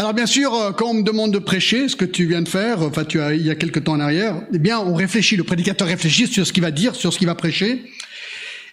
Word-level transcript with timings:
Alors 0.00 0.14
bien 0.14 0.24
sûr, 0.24 0.54
euh, 0.54 0.72
quand 0.72 0.86
on 0.86 0.94
me 0.94 1.02
demande 1.02 1.30
de 1.30 1.38
prêcher, 1.38 1.86
ce 1.86 1.94
que 1.94 2.06
tu 2.06 2.24
viens 2.24 2.40
de 2.40 2.48
faire, 2.48 2.80
enfin 2.80 3.04
tu 3.04 3.20
as 3.20 3.34
il 3.34 3.42
y 3.42 3.50
a 3.50 3.54
quelque 3.54 3.78
temps 3.78 3.92
en 3.92 4.00
arrière, 4.00 4.40
eh 4.50 4.58
bien 4.58 4.78
on 4.78 4.94
réfléchit, 4.94 5.36
le 5.36 5.44
prédicateur 5.44 5.86
réfléchit 5.86 6.26
sur 6.26 6.46
ce 6.46 6.54
qu'il 6.54 6.62
va 6.62 6.70
dire, 6.70 6.94
sur 6.94 7.12
ce 7.12 7.18
qu'il 7.18 7.26
va 7.26 7.34
prêcher. 7.34 7.84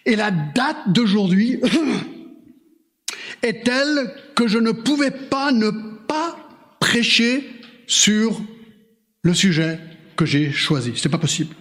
Et 0.05 0.15
la 0.15 0.31
date 0.31 0.77
d'aujourd'hui 0.87 1.59
est 3.43 3.65
telle 3.65 4.13
que 4.35 4.47
je 4.47 4.57
ne 4.57 4.71
pouvais 4.71 5.11
pas 5.11 5.51
ne 5.51 5.69
pas 6.07 6.37
prêcher 6.79 7.44
sur 7.88 8.39
le 9.21 9.34
sujet 9.34 9.80
que 10.16 10.25
j'ai 10.25 10.54
choisi. 10.54 10.94
C'est 10.96 11.09
pas 11.09 11.18
possible. 11.18 11.54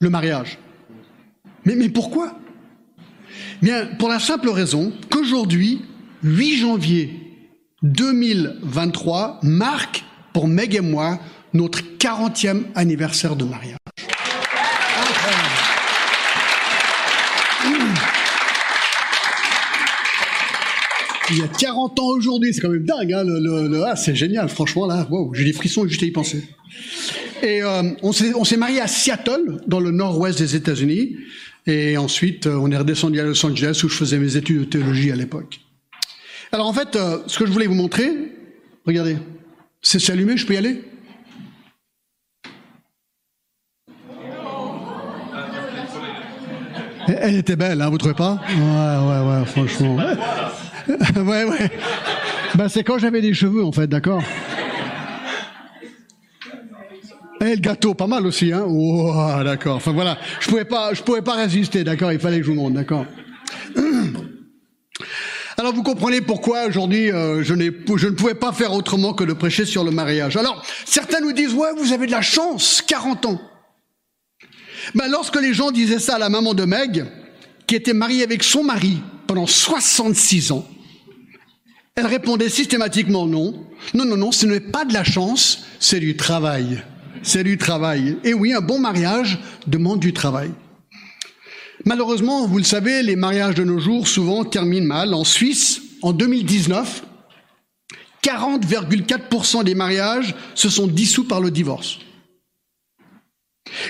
Le 0.00 0.08
mariage. 0.08 0.56
Mais, 1.66 1.74
mais 1.74 1.90
pourquoi? 1.90 2.40
Bien, 3.60 3.88
pour 3.98 4.08
la 4.08 4.20
simple 4.20 4.48
raison 4.48 4.90
qu'aujourd'hui, 5.10 5.82
8 6.22 6.56
janvier 6.56 7.23
2023 7.84 9.40
marque 9.42 10.04
pour 10.32 10.48
Meg 10.48 10.74
et 10.74 10.80
moi 10.80 11.20
notre 11.52 11.80
40e 11.98 12.62
anniversaire 12.74 13.36
de 13.36 13.44
mariage. 13.44 13.76
Il 21.30 21.38
y 21.38 21.42
a 21.42 21.48
40 21.48 22.00
ans 22.00 22.08
aujourd'hui, 22.08 22.52
c'est 22.52 22.60
quand 22.60 22.70
même 22.70 22.84
dingue, 22.84 23.12
hein, 23.12 23.22
le, 23.24 23.82
ah, 23.84 23.96
c'est 23.96 24.14
génial, 24.14 24.48
franchement, 24.48 24.86
là, 24.86 25.06
wow, 25.10 25.32
j'ai 25.34 25.44
des 25.44 25.52
frissons 25.54 25.86
juste 25.86 26.02
à 26.02 26.06
y 26.06 26.10
penser. 26.10 26.42
Et 27.42 27.62
euh, 27.62 27.82
on 28.02 28.12
s'est 28.12 28.56
marié 28.56 28.80
à 28.80 28.86
Seattle, 28.86 29.60
dans 29.66 29.80
le 29.80 29.90
nord-ouest 29.90 30.38
des 30.38 30.54
États-Unis, 30.56 31.16
et 31.66 31.96
ensuite 31.96 32.46
euh, 32.46 32.56
on 32.56 32.70
est 32.70 32.76
redescendu 32.76 33.20
à 33.20 33.24
Los 33.24 33.44
Angeles 33.44 33.80
où 33.84 33.88
je 33.88 33.96
faisais 33.96 34.18
mes 34.18 34.36
études 34.36 34.60
de 34.60 34.64
théologie 34.64 35.10
à 35.10 35.16
l'époque. 35.16 35.63
Alors 36.54 36.68
en 36.68 36.72
fait, 36.72 36.94
euh, 36.94 37.18
ce 37.26 37.36
que 37.36 37.46
je 37.46 37.50
voulais 37.50 37.66
vous 37.66 37.74
montrer, 37.74 38.12
regardez, 38.86 39.16
c'est 39.82 40.08
allumé, 40.08 40.36
je 40.36 40.46
peux 40.46 40.54
y 40.54 40.56
aller? 40.56 40.84
Elle 47.08 47.34
était 47.34 47.56
belle, 47.56 47.82
hein, 47.82 47.90
vous 47.90 47.98
trouvez 47.98 48.14
pas? 48.14 48.40
Ouais, 48.48 48.56
ouais, 48.56 49.40
ouais, 49.40 49.44
franchement. 49.46 49.96
ouais, 51.16 51.44
ouais. 51.44 51.70
Ben, 52.54 52.68
c'est 52.68 52.84
quand 52.84 52.98
j'avais 52.98 53.20
des 53.20 53.34
cheveux, 53.34 53.64
en 53.64 53.72
fait, 53.72 53.88
d'accord? 53.88 54.22
Et 57.40 57.56
le 57.56 57.60
gâteau, 57.60 57.94
pas 57.94 58.06
mal 58.06 58.24
aussi, 58.26 58.52
hein? 58.52 58.64
Oh, 58.64 59.12
d'accord. 59.44 59.74
Enfin 59.74 59.90
voilà, 59.90 60.18
je 60.38 60.48
pouvais 60.48 60.64
pas, 60.64 60.94
je 60.94 61.02
pouvais 61.02 61.22
pas 61.22 61.34
résister, 61.34 61.82
d'accord? 61.82 62.12
Il 62.12 62.20
fallait 62.20 62.38
que 62.38 62.44
je 62.44 62.50
vous 62.52 62.56
montre, 62.56 62.76
d'accord? 62.76 63.06
alors 65.56 65.72
vous 65.72 65.82
comprenez 65.82 66.20
pourquoi 66.20 66.66
aujourd'hui 66.66 67.12
euh, 67.12 67.42
je, 67.44 67.54
ne 67.54 68.10
pouvais 68.10 68.34
pas 68.34 68.52
faire 68.52 68.72
autrement 68.72 69.14
que 69.14 69.24
de 69.24 69.32
prêcher 69.32 69.64
sur 69.64 69.84
le 69.84 69.90
mariage. 69.90 70.36
Alors 70.36 70.64
certains 70.84 71.20
nous 71.20 71.32
disent 71.32 71.54
ouais 71.54 71.68
vous 71.76 71.92
avez 71.92 72.06
de 72.06 72.12
la 72.12 72.22
chance, 72.22 72.82
40 72.86 73.26
ans. 73.26 73.40
Ben, 74.94 75.08
lorsque 75.08 75.40
les 75.40 75.54
gens 75.54 75.70
disaient 75.70 75.98
ça 75.98 76.16
à 76.16 76.18
la 76.18 76.28
maman 76.28 76.54
de 76.54 76.64
Meg, 76.64 77.06
qui 77.66 77.74
était 77.76 77.94
mariée 77.94 78.22
avec 78.22 78.42
son 78.42 78.64
mari 78.64 79.00
pendant 79.26 79.46
66 79.46 80.52
ans, 80.52 80.66
elle 81.94 82.06
répondait 82.06 82.48
systématiquement 82.48 83.26
non. 83.26 83.66
Non, 83.94 84.04
non, 84.04 84.16
non, 84.16 84.32
ce 84.32 84.46
n'est 84.46 84.60
pas 84.60 84.84
de 84.84 84.92
la 84.92 85.04
chance, 85.04 85.64
c'est 85.78 86.00
du 86.00 86.16
travail. 86.16 86.82
C'est 87.22 87.44
du 87.44 87.56
travail. 87.56 88.18
Et 88.24 88.34
oui, 88.34 88.52
un 88.52 88.60
bon 88.60 88.78
mariage 88.78 89.38
demande 89.66 90.00
du 90.00 90.12
travail. 90.12 90.50
Malheureusement, 91.84 92.46
vous 92.46 92.58
le 92.58 92.64
savez, 92.64 93.02
les 93.02 93.16
mariages 93.16 93.54
de 93.54 93.64
nos 93.64 93.78
jours 93.78 94.08
souvent 94.08 94.44
terminent 94.44 94.86
mal. 94.86 95.12
En 95.12 95.24
Suisse, 95.24 95.82
en 96.02 96.12
2019, 96.12 97.04
40,4% 98.22 99.64
des 99.64 99.74
mariages 99.74 100.34
se 100.54 100.70
sont 100.70 100.86
dissous 100.86 101.24
par 101.24 101.40
le 101.40 101.50
divorce. 101.50 101.98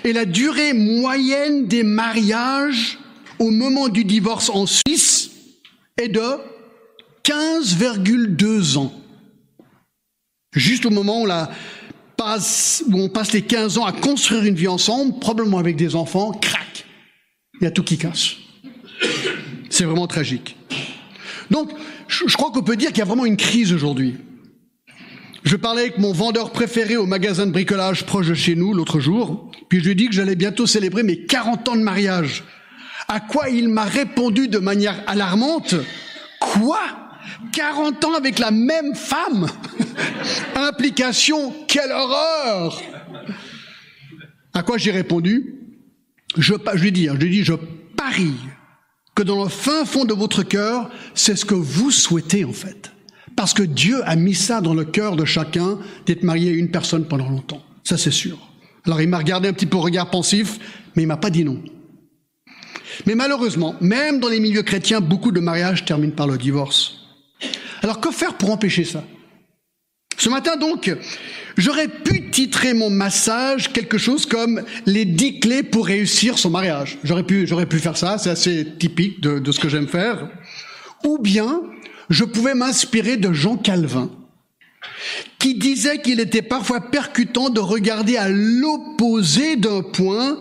Et 0.02 0.12
la 0.12 0.24
durée 0.24 0.72
moyenne 0.72 1.66
des 1.66 1.84
mariages 1.84 2.98
au 3.38 3.50
moment 3.50 3.88
du 3.88 4.04
divorce 4.04 4.50
en 4.50 4.66
Suisse 4.66 5.30
est 5.96 6.08
de 6.08 6.38
15,2 7.24 8.76
ans. 8.76 8.92
Juste 10.52 10.84
au 10.86 10.90
moment 10.90 11.22
où, 11.22 11.28
on 11.28 11.48
passe, 12.16 13.32
les 13.32 13.42
15 13.42 13.78
ans 13.78 13.84
à 13.84 13.92
construire 13.92 14.44
une 14.44 14.54
vie 14.54 14.68
ensemble, 14.68 15.18
probablement 15.20 15.58
avec 15.58 15.76
des 15.76 15.94
enfants, 15.94 16.32
crac, 16.32 16.73
il 17.60 17.64
y 17.64 17.66
a 17.66 17.70
tout 17.70 17.82
qui 17.82 17.98
casse. 17.98 18.34
C'est 19.70 19.84
vraiment 19.84 20.06
tragique. 20.06 20.56
Donc, 21.50 21.70
je 22.08 22.36
crois 22.36 22.50
qu'on 22.50 22.62
peut 22.62 22.76
dire 22.76 22.88
qu'il 22.90 22.98
y 22.98 23.02
a 23.02 23.06
vraiment 23.06 23.26
une 23.26 23.36
crise 23.36 23.72
aujourd'hui. 23.72 24.16
Je 25.44 25.56
parlais 25.56 25.82
avec 25.82 25.98
mon 25.98 26.12
vendeur 26.12 26.52
préféré 26.52 26.96
au 26.96 27.06
magasin 27.06 27.46
de 27.46 27.52
bricolage 27.52 28.06
proche 28.06 28.28
de 28.28 28.34
chez 28.34 28.54
nous 28.54 28.72
l'autre 28.72 28.98
jour, 28.98 29.50
puis 29.68 29.80
je 29.80 29.84
lui 29.84 29.92
ai 29.92 29.94
dit 29.94 30.06
que 30.06 30.14
j'allais 30.14 30.36
bientôt 30.36 30.66
célébrer 30.66 31.02
mes 31.02 31.26
40 31.26 31.68
ans 31.68 31.76
de 31.76 31.82
mariage. 31.82 32.44
À 33.08 33.20
quoi 33.20 33.50
il 33.50 33.68
m'a 33.68 33.84
répondu 33.84 34.48
de 34.48 34.58
manière 34.58 35.02
alarmante, 35.06 35.74
quoi? 36.40 36.80
40 37.52 38.04
ans 38.04 38.14
avec 38.14 38.38
la 38.38 38.50
même 38.50 38.94
femme? 38.94 39.46
Implication, 40.56 41.54
quelle 41.68 41.92
horreur 41.92 42.80
À 44.54 44.62
quoi 44.62 44.78
j'ai 44.78 44.92
répondu 44.92 45.63
je, 46.36 46.54
ai 46.54 46.90
dit, 46.90 47.06
je 47.06 47.26
dit, 47.26 47.44
je 47.44 47.54
parie 47.96 48.34
que 49.14 49.22
dans 49.22 49.42
le 49.42 49.48
fin 49.48 49.84
fond 49.84 50.04
de 50.04 50.14
votre 50.14 50.42
cœur, 50.42 50.90
c'est 51.14 51.36
ce 51.36 51.44
que 51.44 51.54
vous 51.54 51.90
souhaitez 51.90 52.44
en 52.44 52.52
fait. 52.52 52.92
Parce 53.36 53.54
que 53.54 53.62
Dieu 53.62 54.00
a 54.04 54.16
mis 54.16 54.34
ça 54.34 54.60
dans 54.60 54.74
le 54.74 54.84
cœur 54.84 55.16
de 55.16 55.24
chacun 55.24 55.78
d'être 56.06 56.22
marié 56.22 56.50
à 56.50 56.54
une 56.54 56.70
personne 56.70 57.06
pendant 57.06 57.28
longtemps. 57.28 57.62
Ça 57.84 57.96
c'est 57.96 58.10
sûr. 58.10 58.38
Alors 58.84 59.00
il 59.00 59.08
m'a 59.08 59.18
regardé 59.18 59.48
un 59.48 59.52
petit 59.52 59.66
peu 59.66 59.76
au 59.76 59.80
regard 59.80 60.10
pensif, 60.10 60.58
mais 60.94 61.02
il 61.02 61.06
m'a 61.06 61.16
pas 61.16 61.30
dit 61.30 61.44
non. 61.44 61.62
Mais 63.06 63.14
malheureusement, 63.14 63.74
même 63.80 64.20
dans 64.20 64.28
les 64.28 64.40
milieux 64.40 64.62
chrétiens, 64.62 65.00
beaucoup 65.00 65.32
de 65.32 65.40
mariages 65.40 65.84
terminent 65.84 66.14
par 66.14 66.26
le 66.26 66.38
divorce. 66.38 66.96
Alors 67.82 68.00
que 68.00 68.10
faire 68.10 68.34
pour 68.34 68.50
empêcher 68.50 68.84
ça? 68.84 69.04
Ce 70.16 70.28
matin 70.28 70.56
donc, 70.56 70.94
j'aurais 71.56 71.88
pu 71.88 72.30
titrer 72.30 72.74
mon 72.74 72.90
massage 72.90 73.72
quelque 73.72 73.98
chose 73.98 74.26
comme 74.26 74.62
les 74.86 75.04
dix 75.04 75.40
clés 75.40 75.62
pour 75.62 75.86
réussir 75.86 76.38
son 76.38 76.50
mariage. 76.50 76.98
J'aurais 77.04 77.22
pu, 77.22 77.46
j'aurais 77.46 77.66
pu 77.66 77.78
faire 77.78 77.96
ça, 77.96 78.18
c'est 78.18 78.30
assez 78.30 78.66
typique 78.78 79.20
de, 79.20 79.38
de 79.38 79.52
ce 79.52 79.60
que 79.60 79.68
j'aime 79.68 79.88
faire. 79.88 80.28
Ou 81.04 81.18
bien, 81.18 81.60
je 82.10 82.24
pouvais 82.24 82.54
m'inspirer 82.54 83.16
de 83.16 83.32
Jean 83.32 83.56
Calvin, 83.56 84.10
qui 85.38 85.54
disait 85.54 86.00
qu'il 86.00 86.20
était 86.20 86.42
parfois 86.42 86.80
percutant 86.80 87.50
de 87.50 87.60
regarder 87.60 88.16
à 88.16 88.28
l'opposé 88.28 89.56
d'un 89.56 89.82
point 89.82 90.38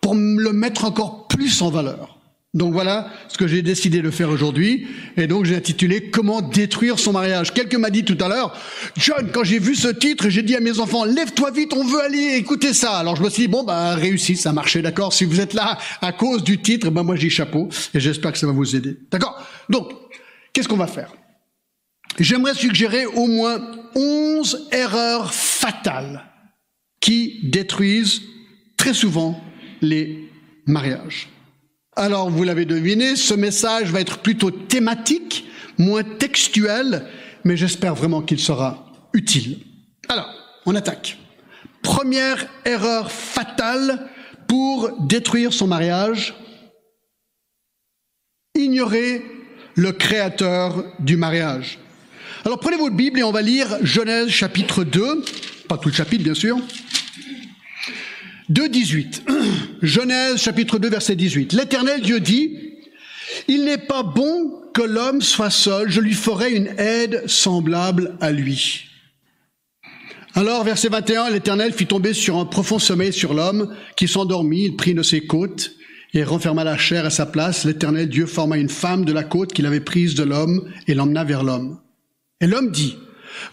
pour 0.00 0.14
le 0.14 0.52
mettre 0.52 0.84
encore 0.84 1.28
plus 1.28 1.62
en 1.62 1.70
valeur. 1.70 2.11
Donc 2.54 2.74
voilà 2.74 3.08
ce 3.28 3.38
que 3.38 3.46
j'ai 3.46 3.62
décidé 3.62 4.02
de 4.02 4.10
faire 4.10 4.28
aujourd'hui. 4.28 4.86
Et 5.16 5.26
donc 5.26 5.46
j'ai 5.46 5.56
intitulé 5.56 6.10
Comment 6.10 6.42
détruire 6.42 6.98
son 6.98 7.12
mariage. 7.12 7.54
Quelqu'un 7.54 7.78
m'a 7.78 7.88
dit 7.88 8.04
tout 8.04 8.18
à 8.20 8.28
l'heure, 8.28 8.54
John, 8.96 9.30
quand 9.32 9.42
j'ai 9.42 9.58
vu 9.58 9.74
ce 9.74 9.88
titre, 9.88 10.28
j'ai 10.28 10.42
dit 10.42 10.54
à 10.54 10.60
mes 10.60 10.78
enfants, 10.78 11.04
lève-toi 11.04 11.50
vite, 11.50 11.72
on 11.72 11.84
veut 11.84 12.02
aller 12.02 12.36
écouter 12.36 12.74
ça. 12.74 12.98
Alors 12.98 13.16
je 13.16 13.22
me 13.22 13.30
suis 13.30 13.44
dit, 13.44 13.48
bon, 13.48 13.62
bah 13.62 13.94
réussi, 13.94 14.36
ça 14.36 14.50
a 14.50 14.52
marché, 14.52 14.82
d'accord. 14.82 15.14
Si 15.14 15.24
vous 15.24 15.40
êtes 15.40 15.54
là 15.54 15.78
à 16.02 16.12
cause 16.12 16.44
du 16.44 16.60
titre, 16.60 16.90
ben 16.90 17.02
moi 17.02 17.16
j'ai 17.16 17.30
chapeau. 17.30 17.70
Et 17.94 18.00
j'espère 18.00 18.32
que 18.32 18.38
ça 18.38 18.46
va 18.46 18.52
vous 18.52 18.76
aider. 18.76 18.98
D'accord 19.10 19.40
Donc, 19.70 19.90
qu'est-ce 20.52 20.68
qu'on 20.68 20.76
va 20.76 20.86
faire? 20.86 21.12
J'aimerais 22.18 22.54
suggérer 22.54 23.06
au 23.06 23.26
moins 23.28 23.62
11 23.94 24.68
erreurs 24.72 25.32
fatales 25.32 26.24
qui 27.00 27.40
détruisent 27.44 28.20
très 28.76 28.92
souvent 28.92 29.42
les 29.80 30.28
mariages. 30.66 31.28
Alors, 31.94 32.30
vous 32.30 32.42
l'avez 32.42 32.64
deviné, 32.64 33.16
ce 33.16 33.34
message 33.34 33.90
va 33.90 34.00
être 34.00 34.18
plutôt 34.18 34.50
thématique, 34.50 35.46
moins 35.76 36.02
textuel, 36.02 37.06
mais 37.44 37.56
j'espère 37.56 37.94
vraiment 37.94 38.22
qu'il 38.22 38.40
sera 38.40 38.86
utile. 39.12 39.58
Alors, 40.08 40.28
on 40.64 40.74
attaque. 40.74 41.18
Première 41.82 42.46
erreur 42.64 43.12
fatale 43.12 44.08
pour 44.48 44.90
détruire 45.06 45.52
son 45.52 45.66
mariage, 45.66 46.34
ignorer 48.54 49.22
le 49.74 49.92
créateur 49.92 50.84
du 50.98 51.16
mariage. 51.16 51.78
Alors 52.44 52.58
prenez 52.58 52.76
votre 52.76 52.94
Bible 52.94 53.18
et 53.18 53.22
on 53.22 53.32
va 53.32 53.42
lire 53.42 53.78
Genèse 53.82 54.28
chapitre 54.28 54.84
2, 54.84 55.24
pas 55.68 55.78
tout 55.78 55.88
le 55.88 55.94
chapitre 55.94 56.24
bien 56.24 56.34
sûr, 56.34 56.58
2, 58.52 58.68
18. 58.68 59.24
Genèse 59.82 60.36
chapitre 60.36 60.78
2 60.78 60.90
verset 60.90 61.16
18. 61.16 61.54
L'Éternel 61.54 62.02
Dieu 62.02 62.20
dit, 62.20 62.58
Il 63.48 63.64
n'est 63.64 63.78
pas 63.78 64.02
bon 64.02 64.60
que 64.74 64.82
l'homme 64.82 65.22
soit 65.22 65.50
seul, 65.50 65.90
je 65.90 66.00
lui 66.00 66.12
ferai 66.12 66.52
une 66.52 66.68
aide 66.78 67.22
semblable 67.26 68.14
à 68.20 68.30
lui. 68.30 68.88
Alors, 70.34 70.64
verset 70.64 70.88
21, 70.88 71.30
l'Éternel 71.30 71.72
fit 71.72 71.86
tomber 71.86 72.12
sur 72.12 72.38
un 72.38 72.44
profond 72.44 72.78
sommeil 72.78 73.12
sur 73.12 73.32
l'homme, 73.32 73.74
qui 73.96 74.06
s'endormit, 74.06 74.64
il 74.64 74.76
prit 74.76 74.94
de 74.94 75.02
ses 75.02 75.22
côtes 75.22 75.72
et 76.12 76.22
renferma 76.22 76.62
la 76.62 76.76
chair 76.76 77.06
à 77.06 77.10
sa 77.10 77.24
place. 77.24 77.64
L'Éternel 77.64 78.08
Dieu 78.10 78.26
forma 78.26 78.58
une 78.58 78.68
femme 78.68 79.06
de 79.06 79.12
la 79.14 79.24
côte 79.24 79.54
qu'il 79.54 79.66
avait 79.66 79.80
prise 79.80 80.14
de 80.14 80.24
l'homme 80.24 80.70
et 80.86 80.94
l'emmena 80.94 81.24
vers 81.24 81.42
l'homme. 81.42 81.80
Et 82.42 82.46
l'homme 82.46 82.70
dit, 82.70 82.96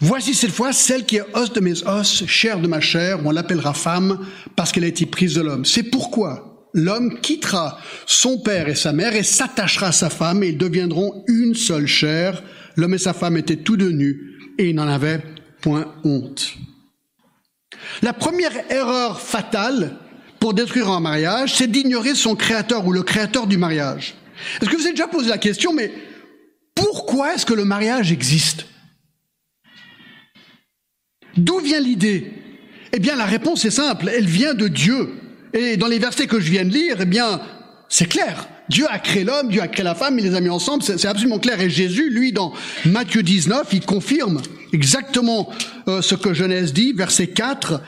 Voici 0.00 0.34
cette 0.34 0.52
fois 0.52 0.72
celle 0.72 1.04
qui 1.04 1.16
est 1.16 1.24
os 1.34 1.52
de 1.52 1.60
mes 1.60 1.82
os, 1.84 2.24
chair 2.26 2.60
de 2.60 2.68
ma 2.68 2.80
chair, 2.80 3.20
on 3.24 3.30
l'appellera 3.30 3.74
femme 3.74 4.26
parce 4.56 4.72
qu'elle 4.72 4.84
a 4.84 4.88
été 4.88 5.06
prise 5.06 5.34
de 5.34 5.42
l'homme. 5.42 5.64
C'est 5.64 5.84
pourquoi 5.84 6.68
l'homme 6.72 7.20
quittera 7.20 7.78
son 8.06 8.38
père 8.38 8.68
et 8.68 8.74
sa 8.74 8.92
mère 8.92 9.14
et 9.14 9.22
s'attachera 9.22 9.88
à 9.88 9.92
sa 9.92 10.10
femme 10.10 10.42
et 10.42 10.48
ils 10.48 10.58
deviendront 10.58 11.24
une 11.28 11.54
seule 11.54 11.86
chair. 11.86 12.42
L'homme 12.76 12.94
et 12.94 12.98
sa 12.98 13.12
femme 13.12 13.36
étaient 13.36 13.56
tous 13.56 13.76
deux 13.76 13.90
nus 13.90 14.38
et 14.58 14.70
ils 14.70 14.74
n'en 14.74 14.88
avaient 14.88 15.22
point 15.60 15.92
honte. 16.04 16.54
La 18.02 18.12
première 18.12 18.70
erreur 18.70 19.20
fatale 19.20 19.96
pour 20.38 20.54
détruire 20.54 20.88
un 20.88 21.00
mariage, 21.00 21.54
c'est 21.54 21.70
d'ignorer 21.70 22.14
son 22.14 22.34
créateur 22.34 22.86
ou 22.86 22.92
le 22.92 23.02
créateur 23.02 23.46
du 23.46 23.58
mariage. 23.58 24.14
Est-ce 24.60 24.70
que 24.70 24.76
vous 24.76 24.82
avez 24.82 24.92
déjà 24.92 25.06
posé 25.06 25.28
la 25.28 25.38
question, 25.38 25.74
mais 25.74 25.92
pourquoi 26.74 27.34
est-ce 27.34 27.44
que 27.44 27.52
le 27.52 27.64
mariage 27.64 28.10
existe? 28.10 28.66
D'où 31.36 31.60
vient 31.60 31.80
l'idée? 31.80 32.32
Eh 32.92 32.98
bien, 32.98 33.16
la 33.16 33.24
réponse 33.24 33.64
est 33.64 33.70
simple, 33.70 34.10
elle 34.14 34.26
vient 34.26 34.54
de 34.54 34.68
Dieu. 34.68 35.10
Et 35.52 35.76
dans 35.76 35.86
les 35.86 35.98
versets 35.98 36.26
que 36.26 36.40
je 36.40 36.50
viens 36.50 36.64
de 36.64 36.72
lire, 36.72 36.96
eh 37.00 37.04
bien, 37.06 37.40
c'est 37.88 38.06
clair. 38.06 38.48
Dieu 38.68 38.86
a 38.88 39.00
créé 39.00 39.24
l'homme, 39.24 39.48
Dieu 39.48 39.60
a 39.60 39.68
créé 39.68 39.84
la 39.84 39.96
femme, 39.96 40.18
il 40.18 40.24
les 40.24 40.36
a 40.36 40.40
mis 40.40 40.48
ensemble, 40.48 40.82
c'est 40.82 41.04
absolument 41.06 41.40
clair. 41.40 41.60
Et 41.60 41.68
Jésus, 41.68 42.08
lui, 42.10 42.32
dans 42.32 42.52
Matthieu 42.84 43.22
19, 43.22 43.66
il 43.72 43.84
confirme 43.84 44.40
exactement 44.72 45.50
euh, 45.88 46.00
ce 46.02 46.14
que 46.14 46.32
Genèse 46.32 46.72
dit, 46.72 46.92
verset 46.92 47.26
4. 47.26 47.82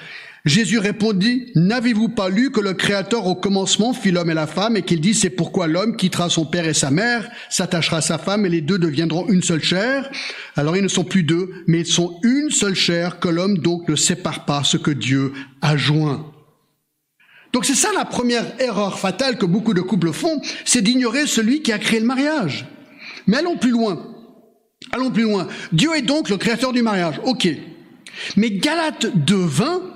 Jésus 0.45 0.79
répondit, 0.79 1.53
n'avez-vous 1.55 2.09
pas 2.09 2.29
lu 2.29 2.51
que 2.51 2.61
le 2.61 2.75
Créateur 2.75 3.27
au 3.27 3.37
commencement 3.37 3.93
fit 3.93 4.11
l'homme 4.11 4.31
et 4.31 4.35
la 4.35 4.49
femme 4.49 4.77
et 4.77 4.83
qu'il 4.83 5.01
dit, 5.01 5.15
c'est 5.15 5.31
pourquoi 5.31 5.69
l'homme 5.69 5.97
quittera 5.97 6.29
son 6.29 6.45
père 6.45 6.67
et 6.67 6.75
sa 6.75 6.91
mère, 6.91 7.31
s'attachera 7.49 7.99
à 7.99 8.01
sa 8.01 8.19
femme 8.19 8.45
et 8.45 8.49
les 8.49 8.61
deux 8.61 8.79
deviendront 8.79 9.29
une 9.29 9.43
seule 9.43 9.63
chair? 9.63 10.11
Alors 10.57 10.77
ils 10.77 10.83
ne 10.83 10.89
sont 10.89 11.05
plus 11.05 11.23
deux, 11.23 11.51
mais 11.69 11.81
ils 11.81 11.87
sont 11.87 12.19
une 12.25 12.51
seule 12.51 12.75
chair 12.75 13.21
que 13.21 13.29
l'homme 13.29 13.59
donc 13.59 13.89
ne 13.89 13.95
sépare 13.95 14.45
pas 14.45 14.65
ce 14.65 14.77
que 14.77 14.91
Dieu 14.91 15.33
a 15.61 15.77
joint. 15.77 16.33
Donc 17.53 17.65
c'est 17.65 17.75
ça 17.75 17.91
la 17.97 18.05
première 18.05 18.61
erreur 18.61 18.99
fatale 18.99 19.39
que 19.39 19.47
beaucoup 19.47 19.75
de 19.75 19.81
couples 19.81 20.13
font, 20.13 20.41
c'est 20.65 20.83
d'ignorer 20.83 21.29
celui 21.29 21.63
qui 21.63 21.71
a 21.71 21.79
créé 21.79 22.01
le 22.01 22.07
mariage. 22.07 22.67
Mais 23.29 23.37
allons 23.37 23.59
plus 23.59 23.71
loin. 23.71 24.09
Allons 24.91 25.13
plus 25.13 25.23
loin. 25.23 25.47
Dieu 25.73 25.91
est 25.95 26.03
donc 26.03 26.29
le 26.31 26.37
créateur 26.37 26.73
du 26.73 26.83
mariage. 26.83 27.21
Ok. 27.25 27.49
Mais 28.37 28.51
Galate 28.51 29.07
2.20 29.17 29.92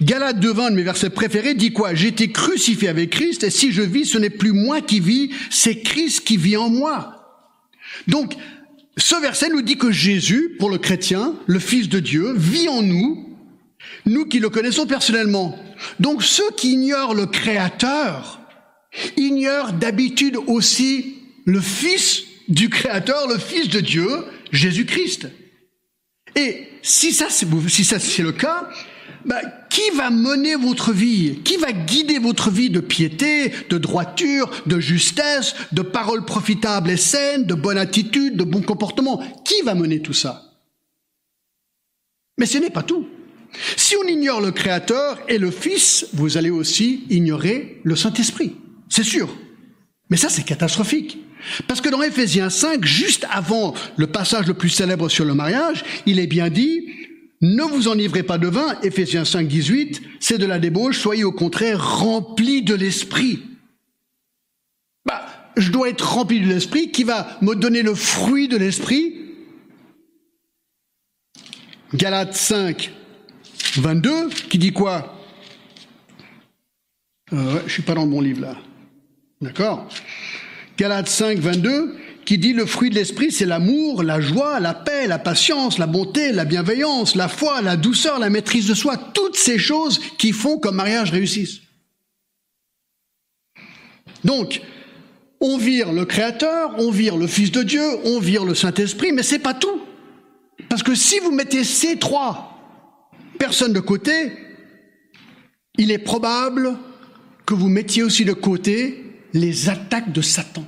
Galate 0.00 0.38
2.20, 0.38 0.70
de 0.70 0.76
mes 0.76 0.82
versets 0.82 1.10
préférés, 1.10 1.54
dit 1.54 1.72
quoi? 1.72 1.94
J'ai 1.94 2.08
été 2.08 2.30
crucifié 2.30 2.88
avec 2.88 3.10
Christ 3.10 3.44
et 3.44 3.50
si 3.50 3.72
je 3.72 3.82
vis, 3.82 4.06
ce 4.06 4.18
n'est 4.18 4.30
plus 4.30 4.52
moi 4.52 4.80
qui 4.80 5.00
vis, 5.00 5.30
c'est 5.50 5.80
Christ 5.80 6.24
qui 6.24 6.36
vit 6.36 6.56
en 6.56 6.70
moi. 6.70 7.12
Donc, 8.06 8.34
ce 8.96 9.20
verset 9.20 9.50
nous 9.50 9.62
dit 9.62 9.76
que 9.76 9.90
Jésus, 9.90 10.56
pour 10.58 10.70
le 10.70 10.78
chrétien, 10.78 11.34
le 11.46 11.58
Fils 11.58 11.88
de 11.88 12.00
Dieu, 12.00 12.32
vit 12.34 12.68
en 12.68 12.82
nous, 12.82 13.36
nous 14.06 14.24
qui 14.26 14.38
le 14.38 14.48
connaissons 14.48 14.86
personnellement. 14.86 15.58
Donc 16.00 16.22
ceux 16.22 16.50
qui 16.56 16.72
ignorent 16.72 17.14
le 17.14 17.26
Créateur 17.26 18.40
ignorent 19.16 19.72
d'habitude 19.74 20.38
aussi 20.46 21.16
le 21.44 21.60
Fils 21.60 22.22
du 22.48 22.70
Créateur, 22.70 23.28
le 23.28 23.38
Fils 23.38 23.68
de 23.68 23.80
Dieu, 23.80 24.08
Jésus-Christ. 24.52 25.28
Et 26.34 26.68
si 26.82 27.12
ça 27.12 27.28
si 27.30 27.84
ça 27.84 27.98
c'est 27.98 28.22
le 28.22 28.32
cas, 28.32 28.70
bah, 29.24 29.40
qui 29.70 29.90
va 29.96 30.10
mener 30.10 30.56
votre 30.56 30.92
vie? 30.92 31.40
Qui 31.44 31.56
va 31.56 31.72
guider 31.72 32.18
votre 32.18 32.50
vie 32.50 32.70
de 32.70 32.80
piété, 32.80 33.52
de 33.68 33.78
droiture, 33.78 34.50
de 34.66 34.78
justesse, 34.78 35.54
de 35.72 35.82
paroles 35.82 36.24
profitables 36.24 36.90
et 36.90 36.96
saines, 36.96 37.44
de 37.44 37.54
bonne 37.54 37.78
attitude, 37.78 38.36
de 38.36 38.44
bon 38.44 38.62
comportement? 38.62 39.22
Qui 39.44 39.62
va 39.62 39.74
mener 39.74 40.00
tout 40.00 40.12
ça? 40.12 40.42
Mais 42.38 42.46
ce 42.46 42.58
n'est 42.58 42.70
pas 42.70 42.82
tout. 42.82 43.06
Si 43.76 43.96
on 43.96 44.06
ignore 44.06 44.40
le 44.40 44.52
Créateur 44.52 45.18
et 45.28 45.38
le 45.38 45.50
Fils, 45.50 46.08
vous 46.12 46.36
allez 46.36 46.50
aussi 46.50 47.04
ignorer 47.10 47.80
le 47.84 47.96
Saint-Esprit. 47.96 48.56
C'est 48.88 49.04
sûr. 49.04 49.34
Mais 50.10 50.16
ça, 50.16 50.28
c'est 50.28 50.44
catastrophique. 50.44 51.18
Parce 51.68 51.80
que 51.80 51.88
dans 51.88 52.02
Ephésiens 52.02 52.50
5, 52.50 52.84
juste 52.84 53.26
avant 53.30 53.74
le 53.96 54.06
passage 54.06 54.46
le 54.46 54.54
plus 54.54 54.68
célèbre 54.68 55.08
sur 55.08 55.24
le 55.24 55.34
mariage, 55.34 55.84
il 56.06 56.18
est 56.18 56.26
bien 56.26 56.48
dit, 56.48 56.86
ne 57.42 57.62
vous 57.62 57.88
enivrez 57.88 58.22
pas 58.22 58.38
de 58.38 58.48
vin, 58.48 58.78
Ephésiens 58.82 59.24
5, 59.24 59.46
18, 59.46 60.02
c'est 60.20 60.38
de 60.38 60.46
la 60.46 60.58
débauche, 60.58 60.98
soyez 60.98 61.24
au 61.24 61.32
contraire 61.32 61.98
remplis 61.98 62.62
de 62.62 62.74
l'esprit. 62.74 63.42
Bah, 65.04 65.26
je 65.56 65.70
dois 65.70 65.90
être 65.90 66.14
rempli 66.14 66.40
de 66.40 66.46
l'esprit, 66.46 66.90
qui 66.90 67.04
va 67.04 67.38
me 67.42 67.54
donner 67.54 67.82
le 67.82 67.94
fruit 67.94 68.48
de 68.48 68.56
l'esprit 68.56 69.22
Galates 71.94 72.34
5, 72.34 72.90
22, 73.76 74.28
qui 74.28 74.58
dit 74.58 74.72
quoi? 74.72 75.14
Euh, 77.32 77.60
Je 77.66 77.72
suis 77.72 77.82
pas 77.82 77.94
dans 77.94 78.06
bon 78.06 78.20
livre 78.20 78.40
là. 78.40 78.56
D'accord? 79.40 79.88
Galates 80.76 81.08
5, 81.08 81.38
22, 81.38 81.96
qui 82.26 82.38
dit 82.38 82.52
le 82.52 82.66
fruit 82.66 82.90
de 82.90 82.96
l'esprit, 82.96 83.30
c'est 83.30 83.46
l'amour, 83.46 84.02
la 84.02 84.20
joie, 84.20 84.58
la 84.58 84.74
paix, 84.74 85.06
la 85.06 85.20
patience, 85.20 85.78
la 85.78 85.86
bonté, 85.86 86.32
la 86.32 86.44
bienveillance, 86.44 87.14
la 87.14 87.28
foi, 87.28 87.62
la 87.62 87.76
douceur, 87.76 88.18
la 88.18 88.30
maîtrise 88.30 88.66
de 88.66 88.74
soi, 88.74 88.96
toutes 88.96 89.36
ces 89.36 89.58
choses 89.58 90.00
qui 90.18 90.32
font 90.32 90.58
qu'un 90.58 90.72
mariage 90.72 91.12
réussisse. 91.12 91.60
Donc, 94.24 94.60
on 95.40 95.56
vire 95.56 95.92
le 95.92 96.04
Créateur, 96.04 96.74
on 96.78 96.90
vire 96.90 97.16
le 97.16 97.28
Fils 97.28 97.52
de 97.52 97.62
Dieu, 97.62 97.86
on 98.04 98.18
vire 98.18 98.44
le 98.44 98.56
Saint-Esprit, 98.56 99.12
mais 99.12 99.22
c'est 99.22 99.38
pas 99.38 99.54
tout. 99.54 99.82
Parce 100.68 100.82
que 100.82 100.96
si 100.96 101.20
vous 101.20 101.30
mettez 101.30 101.62
ces 101.62 101.96
trois 101.96 102.58
personnes 103.38 103.72
de 103.72 103.80
côté, 103.80 104.32
il 105.78 105.92
est 105.92 105.98
probable 105.98 106.76
que 107.44 107.54
vous 107.54 107.68
mettiez 107.68 108.02
aussi 108.02 108.24
de 108.24 108.32
côté 108.32 109.04
les 109.32 109.68
attaques 109.68 110.10
de 110.12 110.22
Satan. 110.22 110.64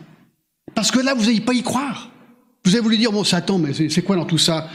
Parce 0.75 0.91
que 0.91 0.99
là, 0.99 1.15
vous 1.15 1.27
n'allez 1.27 1.41
pas 1.41 1.55
y 1.55 1.63
croire. 1.63 2.11
Vous 2.65 2.75
avez 2.75 2.83
voulu 2.83 2.99
dire, 2.99 3.13
bon, 3.13 3.25
Satan, 3.25 3.59
mais 3.59 3.73
c'est 3.89 4.03
quoi 4.03 4.17
dans 4.17 4.25
tout 4.25 4.39
ça? 4.39 4.69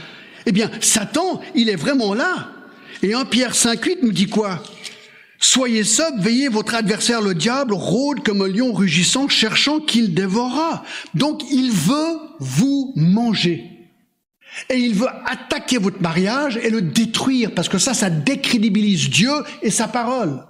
Eh 0.45 0.51
bien, 0.51 0.69
Satan, 0.81 1.41
il 1.55 1.69
est 1.69 1.75
vraiment 1.75 2.13
là. 2.13 2.49
Et 3.01 3.13
1 3.13 3.25
Pierre 3.25 3.53
5.8 3.53 3.99
nous 4.01 4.11
dit 4.11 4.27
quoi? 4.27 4.63
Soyez 5.39 5.83
sobres, 5.83 6.21
veillez, 6.21 6.47
votre 6.47 6.73
adversaire 6.73 7.21
le 7.21 7.35
diable 7.35 7.73
rôde 7.73 8.23
comme 8.23 8.41
un 8.41 8.47
lion 8.47 8.71
rugissant, 8.71 9.27
cherchant 9.27 9.79
qu'il 9.79 10.13
dévorera. 10.13 10.83
Donc 11.13 11.43
il 11.51 11.69
veut 11.69 12.17
vous 12.39 12.93
manger. 12.95 13.69
Et 14.69 14.77
il 14.77 14.95
veut 14.95 15.09
attaquer 15.25 15.79
votre 15.79 16.01
mariage 16.01 16.57
et 16.63 16.69
le 16.69 16.81
détruire, 16.81 17.53
parce 17.53 17.67
que 17.67 17.77
ça, 17.77 17.93
ça 17.93 18.09
décrédibilise 18.09 19.09
Dieu 19.09 19.33
et 19.61 19.69
sa 19.69 19.87
parole. 19.87 20.45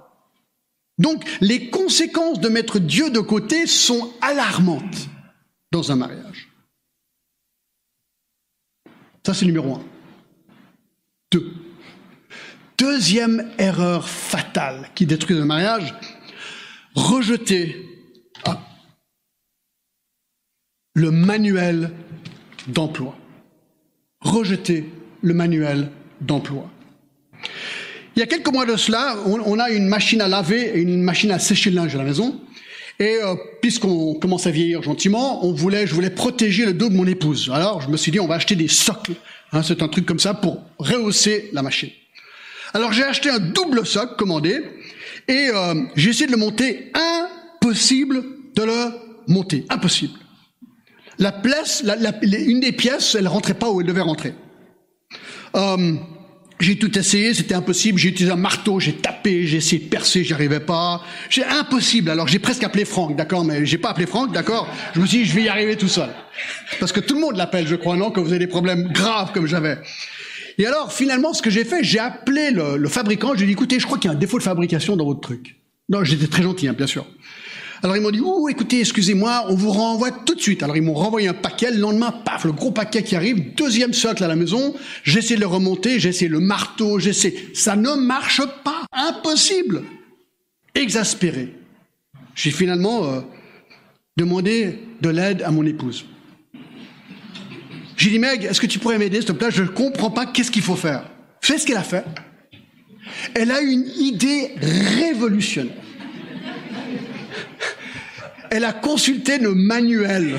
Donc 0.98 1.24
les 1.40 1.70
conséquences 1.70 2.38
de 2.38 2.48
mettre 2.48 2.78
Dieu 2.78 3.10
de 3.10 3.18
côté 3.20 3.66
sont 3.66 4.12
alarmantes 4.20 5.08
dans 5.74 5.90
un 5.90 5.96
mariage. 5.96 6.48
Ça, 9.26 9.34
c'est 9.34 9.44
numéro 9.44 9.74
un. 9.74 9.82
Deux. 11.32 11.52
Deuxième 12.78 13.50
erreur 13.58 14.08
fatale 14.08 14.90
qui 14.94 15.04
détruit 15.04 15.36
le 15.36 15.44
mariage, 15.44 15.92
rejeter 16.94 17.88
le 20.94 21.10
manuel 21.10 21.90
d'emploi. 22.68 23.16
Rejeter 24.20 24.88
le 25.22 25.34
manuel 25.34 25.90
d'emploi. 26.20 26.70
Il 28.14 28.20
y 28.20 28.22
a 28.22 28.26
quelques 28.26 28.52
mois 28.52 28.64
de 28.64 28.76
cela, 28.76 29.16
on, 29.26 29.58
a 29.58 29.70
une 29.70 29.88
machine 29.88 30.20
à 30.20 30.28
laver 30.28 30.78
et 30.78 30.80
une 30.80 31.02
machine 31.02 31.32
à 31.32 31.40
sécher 31.40 31.70
le 31.70 31.76
linge 31.76 31.96
à 31.96 31.98
la 31.98 32.04
maison. 32.04 32.40
Et 33.00 33.18
euh, 33.22 33.34
puisqu'on 33.60 34.14
commence 34.14 34.46
à 34.46 34.50
vieillir 34.50 34.82
gentiment, 34.82 35.44
on 35.44 35.52
voulait, 35.52 35.86
je 35.86 35.94
voulais 35.94 36.10
protéger 36.10 36.64
le 36.64 36.72
dos 36.72 36.88
de 36.88 36.94
mon 36.94 37.06
épouse. 37.06 37.50
Alors 37.52 37.80
je 37.80 37.88
me 37.88 37.96
suis 37.96 38.12
dit, 38.12 38.20
on 38.20 38.26
va 38.26 38.36
acheter 38.36 38.56
des 38.56 38.68
socles. 38.68 39.14
Hein, 39.52 39.62
c'est 39.62 39.82
un 39.82 39.88
truc 39.88 40.06
comme 40.06 40.20
ça 40.20 40.34
pour 40.34 40.62
rehausser 40.78 41.50
la 41.52 41.62
machine. 41.62 41.90
Alors 42.72 42.92
j'ai 42.92 43.04
acheté 43.04 43.30
un 43.30 43.40
double 43.40 43.84
socle 43.86 44.14
commandé 44.16 44.60
et 45.28 45.48
euh, 45.52 45.74
j'ai 45.96 46.10
essayé 46.10 46.26
de 46.26 46.32
le 46.32 46.38
monter. 46.38 46.92
Impossible 46.94 48.22
de 48.54 48.62
le 48.62 48.90
monter. 49.26 49.64
Impossible. 49.70 50.18
La 51.18 51.32
place, 51.32 51.82
la, 51.84 51.96
la, 51.96 52.12
une 52.22 52.60
des 52.60 52.72
pièces, 52.72 53.14
elle 53.14 53.28
rentrait 53.28 53.54
pas 53.54 53.70
où 53.70 53.80
elle 53.80 53.86
devait 53.86 54.00
rentrer. 54.00 54.34
Euh, 55.56 55.94
j'ai 56.64 56.76
tout 56.76 56.98
essayé, 56.98 57.34
c'était 57.34 57.54
impossible. 57.54 57.98
J'ai 57.98 58.08
utilisé 58.08 58.32
un 58.32 58.36
marteau, 58.36 58.80
j'ai 58.80 58.94
tapé, 58.94 59.46
j'ai 59.46 59.58
essayé 59.58 59.82
de 59.82 59.88
percer, 59.88 60.24
j'y 60.24 60.32
arrivais 60.32 60.60
pas. 60.60 61.02
C'est 61.28 61.44
impossible. 61.44 62.08
Alors 62.10 62.26
j'ai 62.26 62.38
presque 62.38 62.64
appelé 62.64 62.86
Franck, 62.86 63.16
d'accord, 63.16 63.44
mais 63.44 63.66
j'ai 63.66 63.76
pas 63.76 63.90
appelé 63.90 64.06
Franck, 64.06 64.32
d'accord. 64.32 64.66
Je 64.94 65.00
me 65.00 65.06
suis 65.06 65.18
dit, 65.18 65.24
je 65.26 65.34
vais 65.34 65.42
y 65.42 65.48
arriver 65.48 65.76
tout 65.76 65.88
seul. 65.88 66.08
Parce 66.80 66.90
que 66.90 67.00
tout 67.00 67.14
le 67.14 67.20
monde 67.20 67.36
l'appelle, 67.36 67.66
je 67.66 67.74
crois, 67.76 67.96
non, 67.96 68.10
quand 68.10 68.22
vous 68.22 68.30
avez 68.30 68.38
des 68.38 68.46
problèmes 68.46 68.88
graves 68.92 69.32
comme 69.32 69.46
j'avais. 69.46 69.78
Et 70.56 70.66
alors, 70.66 70.92
finalement, 70.92 71.34
ce 71.34 71.42
que 71.42 71.50
j'ai 71.50 71.64
fait, 71.64 71.84
j'ai 71.84 71.98
appelé 71.98 72.50
le, 72.50 72.88
fabricant, 72.88 73.34
j'ai 73.36 73.44
dit, 73.44 73.52
écoutez, 73.52 73.78
je 73.78 73.86
crois 73.86 73.98
qu'il 73.98 74.10
y 74.10 74.14
a 74.14 74.16
un 74.16 74.18
défaut 74.18 74.38
de 74.38 74.42
fabrication 74.42 74.96
dans 74.96 75.04
votre 75.04 75.20
truc. 75.20 75.56
Non, 75.90 76.02
j'étais 76.02 76.28
très 76.28 76.42
gentil, 76.42 76.68
hein, 76.68 76.72
bien 76.72 76.86
sûr. 76.86 77.06
Alors 77.82 77.96
ils 77.96 78.02
m'ont 78.02 78.10
dit, 78.10 78.22
oh, 78.24 78.48
écoutez, 78.48 78.80
excusez-moi, 78.80 79.46
on 79.48 79.54
vous 79.54 79.70
renvoie 79.70 80.10
tout 80.10 80.34
de 80.34 80.40
suite. 80.40 80.62
Alors 80.62 80.76
ils 80.76 80.82
m'ont 80.82 80.94
renvoyé 80.94 81.28
un 81.28 81.34
paquet, 81.34 81.70
le 81.70 81.78
lendemain, 81.78 82.12
paf, 82.12 82.44
le 82.44 82.52
gros 82.52 82.70
paquet 82.70 83.02
qui 83.02 83.16
arrive, 83.16 83.54
deuxième 83.54 83.92
socle 83.92 84.24
à 84.24 84.28
la 84.28 84.36
maison, 84.36 84.74
j'essaie 85.02 85.34
de 85.36 85.40
le 85.40 85.46
remonter, 85.46 85.98
j'essaie 86.00 86.28
le 86.28 86.40
marteau, 86.40 86.98
j'essaie. 86.98 87.34
Ça 87.54 87.76
ne 87.76 87.94
marche 87.94 88.42
pas, 88.62 88.82
impossible. 88.92 89.82
Exaspéré. 90.74 91.54
J'ai 92.34 92.50
finalement 92.50 93.04
euh, 93.04 93.20
demandé 94.16 94.78
de 95.00 95.08
l'aide 95.08 95.42
à 95.42 95.50
mon 95.50 95.64
épouse. 95.64 96.04
J'ai 97.96 98.10
dit, 98.10 98.18
Meg, 98.18 98.44
est-ce 98.44 98.60
que 98.60 98.66
tu 98.66 98.78
pourrais 98.78 98.98
m'aider, 98.98 99.20
s'il 99.20 99.34
te 99.34 99.50
Je 99.50 99.62
ne 99.62 99.68
comprends 99.68 100.10
pas 100.10 100.26
qu'est-ce 100.26 100.50
qu'il 100.50 100.62
faut 100.62 100.76
faire. 100.76 101.08
Fais 101.40 101.58
ce 101.58 101.66
qu'elle 101.66 101.76
a 101.76 101.82
fait. 101.82 102.04
Elle 103.34 103.50
a 103.50 103.60
une 103.60 103.86
idée 103.98 104.52
révolutionnaire. 104.60 105.83
Elle 108.54 108.62
a 108.62 108.72
consulté 108.72 109.38
le 109.38 109.52
manuel 109.52 110.38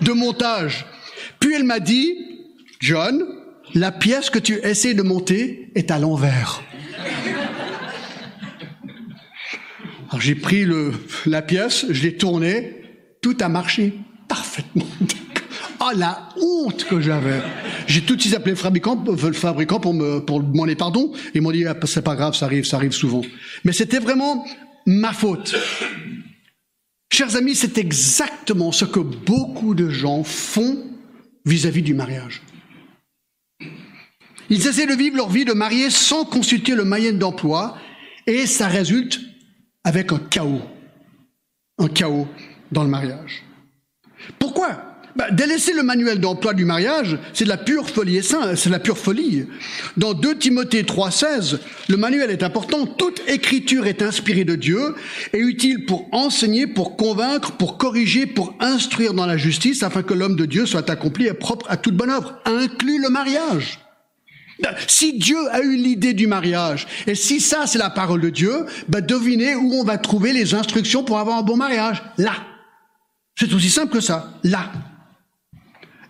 de 0.00 0.12
montage. 0.12 0.86
Puis 1.40 1.52
elle 1.54 1.64
m'a 1.64 1.78
dit, 1.78 2.16
John, 2.80 3.22
la 3.74 3.92
pièce 3.92 4.30
que 4.30 4.38
tu 4.38 4.54
essaies 4.62 4.94
de 4.94 5.02
monter 5.02 5.70
est 5.74 5.90
à 5.90 5.98
l'envers. 5.98 6.62
Alors 10.08 10.22
j'ai 10.22 10.34
pris 10.34 10.64
le, 10.64 10.92
la 11.26 11.42
pièce, 11.42 11.84
je 11.90 12.02
l'ai 12.02 12.16
tournée, 12.16 12.76
tout 13.20 13.36
a 13.42 13.50
marché 13.50 13.92
parfaitement. 14.26 14.86
Ah, 15.80 15.90
la 15.94 16.30
honte 16.40 16.84
que 16.84 16.98
j'avais. 16.98 17.42
J'ai 17.86 18.00
tout 18.00 18.16
de 18.16 18.22
suite 18.22 18.34
appelé 18.34 18.52
le 18.52 18.56
fabricant, 18.56 19.04
le 19.06 19.32
fabricant 19.34 19.80
pour 19.80 19.92
me, 19.92 20.20
pour 20.20 20.42
demander 20.42 20.76
pardon. 20.76 21.12
Ils 21.34 21.42
m'ont 21.42 21.50
dit, 21.50 21.66
ah, 21.66 21.76
c'est 21.84 22.00
pas 22.00 22.16
grave, 22.16 22.34
ça 22.34 22.46
arrive, 22.46 22.64
ça 22.64 22.78
arrive 22.78 22.92
souvent. 22.92 23.20
Mais 23.64 23.72
c'était 23.72 23.98
vraiment 23.98 24.46
ma 24.86 25.12
faute. 25.12 25.54
Chers 27.14 27.36
amis, 27.36 27.54
c'est 27.54 27.78
exactement 27.78 28.72
ce 28.72 28.84
que 28.84 28.98
beaucoup 28.98 29.76
de 29.76 29.88
gens 29.88 30.24
font 30.24 30.84
vis-à-vis 31.46 31.80
-vis 31.80 31.84
du 31.84 31.94
mariage. 31.94 32.42
Ils 34.50 34.66
essaient 34.66 34.88
de 34.88 34.96
vivre 34.96 35.18
leur 35.18 35.30
vie 35.30 35.44
de 35.44 35.52
mariés 35.52 35.90
sans 35.90 36.24
consulter 36.24 36.74
le 36.74 36.82
moyen 36.82 37.12
d'emploi 37.12 37.78
et 38.26 38.46
ça 38.46 38.66
résulte 38.66 39.20
avec 39.84 40.10
un 40.10 40.18
chaos. 40.18 40.62
Un 41.78 41.86
chaos 41.86 42.26
dans 42.72 42.82
le 42.82 42.90
mariage. 42.90 43.44
Pourquoi 44.40 44.93
bah, 45.16 45.30
délaisser 45.30 45.72
le 45.72 45.82
manuel 45.82 46.18
d'emploi 46.18 46.54
du 46.54 46.64
mariage, 46.64 47.18
c'est 47.32 47.44
de 47.44 47.48
la 47.48 47.56
pure 47.56 47.88
folie 47.88 48.16
et 48.16 48.22
c'est 48.22 48.70
la 48.70 48.80
pure 48.80 48.98
folie. 48.98 49.46
Dans 49.96 50.12
2 50.12 50.38
Timothée 50.38 50.82
3,16, 50.82 51.58
le 51.88 51.96
manuel 51.96 52.30
est 52.30 52.42
important. 52.42 52.86
Toute 52.86 53.22
écriture 53.28 53.86
est 53.86 54.02
inspirée 54.02 54.44
de 54.44 54.56
Dieu 54.56 54.96
et 55.32 55.38
utile 55.38 55.86
pour 55.86 56.08
enseigner, 56.12 56.66
pour 56.66 56.96
convaincre, 56.96 57.52
pour 57.52 57.78
corriger, 57.78 58.26
pour 58.26 58.56
instruire 58.58 59.14
dans 59.14 59.26
la 59.26 59.36
justice, 59.36 59.84
afin 59.84 60.02
que 60.02 60.14
l'homme 60.14 60.36
de 60.36 60.46
Dieu 60.46 60.66
soit 60.66 60.90
accompli 60.90 61.26
et 61.26 61.34
propre 61.34 61.66
à 61.68 61.76
toute 61.76 61.94
bonne 61.94 62.10
œuvre, 62.10 62.40
inclut 62.44 63.00
le 63.00 63.08
mariage. 63.08 63.78
Bah, 64.60 64.74
si 64.86 65.18
Dieu 65.18 65.38
a 65.50 65.60
eu 65.60 65.76
l'idée 65.76 66.14
du 66.14 66.26
mariage, 66.26 66.86
et 67.06 67.14
si 67.14 67.40
ça 67.40 67.66
c'est 67.66 67.78
la 67.78 67.90
parole 67.90 68.20
de 68.20 68.30
Dieu, 68.30 68.66
bah 68.88 69.00
devinez 69.00 69.54
où 69.54 69.74
on 69.74 69.84
va 69.84 69.98
trouver 69.98 70.32
les 70.32 70.54
instructions 70.54 71.02
pour 71.04 71.18
avoir 71.18 71.38
un 71.38 71.42
bon 71.42 71.56
mariage. 71.56 72.02
Là. 72.18 72.34
C'est 73.36 73.52
aussi 73.52 73.70
simple 73.70 73.92
que 73.92 74.00
ça. 74.00 74.38
Là. 74.44 74.70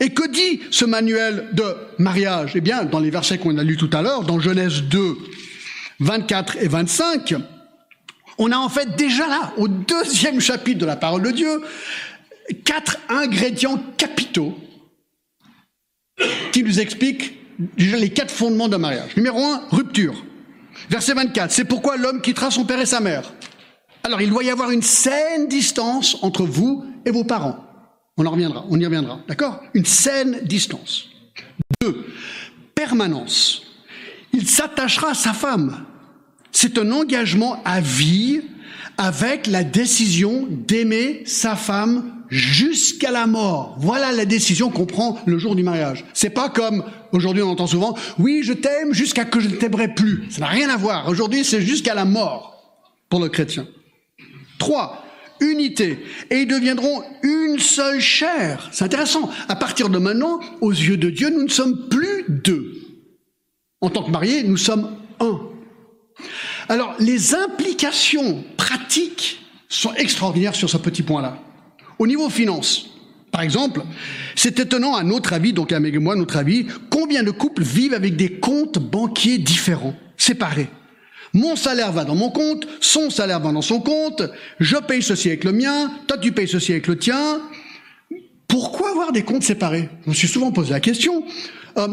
Et 0.05 0.11
que 0.11 0.29
dit 0.29 0.61
ce 0.71 0.85
manuel 0.85 1.49
de 1.55 1.65
mariage? 1.97 2.53
Eh 2.57 2.61
bien, 2.61 2.85
dans 2.85 3.01
les 3.01 3.09
versets 3.09 3.39
qu'on 3.39 3.57
a 3.57 3.65
lus 3.65 3.79
tout 3.79 3.89
à 3.95 4.03
l'heure, 4.03 4.23
dans 4.23 4.39
Genèse 4.39 4.83
2, 4.83 5.17
24 6.01 6.59
et 6.61 6.69
25, 6.69 7.35
on 8.37 8.53
a 8.53 8.59
en 8.59 8.69
fait 8.69 8.97
déjà 8.97 9.27
là, 9.27 9.55
au 9.57 9.67
deuxième 9.67 10.41
chapitre 10.41 10.79
de 10.79 10.85
la 10.85 10.97
parole 10.97 11.23
de 11.23 11.31
Dieu, 11.31 11.63
quatre 12.65 12.99
ingrédients 13.09 13.83
capitaux 13.97 14.59
qui 16.53 16.63
nous 16.63 16.81
expliquent 16.81 17.39
déjà 17.79 17.97
les 17.97 18.11
quatre 18.11 18.31
fondements 18.31 18.69
d'un 18.69 18.77
mariage. 18.77 19.17
Numéro 19.17 19.43
un, 19.43 19.63
rupture. 19.71 20.23
Verset 20.91 21.15
24, 21.15 21.51
c'est 21.51 21.65
pourquoi 21.65 21.97
l'homme 21.97 22.21
quittera 22.21 22.51
son 22.51 22.67
père 22.67 22.79
et 22.79 22.85
sa 22.85 23.01
mère. 23.01 23.33
Alors 24.03 24.21
il 24.21 24.29
doit 24.29 24.45
y 24.45 24.51
avoir 24.51 24.71
une 24.71 24.83
saine 24.83 25.49
distance 25.49 26.19
entre 26.21 26.45
vous 26.45 26.85
et 27.07 27.11
vos 27.11 27.25
parents. 27.25 27.64
On 28.17 28.27
en 28.27 28.31
reviendra, 28.31 28.65
on 28.71 28.79
y 28.79 28.85
reviendra, 28.85 29.21
d'accord? 29.27 29.61
Une 29.75 29.85
saine 29.85 30.41
distance. 30.45 31.09
Deux, 31.81 32.07
permanence. 32.75 33.63
Il 34.33 34.49
s'attachera 34.49 35.11
à 35.11 35.15
sa 35.15 35.33
femme. 35.33 35.85
C'est 36.53 36.79
un 36.79 36.91
engagement 36.93 37.61
à 37.65 37.81
vie 37.81 38.43
avec 38.99 39.49
la 39.49 39.65
décision 39.65 40.47
d'aimer 40.49 41.23
sa 41.27 41.57
femme 41.57 42.15
jusqu'à 42.29 43.11
la 43.11 43.27
mort. 43.27 43.77
Voilà 43.79 44.13
la 44.13 44.25
décision 44.25 44.71
qu'on 44.71 44.87
prend 44.87 45.19
le 45.27 45.39
jour 45.39 45.57
du 45.57 45.63
mariage. 45.63 46.05
C'est 46.15 46.31
pas 46.31 46.49
comme 46.49 46.85
aujourd'hui 47.13 47.43
on 47.43 47.51
entend 47.51 47.67
souvent 47.67 47.97
oui, 48.19 48.43
je 48.43 48.53
t'aime 48.53 48.93
jusqu'à 48.93 49.25
que 49.25 49.41
je 49.41 49.49
ne 49.49 49.57
t'aimerai 49.57 49.95
plus. 49.95 50.25
Ça 50.31 50.41
n'a 50.41 50.47
rien 50.47 50.69
à 50.69 50.77
voir. 50.77 51.09
Aujourd'hui, 51.09 51.45
c'est 51.45 51.61
jusqu'à 51.61 51.95
la 51.95 52.05
mort 52.05 52.55
pour 53.09 53.21
le 53.21 53.29
chrétien. 53.29 53.67
Trois, 54.59 55.04
unité, 55.41 55.99
et 56.31 56.41
ils 56.41 56.47
deviendront 56.47 57.03
une 57.23 57.59
seule 57.59 58.01
chair. 58.01 58.69
C'est 58.73 58.85
intéressant. 58.85 59.31
À 59.49 59.57
partir 59.57 59.89
de 59.89 59.99
maintenant, 59.99 60.41
aux 60.61 60.73
yeux 60.73 60.97
de 60.97 61.11
Dieu, 61.11 61.31
nous 61.31 61.45
ne 61.45 61.49
sommes 61.49 61.89
plus 61.89 62.25
deux. 62.29 62.75
En 63.81 63.91
tant 63.91 64.03
que 64.03 64.11
mariés, 64.11 64.43
nous 64.43 64.57
sommes 64.57 64.97
un. 65.21 65.41
Alors, 66.69 66.95
les 66.99 67.35
implications 67.35 68.45
pratiques 68.57 69.41
sont 69.69 69.93
extraordinaires 69.95 70.55
sur 70.55 70.71
ce 70.71 70.77
petit 70.77 71.03
point-là. 71.03 71.39
Au 71.99 72.07
niveau 72.07 72.31
finance, 72.31 72.87
par 73.31 73.43
exemple, 73.43 73.83
c'est 74.37 74.61
étonnant 74.61 74.95
à 74.95 75.03
notre 75.03 75.33
avis, 75.33 75.53
donc 75.53 75.73
à 75.73 75.81
Meg 75.81 75.95
et 75.95 75.99
moi, 75.99 76.17
notre 76.17 76.37
avis, 76.37 76.67
combien 76.91 77.23
de 77.23 77.31
couples 77.31 77.63
vivent 77.63 77.95
avec 77.95 78.17
des 78.17 78.39
comptes 78.39 78.79
banquiers 78.79 79.39
différents, 79.39 79.95
séparés. 80.17 80.69
Mon 81.35 81.57
salaire 81.57 81.91
va 81.91 82.05
dans 82.05 82.15
mon 82.15 82.31
compte, 82.31 82.67
son 82.81 83.11
salaire 83.11 83.41
va 83.41 83.51
dans 83.51 83.61
son 83.61 83.81
compte, 83.81 84.23
je 84.61 84.77
paye 84.77 85.03
ceci 85.03 85.29
avec 85.29 85.43
le 85.43 85.53
mien, 85.53 85.91
toi 86.07 86.17
tu 86.17 86.31
payes 86.31 86.47
ceci 86.47 86.73
avec 86.73 86.87
le 86.87 86.97
tien. 86.97 87.43
Pourquoi 88.47 88.91
avoir 88.91 89.11
des 89.11 89.25
comptes 89.25 89.43
séparés? 89.43 89.89
Je 90.05 90.11
me 90.11 90.15
suis 90.15 90.29
souvent 90.29 90.53
posé 90.53 90.71
la 90.71 90.79
question. 90.79 91.25
Euh, 91.77 91.89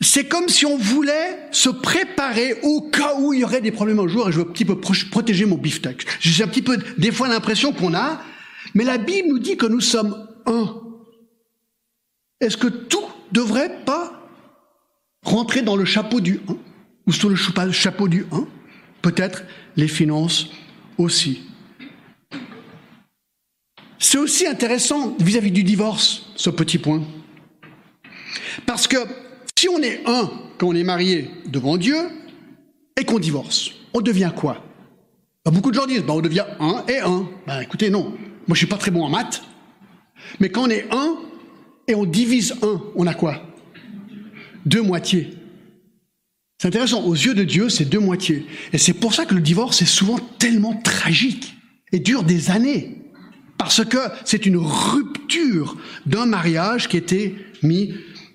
c'est 0.00 0.28
comme 0.28 0.48
si 0.48 0.64
on 0.64 0.76
voulait 0.76 1.48
se 1.50 1.70
préparer 1.70 2.54
au 2.62 2.82
cas 2.82 3.16
où 3.18 3.32
il 3.32 3.40
y 3.40 3.44
aurait 3.44 3.60
des 3.60 3.72
problèmes 3.72 3.98
un 3.98 4.06
jour 4.06 4.28
et 4.28 4.32
je 4.32 4.38
veux 4.38 4.48
un 4.48 4.52
petit 4.52 4.64
peu 4.64 4.78
protéger 4.78 5.44
mon 5.44 5.56
beefsteak. 5.56 6.06
J'ai 6.20 6.44
un 6.44 6.48
petit 6.48 6.62
peu 6.62 6.78
des 6.98 7.10
fois 7.10 7.26
l'impression 7.26 7.72
qu'on 7.72 7.94
a, 7.94 8.20
mais 8.74 8.84
la 8.84 8.98
Bible 8.98 9.28
nous 9.28 9.40
dit 9.40 9.56
que 9.56 9.66
nous 9.66 9.80
sommes 9.80 10.28
un. 10.46 10.74
Est-ce 12.40 12.56
que 12.56 12.68
tout 12.68 13.04
devrait 13.32 13.84
pas 13.84 14.28
rentrer 15.24 15.62
dans 15.62 15.74
le 15.74 15.84
chapeau 15.84 16.20
du 16.20 16.40
un? 16.48 16.56
Ou 17.06 17.12
sous 17.12 17.28
le 17.28 17.36
chapeau 17.72 18.08
du 18.08 18.26
1, 18.32 18.46
peut-être 19.02 19.44
les 19.76 19.88
finances 19.88 20.50
aussi. 20.98 21.42
C'est 23.98 24.18
aussi 24.18 24.46
intéressant 24.46 25.16
vis-à-vis 25.20 25.52
du 25.52 25.62
divorce, 25.62 26.26
ce 26.36 26.50
petit 26.50 26.78
point. 26.78 27.02
Parce 28.66 28.86
que 28.86 28.96
si 29.56 29.68
on 29.68 29.78
est 29.78 30.02
un 30.06 30.30
quand 30.58 30.68
on 30.68 30.74
est 30.74 30.84
marié 30.84 31.30
devant 31.46 31.76
Dieu 31.76 31.96
et 32.98 33.04
qu'on 33.04 33.18
divorce, 33.18 33.70
on 33.94 34.00
devient 34.00 34.32
quoi? 34.34 34.64
Bah, 35.44 35.50
Beaucoup 35.50 35.70
de 35.70 35.76
gens 35.76 35.86
disent, 35.86 36.02
bah, 36.02 36.14
on 36.14 36.20
devient 36.20 36.44
un 36.60 36.84
et 36.88 36.98
un. 36.98 37.28
Bah, 37.46 37.62
écoutez, 37.62 37.90
non, 37.90 38.10
moi 38.46 38.54
je 38.54 38.58
suis 38.58 38.66
pas 38.66 38.76
très 38.76 38.90
bon 38.90 39.04
en 39.04 39.08
maths, 39.08 39.42
mais 40.40 40.50
quand 40.50 40.64
on 40.66 40.70
est 40.70 40.86
un 40.90 41.16
et 41.88 41.94
on 41.94 42.04
divise 42.04 42.54
un, 42.62 42.80
on 42.94 43.06
a 43.06 43.14
quoi? 43.14 43.42
Deux 44.66 44.82
moitiés. 44.82 45.30
C'est 46.62 46.68
intéressant, 46.68 47.02
aux 47.02 47.14
yeux 47.14 47.34
de 47.34 47.42
Dieu, 47.42 47.68
c'est 47.68 47.86
deux 47.86 47.98
moitiés. 47.98 48.46
Et 48.72 48.78
c'est 48.78 48.92
pour 48.92 49.14
ça 49.14 49.24
que 49.24 49.34
le 49.34 49.40
divorce 49.40 49.82
est 49.82 49.84
souvent 49.84 50.20
tellement 50.38 50.74
tragique 50.74 51.56
et 51.90 51.98
dure 51.98 52.22
des 52.22 52.52
années. 52.52 52.98
Parce 53.58 53.84
que 53.84 53.98
c'est 54.24 54.46
une 54.46 54.58
rupture 54.58 55.76
d'un 56.06 56.24
mariage 56.24 56.86
qui 56.86 56.96
était 56.96 57.34
mis 57.64 57.94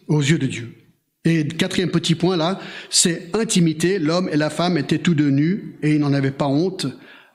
aux 0.10 0.20
yeux 0.20 0.40
de 0.40 0.46
Dieu. 0.46 0.76
Et 1.24 1.48
quatrième 1.48 1.90
petit 1.90 2.16
point 2.16 2.36
là, 2.36 2.60
c'est 2.90 3.34
intimité. 3.34 3.98
L'homme 3.98 4.28
et 4.30 4.36
la 4.36 4.50
femme 4.50 4.78
étaient 4.78 4.98
tous 4.98 5.16
deux 5.16 5.30
nus 5.30 5.78
et 5.82 5.94
ils 5.94 6.00
n'en 6.02 6.12
avaient 6.12 6.30
pas 6.30 6.48
honte. 6.48 6.86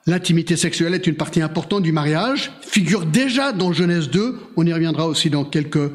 L'intimité 0.07 0.59
sexuelle 0.59 0.93
est 0.93 1.07
une 1.07 1.17
partie 1.17 1.41
importante 1.41 1.85
du 1.85 1.93
mariage, 1.93 2.53
figure 2.61 3.07
déjà 3.07 3.53
dans 3.53 3.73
Genèse 3.73 4.11
2, 4.11 4.39
on 4.59 4.67
y 4.67 4.75
reviendra 4.75 5.09
aussi 5.09 5.31
dans 5.31 5.47
quelques 5.47 5.91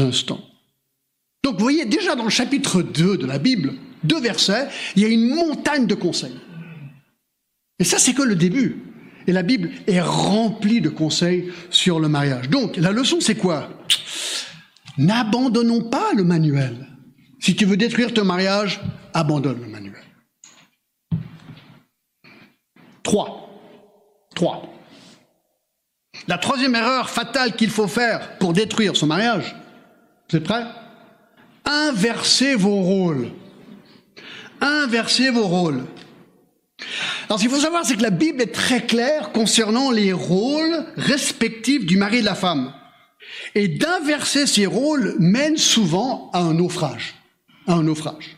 instants. 0.00 0.42
Donc 1.44 1.54
vous 1.54 1.62
voyez, 1.62 1.84
déjà 1.84 2.16
dans 2.16 2.24
le 2.24 2.30
chapitre 2.30 2.82
2 2.82 3.16
de 3.16 3.26
la 3.26 3.38
Bible, 3.38 3.74
deux 4.04 4.20
versets, 4.20 4.68
il 4.96 5.02
y 5.02 5.04
a 5.04 5.08
une 5.08 5.34
montagne 5.34 5.86
de 5.86 5.94
conseils. 5.94 6.38
Et 7.78 7.84
ça, 7.84 7.98
c'est 7.98 8.14
que 8.14 8.22
le 8.22 8.36
début. 8.36 8.82
Et 9.26 9.32
la 9.32 9.42
Bible 9.42 9.70
est 9.86 10.00
remplie 10.00 10.80
de 10.80 10.88
conseils 10.88 11.52
sur 11.70 12.00
le 12.00 12.08
mariage. 12.08 12.48
Donc, 12.48 12.76
la 12.76 12.92
leçon, 12.92 13.18
c'est 13.20 13.36
quoi? 13.36 13.68
N'abandonnons 14.98 15.82
pas 15.84 16.12
le 16.14 16.24
manuel. 16.24 16.86
Si 17.38 17.56
tu 17.56 17.64
veux 17.64 17.76
détruire 17.76 18.12
ton 18.12 18.24
mariage, 18.24 18.80
abandonne 19.14 19.60
le 19.62 19.68
manuel. 19.68 20.02
Trois. 23.02 23.50
Trois. 24.34 24.70
La 26.28 26.38
troisième 26.38 26.74
erreur 26.74 27.08
fatale 27.08 27.56
qu'il 27.56 27.70
faut 27.70 27.88
faire 27.88 28.36
pour 28.38 28.52
détruire 28.52 28.96
son 28.96 29.06
mariage, 29.06 29.56
êtes 30.32 30.44
prêts 30.44 30.64
Inversez 31.64 32.54
vos 32.56 32.82
rôles. 32.82 33.30
Inversez 34.60 35.30
vos 35.30 35.46
rôles. 35.46 35.84
Alors, 37.28 37.38
ce 37.38 37.44
qu'il 37.44 37.50
faut 37.50 37.60
savoir, 37.60 37.84
c'est 37.84 37.96
que 37.96 38.02
la 38.02 38.10
Bible 38.10 38.42
est 38.42 38.52
très 38.52 38.84
claire 38.84 39.32
concernant 39.32 39.90
les 39.90 40.12
rôles 40.12 40.84
respectifs 40.96 41.86
du 41.86 41.96
mari 41.96 42.18
et 42.18 42.20
de 42.20 42.26
la 42.26 42.34
femme. 42.34 42.72
Et 43.54 43.68
d'inverser 43.68 44.46
ces 44.46 44.66
rôles 44.66 45.14
mène 45.18 45.56
souvent 45.56 46.30
à 46.32 46.40
un 46.40 46.54
naufrage. 46.54 47.14
À 47.66 47.74
un 47.74 47.82
naufrage. 47.82 48.36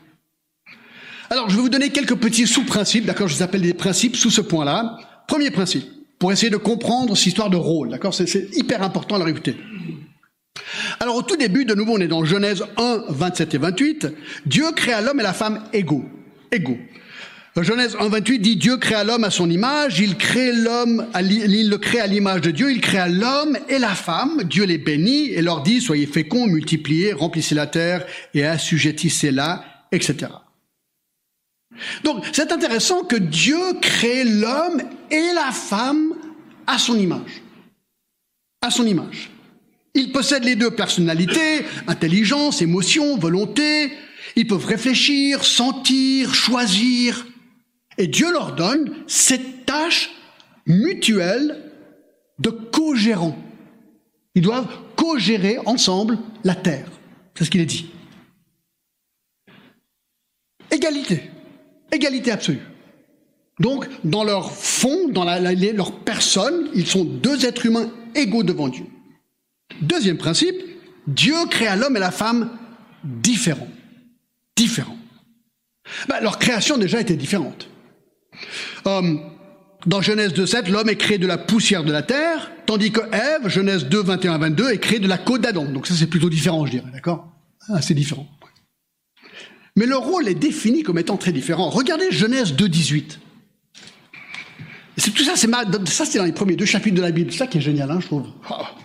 Alors, 1.31 1.49
je 1.49 1.57
vais 1.57 1.62
vous 1.62 1.71
donner 1.71 1.91
quelques 1.91 2.17
petits 2.17 2.47
sous-principes, 2.47 3.07
d'accord 3.07 3.29
Je 3.29 3.37
vous 3.37 3.43
appelle 3.43 3.62
des 3.62 3.75
principes 3.75 4.17
sous 4.17 4.31
ce 4.31 4.43
point-là. 4.43 4.99
Premier 5.26 5.50
principe, 5.50 5.87
pour 6.19 6.31
essayer 6.31 6.50
de 6.50 6.59
comprendre 6.59 7.17
cette 7.17 7.29
histoire 7.29 7.49
de 7.49 7.57
rôle, 7.57 7.88
d'accord 7.88 8.12
C'est 8.12 8.55
hyper 8.55 8.83
important 8.83 9.17
à 9.17 9.19
la 9.19 9.25
réputer. 9.25 9.57
Alors, 11.01 11.17
au 11.17 11.23
tout 11.23 11.37
début, 11.37 11.65
de 11.65 11.75
nouveau, 11.75 11.95
on 11.97 12.01
est 12.01 12.09
dans 12.09 12.25
Genèse 12.25 12.65
1, 12.77 13.05
27 13.09 13.55
et 13.55 13.59
28. 13.59 14.07
Dieu 14.47 14.73
créa 14.75 15.01
l'homme 15.01 15.21
et 15.21 15.25
la 15.25 15.33
femme 15.33 15.65
égaux. 15.73 16.05
Égaux. 16.51 16.79
Genèse 17.61 17.97
1.28 17.97 18.39
dit 18.39 18.57
Dieu 18.57 18.79
créa 18.79 19.05
l'homme 19.05 19.25
à 19.25 19.31
son 19.31 19.51
image, 19.51 20.01
il 20.01 20.17
crée 20.17 20.53
l'homme, 20.53 21.07
il 21.21 21.69
le 21.69 21.77
crée 21.77 22.01
à 22.01 22.07
l'image 22.07 22.41
de 22.41 22.51
Dieu, 22.51 22.73
il 22.73 22.81
créa 22.81 23.09
l'homme 23.09 23.59
et 23.69 23.79
la 23.79 23.95
femme, 23.95 24.45
Dieu 24.45 24.65
les 24.65 24.79
bénit 24.79 25.27
et 25.27 25.43
leur 25.43 25.63
dit 25.63 25.83
soyez 25.83 26.07
féconds, 26.07 26.47
multipliez, 26.47 27.13
remplissez 27.13 27.55
la 27.55 27.67
terre 27.67 28.07
et 28.33 28.47
assujettissez-la, 28.47 29.65
etc. 29.93 30.33
Donc 32.05 32.25
c'est 32.33 32.53
intéressant 32.53 33.05
que 33.05 33.17
Dieu 33.17 33.61
crée 33.83 34.25
l'homme 34.25 34.83
et 35.11 35.33
la 35.35 35.53
femme 35.53 36.15
à 36.67 36.79
son 36.79 36.99
image. 36.99 37.43
À 38.63 38.71
son 38.71 38.87
image. 38.87 39.31
Ils 39.95 40.13
possèdent 40.13 40.45
les 40.45 40.57
deux 40.57 40.71
personnalités, 40.71 41.65
intelligence, 41.87 42.63
émotion, 42.63 43.19
volonté. 43.19 43.93
Ils 44.37 44.47
peuvent 44.47 44.65
réfléchir, 44.65 45.45
sentir, 45.45 46.35
choisir. 46.35 47.27
Et 47.99 48.07
Dieu 48.07 48.33
leur 48.33 48.55
donne 48.55 48.95
cette 49.07 49.67
tâche 49.67 50.11
mutuelle 50.67 51.71
de 52.39 52.51
co-gérant. 52.51 53.37
Ils 54.35 54.43
doivent 54.43 54.79
co-gérer 54.97 55.59
ensemble 55.67 56.19
la 56.45 56.55
terre. 56.55 56.89
C'est 57.35 57.45
ce 57.45 57.51
qu'il 57.51 57.61
est 57.61 57.67
dit. 57.67 57.91
Égalité. 60.71 61.31
Égalité 61.93 62.31
absolue. 62.31 62.61
Donc, 63.61 63.87
dans 64.05 64.25
leur 64.25 64.53
fond, 64.53 65.09
dans 65.09 65.25
leur 65.25 66.01
personne, 66.01 66.71
ils 66.75 66.87
sont 66.87 67.05
deux 67.05 67.45
êtres 67.45 67.67
humains 67.67 67.93
égaux 68.15 68.43
devant 68.43 68.69
Dieu. 68.69 68.87
Deuxième 69.81 70.19
principe, 70.19 70.57
Dieu 71.07 71.35
créa 71.50 71.76
l'homme 71.76 71.97
et 71.97 72.00
la 72.00 72.11
femme 72.11 72.50
différents. 73.05 73.69
Différents. 74.57 74.99
Ben, 76.09 76.21
leur 76.21 76.38
création 76.38 76.79
déjà 76.79 77.00
était 77.00 77.17
différente. 77.17 77.69
Euh, 78.87 79.17
dans 79.87 80.00
Genèse 80.00 80.33
2.7, 80.33 80.71
l'homme 80.71 80.88
est 80.88 80.97
créé 80.97 81.19
de 81.19 81.26
la 81.26 81.38
poussière 81.38 81.85
de 81.85 81.93
la 81.93 82.02
terre, 82.02 82.52
tandis 82.67 82.93
que 82.93 83.00
Ève, 83.12 83.49
Genèse 83.49 83.87
2, 83.87 84.02
21 84.02 84.38
22, 84.38 84.71
est 84.71 84.79
créée 84.79 85.00
de 85.00 85.09
la 85.09 85.19
côte 85.19 85.41
d'Adam. 85.41 85.64
Donc 85.64 85.87
ça 85.87 85.95
c'est 85.95 86.07
plutôt 86.07 86.31
différent, 86.31 86.64
je 86.67 86.73
dirais, 86.73 86.91
d'accord? 86.93 87.29
Ah, 87.69 87.83
C'est 87.83 87.95
différent. 87.95 88.29
Mais 89.76 89.87
le 89.87 89.97
rôle 89.97 90.29
est 90.29 90.35
défini 90.35 90.83
comme 90.83 90.99
étant 90.99 91.17
très 91.17 91.33
différent. 91.33 91.71
Regardez 91.71 92.11
Genèse 92.11 92.52
2, 92.55 92.69
18. 92.69 93.21
C'est 94.99 95.12
tout 95.12 95.25
ça, 95.25 95.33
c'est 95.37 95.49
c'est 96.05 96.19
dans 96.19 96.25
les 96.25 96.33
premiers 96.33 96.57
deux 96.57 96.67
chapitres 96.67 96.97
de 96.97 97.02
la 97.02 97.11
Bible. 97.11 97.33
C'est 97.33 97.38
ça 97.38 97.47
qui 97.47 97.59
est 97.59 97.62
génial, 97.62 97.91
hein, 97.91 97.99
je 98.00 98.07
trouve. 98.07 98.26
2, 98.49 98.82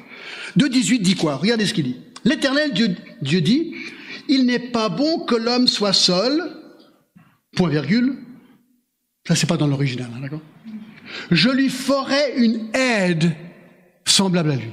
18 0.66 1.00
dit 1.00 1.16
quoi? 1.16 1.36
Regardez 1.36 1.66
ce 1.66 1.74
qu'il 1.74 1.86
dit. 1.86 1.98
L'Éternel 2.24 2.74
Dieu, 2.74 3.42
dit, 3.42 3.76
il 4.28 4.46
n'est 4.46 4.72
pas 4.72 4.90
bon 4.90 5.20
que 5.20 5.36
l'homme 5.36 5.68
soit 5.68 5.94
seul, 5.94 6.58
point 7.56 7.70
virgule, 7.70 8.18
ça, 9.28 9.36
c'est 9.36 9.48
pas 9.48 9.58
dans 9.58 9.68
l'original, 9.68 10.10
hein, 10.16 10.22
d'accord? 10.22 10.42
Je 11.32 11.50
lui 11.50 11.70
ferai 11.70 12.38
une 12.38 12.70
aide 12.74 13.36
semblable 14.06 14.52
à 14.52 14.56
lui. 14.56 14.72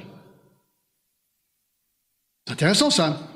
C'est 2.46 2.52
intéressant, 2.52 2.90
ça. 2.90 3.30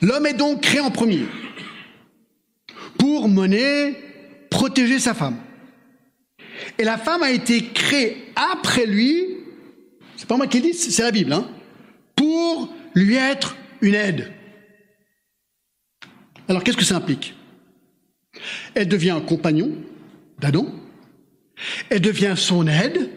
L'homme 0.00 0.26
est 0.26 0.34
donc 0.34 0.62
créé 0.62 0.80
en 0.80 0.90
premier 0.90 1.24
pour 2.98 3.28
mener, 3.28 3.96
protéger 4.50 4.98
sa 4.98 5.14
femme. 5.14 5.38
Et 6.78 6.84
la 6.84 6.98
femme 6.98 7.22
a 7.22 7.30
été 7.30 7.68
créée 7.68 8.32
après 8.36 8.86
lui, 8.86 9.41
pas 10.32 10.38
moi 10.38 10.46
qui 10.46 10.72
c'est 10.72 11.02
la 11.02 11.10
Bible, 11.10 11.30
hein, 11.34 11.46
pour 12.16 12.72
lui 12.94 13.16
être 13.16 13.54
une 13.82 13.94
aide. 13.94 14.32
Alors 16.48 16.64
qu'est-ce 16.64 16.76
que 16.78 16.86
ça 16.86 16.96
implique? 16.96 17.34
Elle 18.74 18.88
devient 18.88 19.10
un 19.10 19.20
compagnon 19.20 19.72
d'Adam. 20.40 20.66
Elle 21.90 22.00
devient 22.00 22.32
son 22.34 22.66
aide. 22.66 23.10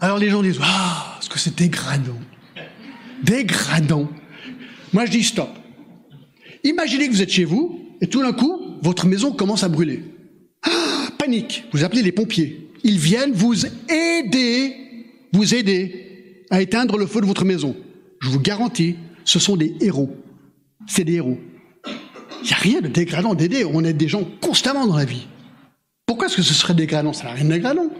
Alors 0.00 0.18
les 0.18 0.28
gens 0.28 0.42
disent 0.42 0.60
Ah, 0.62 1.16
est-ce 1.18 1.30
que 1.30 1.38
c'est 1.38 1.56
dégradant? 1.56 2.20
Dégradant. 3.22 4.10
Moi 4.92 5.06
je 5.06 5.12
dis 5.12 5.24
stop. 5.24 5.48
Imaginez 6.62 7.08
que 7.08 7.12
vous 7.12 7.22
êtes 7.22 7.32
chez 7.32 7.44
vous 7.44 7.80
et 8.02 8.06
tout 8.06 8.20
d'un 8.20 8.34
coup, 8.34 8.76
votre 8.82 9.06
maison 9.06 9.32
commence 9.32 9.64
à 9.64 9.70
brûler. 9.70 10.02
Ah, 10.62 11.08
panique. 11.18 11.64
Vous 11.72 11.84
appelez 11.84 12.02
les 12.02 12.12
pompiers. 12.12 12.68
Ils 12.84 12.98
viennent 12.98 13.32
vous 13.32 13.64
aider, 13.88 14.76
vous 15.32 15.54
aider 15.54 16.09
à 16.50 16.60
éteindre 16.60 16.98
le 16.98 17.06
feu 17.06 17.20
de 17.20 17.26
votre 17.26 17.44
maison. 17.44 17.76
Je 18.20 18.28
vous 18.28 18.40
garantis, 18.40 18.96
ce 19.24 19.38
sont 19.38 19.56
des 19.56 19.74
héros. 19.80 20.14
C'est 20.86 21.04
des 21.04 21.14
héros. 21.14 21.38
Il 22.42 22.46
n'y 22.46 22.52
a 22.52 22.56
rien 22.56 22.80
de 22.80 22.88
dégradant 22.88 23.34
d'aider. 23.34 23.64
On 23.64 23.84
aide 23.84 23.96
des 23.96 24.08
gens 24.08 24.24
constamment 24.40 24.86
dans 24.86 24.96
la 24.96 25.04
vie. 25.04 25.26
Pourquoi 26.06 26.26
est-ce 26.26 26.36
que 26.36 26.42
ce 26.42 26.54
serait 26.54 26.74
dégradant? 26.74 27.12
Ça 27.12 27.24
n'a 27.24 27.32
rien 27.32 27.44
de 27.44 27.50
dégradant. 27.50 27.90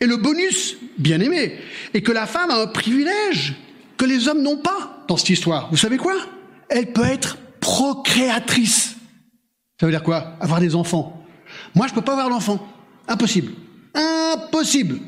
Et 0.00 0.06
le 0.06 0.16
bonus, 0.16 0.76
bien 0.98 1.20
aimé, 1.20 1.58
est 1.94 2.02
que 2.02 2.12
la 2.12 2.26
femme 2.26 2.50
a 2.50 2.60
un 2.60 2.66
privilège 2.66 3.54
que 3.96 4.04
les 4.04 4.28
hommes 4.28 4.42
n'ont 4.42 4.58
pas 4.58 5.04
dans 5.08 5.16
cette 5.16 5.30
histoire. 5.30 5.70
Vous 5.70 5.76
savez 5.76 5.96
quoi? 5.96 6.14
Elle 6.68 6.92
peut 6.92 7.04
être 7.04 7.38
procréatrice. 7.60 8.96
Ça 9.80 9.86
veut 9.86 9.92
dire 9.92 10.02
quoi? 10.02 10.36
Avoir 10.40 10.60
des 10.60 10.74
enfants. 10.74 11.24
Moi, 11.74 11.86
je 11.86 11.92
ne 11.92 11.96
peux 11.96 12.04
pas 12.04 12.12
avoir 12.12 12.28
d'enfants. 12.30 12.66
Impossible. 13.08 13.52
Impossible. 13.94 15.00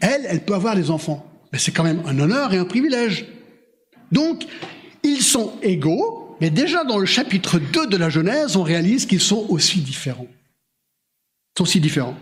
Elle, 0.00 0.26
elle 0.28 0.44
peut 0.44 0.54
avoir 0.54 0.74
des 0.74 0.90
enfants. 0.90 1.31
Mais 1.52 1.58
c'est 1.58 1.72
quand 1.72 1.84
même 1.84 2.02
un 2.06 2.18
honneur 2.18 2.54
et 2.54 2.58
un 2.58 2.64
privilège. 2.64 3.26
Donc, 4.10 4.44
ils 5.02 5.22
sont 5.22 5.52
égaux, 5.62 6.36
mais 6.40 6.50
déjà 6.50 6.84
dans 6.84 6.98
le 6.98 7.06
chapitre 7.06 7.58
2 7.58 7.86
de 7.86 7.96
la 7.96 8.08
Genèse, 8.08 8.56
on 8.56 8.62
réalise 8.62 9.06
qu'ils 9.06 9.20
sont 9.20 9.46
aussi 9.48 9.80
différents. 9.80 10.28
Ils 10.30 11.58
sont 11.58 11.64
aussi 11.64 11.80
différents. 11.80 12.16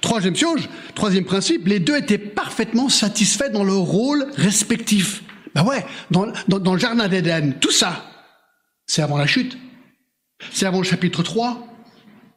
Troisième 0.00 0.36
chose, 0.36 0.68
troisième 0.94 1.24
principe, 1.24 1.66
les 1.66 1.80
deux 1.80 1.96
étaient 1.96 2.18
parfaitement 2.18 2.88
satisfaits 2.88 3.50
dans 3.50 3.64
leur 3.64 3.80
rôle 3.80 4.26
respectif. 4.36 5.22
Ben 5.54 5.64
ouais, 5.64 5.84
dans, 6.10 6.26
le 6.26 6.78
jardin 6.78 7.08
d'Éden, 7.08 7.54
tout 7.60 7.70
ça, 7.70 8.04
c'est 8.86 9.02
avant 9.02 9.16
la 9.16 9.26
chute. 9.26 9.56
C'est 10.52 10.66
avant 10.66 10.78
le 10.78 10.84
chapitre 10.84 11.22
3, 11.22 11.66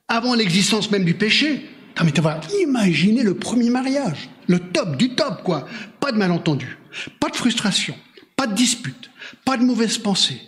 avant 0.08 0.36
l'existence 0.36 0.90
même 0.90 1.04
du 1.04 1.14
péché. 1.14 1.70
Non 2.00 2.06
le 2.06 3.34
premier 3.34 3.70
mariage, 3.70 4.30
le 4.50 4.60
top 4.60 4.98
du 4.98 5.16
top, 5.16 5.44
quoi. 5.44 5.66
Pas 6.02 6.12
de 6.12 6.18
malentendu, 6.18 6.78
pas 7.22 7.30
de 7.30 7.38
frustration, 7.38 7.96
pas 8.36 8.48
de 8.48 8.54
dispute, 8.54 9.10
pas 9.46 9.56
de 9.56 9.64
mauvaise 9.64 9.98
pensée, 9.98 10.42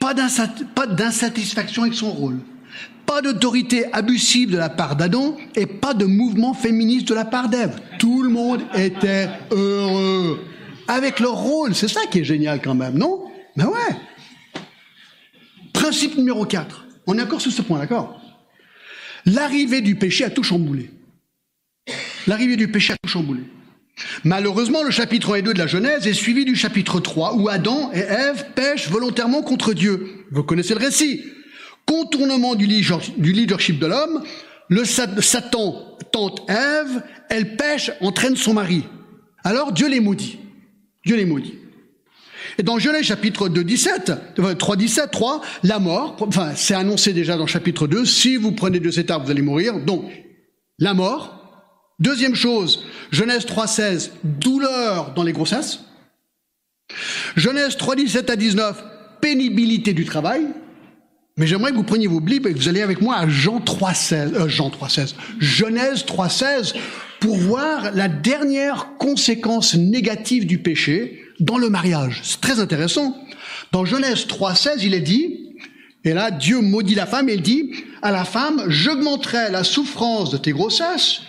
pas 0.00 0.14
d'insatisfaction 0.14 1.82
avec 1.82 1.94
son 1.94 2.10
rôle, 2.10 2.40
pas 3.06 3.20
d'autorité 3.20 3.92
abusive 3.92 4.50
de 4.50 4.56
la 4.56 4.70
part 4.70 4.96
d'Adam 4.96 5.36
et 5.54 5.66
pas 5.66 5.92
de 5.92 6.06
mouvement 6.06 6.54
féministe 6.54 7.06
de 7.08 7.14
la 7.14 7.26
part 7.26 7.48
d'Ève. 7.48 7.78
Tout 7.98 8.22
le 8.22 8.30
monde 8.30 8.62
était 8.74 9.28
heureux 9.50 10.40
avec 10.88 11.20
leur 11.20 11.34
rôle. 11.34 11.74
C'est 11.74 11.88
ça 11.88 12.00
qui 12.10 12.20
est 12.20 12.24
génial 12.24 12.62
quand 12.62 12.74
même, 12.74 12.96
non? 12.96 13.30
Ben 13.54 13.66
ouais. 13.66 13.96
Principe 15.74 16.16
numéro 16.16 16.46
4. 16.46 16.86
On 17.06 17.18
est 17.18 17.22
encore 17.22 17.40
sur 17.40 17.52
ce 17.52 17.60
point, 17.60 17.78
d'accord? 17.78 18.18
L'arrivée 19.26 19.82
du 19.82 19.96
péché 19.96 20.24
a 20.24 20.30
tout 20.30 20.42
chamboulé. 20.42 20.90
L'arrivée 22.26 22.56
du 22.56 22.68
péché 22.68 22.92
a 22.92 22.96
tout 23.02 23.08
chamboulé. 23.08 23.42
Malheureusement, 24.24 24.82
le 24.82 24.90
chapitre 24.90 25.34
1 25.34 25.36
et 25.36 25.42
2 25.42 25.54
de 25.54 25.58
la 25.58 25.66
Genèse 25.66 26.06
est 26.06 26.14
suivi 26.14 26.44
du 26.44 26.56
chapitre 26.56 26.98
3 26.98 27.34
où 27.34 27.48
Adam 27.48 27.90
et 27.92 27.98
Ève 27.98 28.46
pêchent 28.54 28.88
volontairement 28.88 29.42
contre 29.42 29.74
Dieu. 29.74 30.26
Vous 30.30 30.42
connaissez 30.42 30.74
le 30.74 30.80
récit. 30.80 31.22
Contournement 31.86 32.54
du 32.54 32.66
leadership 32.66 33.78
de 33.78 33.86
l'homme, 33.86 34.22
le 34.68 34.84
Satan 34.84 35.98
tente 36.10 36.48
Ève, 36.48 37.02
elle 37.28 37.56
pêche, 37.56 37.90
entraîne 38.00 38.36
son 38.36 38.54
mari. 38.54 38.84
Alors 39.44 39.72
Dieu 39.72 39.88
les 39.88 40.00
maudit. 40.00 40.38
Dieu 41.04 41.16
les 41.16 41.26
maudit. 41.26 41.54
Et 42.58 42.62
dans 42.62 42.78
Genèse 42.78 43.04
chapitre 43.04 43.48
2, 43.48 43.64
17, 43.64 44.12
3, 44.58 44.76
17, 44.76 45.10
3, 45.10 45.42
la 45.64 45.78
mort, 45.78 46.16
enfin 46.20 46.52
c'est 46.54 46.74
annoncé 46.74 47.12
déjà 47.12 47.36
dans 47.36 47.46
chapitre 47.46 47.86
2, 47.86 48.04
si 48.04 48.36
vous 48.36 48.52
prenez 48.52 48.80
de 48.80 48.90
cet 48.90 49.10
arbre, 49.10 49.26
vous 49.26 49.30
allez 49.30 49.42
mourir. 49.42 49.80
Donc, 49.80 50.04
la 50.78 50.94
mort, 50.94 51.41
Deuxième 52.02 52.34
chose, 52.34 52.84
Genèse 53.12 53.46
3.16, 53.46 54.10
douleur 54.24 55.14
dans 55.14 55.22
les 55.22 55.32
grossesses. 55.32 55.84
Genèse 57.36 57.76
3.17 57.76 58.28
à 58.28 58.34
19, 58.34 58.84
pénibilité 59.20 59.92
du 59.92 60.04
travail. 60.04 60.48
Mais 61.36 61.46
j'aimerais 61.46 61.70
que 61.70 61.76
vous 61.76 61.84
preniez 61.84 62.08
vos 62.08 62.18
Bibles 62.18 62.48
et 62.48 62.54
que 62.54 62.58
vous 62.58 62.68
alliez 62.68 62.82
avec 62.82 63.00
moi 63.00 63.18
à 63.18 63.28
Jean 63.28 63.60
3.16, 63.60 64.34
euh, 64.34 64.48
Jean 64.48 64.70
3.16, 64.70 65.14
Genèse 65.38 66.04
3.16, 66.04 66.74
pour 67.20 67.36
voir 67.36 67.92
la 67.94 68.08
dernière 68.08 68.96
conséquence 68.98 69.76
négative 69.76 70.44
du 70.44 70.58
péché 70.58 71.22
dans 71.38 71.56
le 71.56 71.70
mariage. 71.70 72.20
C'est 72.24 72.40
très 72.40 72.58
intéressant. 72.58 73.16
Dans 73.70 73.84
Genèse 73.84 74.26
3.16, 74.26 74.80
il 74.82 74.94
est 74.94 75.00
dit, 75.00 75.54
et 76.02 76.14
là 76.14 76.32
Dieu 76.32 76.62
maudit 76.62 76.96
la 76.96 77.06
femme 77.06 77.28
et 77.28 77.34
il 77.34 77.42
dit 77.42 77.72
à 78.02 78.10
la 78.10 78.24
femme, 78.24 78.64
j'augmenterai 78.66 79.52
la 79.52 79.62
souffrance 79.62 80.32
de 80.32 80.36
tes 80.36 80.50
grossesses, 80.50 81.22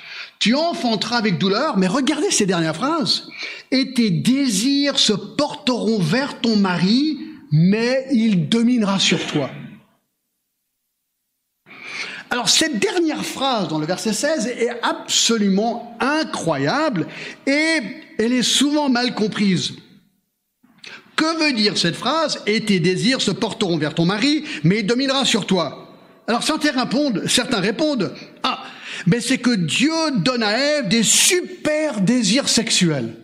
tu 0.44 0.56
enfanteras 0.56 1.20
avec 1.20 1.38
douleur, 1.38 1.78
mais 1.78 1.88
regardez 1.88 2.30
ces 2.30 2.46
dernières 2.46 2.76
phrases. 2.76 3.30
Et 3.72 3.94
tes 3.94 4.10
désirs 4.10 5.00
se 5.00 5.14
porteront 5.14 6.00
vers 6.00 6.42
ton 6.42 6.58
mari, 6.58 7.18
mais 7.50 8.06
il 8.12 8.50
dominera 8.50 9.00
sur 9.00 9.26
toi. 9.26 9.50
Alors 12.30 12.50
cette 12.50 12.78
dernière 12.78 13.24
phrase 13.24 13.70
dans 13.70 13.80
le 13.80 13.86
verset 13.86 14.12
16 14.12 14.48
est 14.48 14.82
absolument 14.82 15.96
incroyable 16.02 17.08
et 17.48 17.80
elle 18.20 18.34
est 18.34 18.44
souvent 18.44 18.90
mal 18.90 19.16
comprise. 19.16 19.76
Que 21.16 21.42
veut 21.42 21.54
dire 21.54 21.78
cette 21.78 21.96
phrase 21.96 22.42
Et 22.48 22.66
tes 22.66 22.82
désirs 22.82 23.22
se 23.22 23.32
porteront 23.32 23.78
vers 23.78 23.96
ton 23.96 24.04
mari, 24.04 24.44
mais 24.66 24.80
il 24.80 24.86
dominera 24.86 25.24
sur 25.24 25.46
toi. 25.48 25.84
Alors 26.28 26.44
certains 26.44 26.72
répondent, 26.72 27.24
certains 27.28 27.62
répondent, 27.62 28.14
ah, 28.44 28.63
mais 29.06 29.22
c'est 29.22 29.38
que 29.38 29.56
Dieu 29.56 29.92
donne 30.18 30.44
à 30.44 30.58
Ève 30.58 30.88
des 30.88 31.04
super 31.04 32.02
désirs 32.02 32.50
sexuels. 32.50 33.16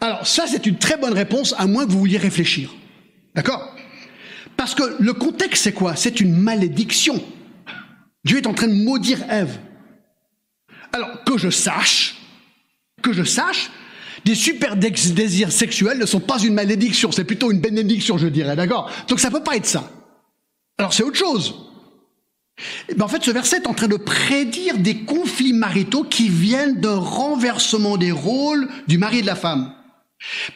Alors 0.00 0.26
ça, 0.26 0.46
c'est 0.46 0.66
une 0.66 0.78
très 0.78 0.96
bonne 0.96 1.12
réponse, 1.12 1.54
à 1.58 1.66
moins 1.66 1.86
que 1.86 1.90
vous 1.92 1.98
vouliez 1.98 2.18
réfléchir. 2.18 2.72
D'accord? 3.34 3.74
Parce 4.56 4.74
que 4.74 4.96
le 5.00 5.12
contexte, 5.12 5.64
c'est 5.64 5.72
quoi? 5.72 5.96
C'est 5.96 6.20
une 6.20 6.36
malédiction. 6.36 7.22
Dieu 8.24 8.38
est 8.38 8.46
en 8.46 8.54
train 8.54 8.68
de 8.68 8.84
maudire 8.84 9.22
Ève. 9.30 9.58
Alors 10.92 11.24
que 11.24 11.36
je 11.36 11.50
sache, 11.50 12.16
que 13.02 13.12
je 13.12 13.24
sache, 13.24 13.70
des 14.24 14.34
super 14.34 14.76
désirs 14.76 15.52
sexuels 15.52 15.98
ne 15.98 16.06
sont 16.06 16.20
pas 16.20 16.40
une 16.40 16.54
malédiction, 16.54 17.12
c'est 17.12 17.24
plutôt 17.24 17.52
une 17.52 17.60
bénédiction, 17.60 18.18
je 18.18 18.26
dirais, 18.26 18.56
d'accord? 18.56 18.90
Donc 19.08 19.20
ça 19.20 19.30
peut 19.30 19.42
pas 19.42 19.56
être 19.56 19.66
ça. 19.66 19.90
Alors 20.78 20.92
c'est 20.92 21.02
autre 21.02 21.16
chose. 21.16 21.67
Eh 22.88 22.94
ben, 22.94 23.04
en 23.04 23.08
fait, 23.08 23.22
ce 23.22 23.30
verset 23.30 23.58
est 23.58 23.66
en 23.66 23.74
train 23.74 23.88
de 23.88 23.96
prédire 23.96 24.78
des 24.78 24.98
conflits 24.98 25.52
maritaux 25.52 26.04
qui 26.04 26.28
viennent 26.28 26.80
d'un 26.80 26.96
renversement 26.96 27.96
des 27.96 28.12
rôles 28.12 28.68
du 28.86 28.98
mari 28.98 29.18
et 29.18 29.22
de 29.22 29.26
la 29.26 29.36
femme. 29.36 29.72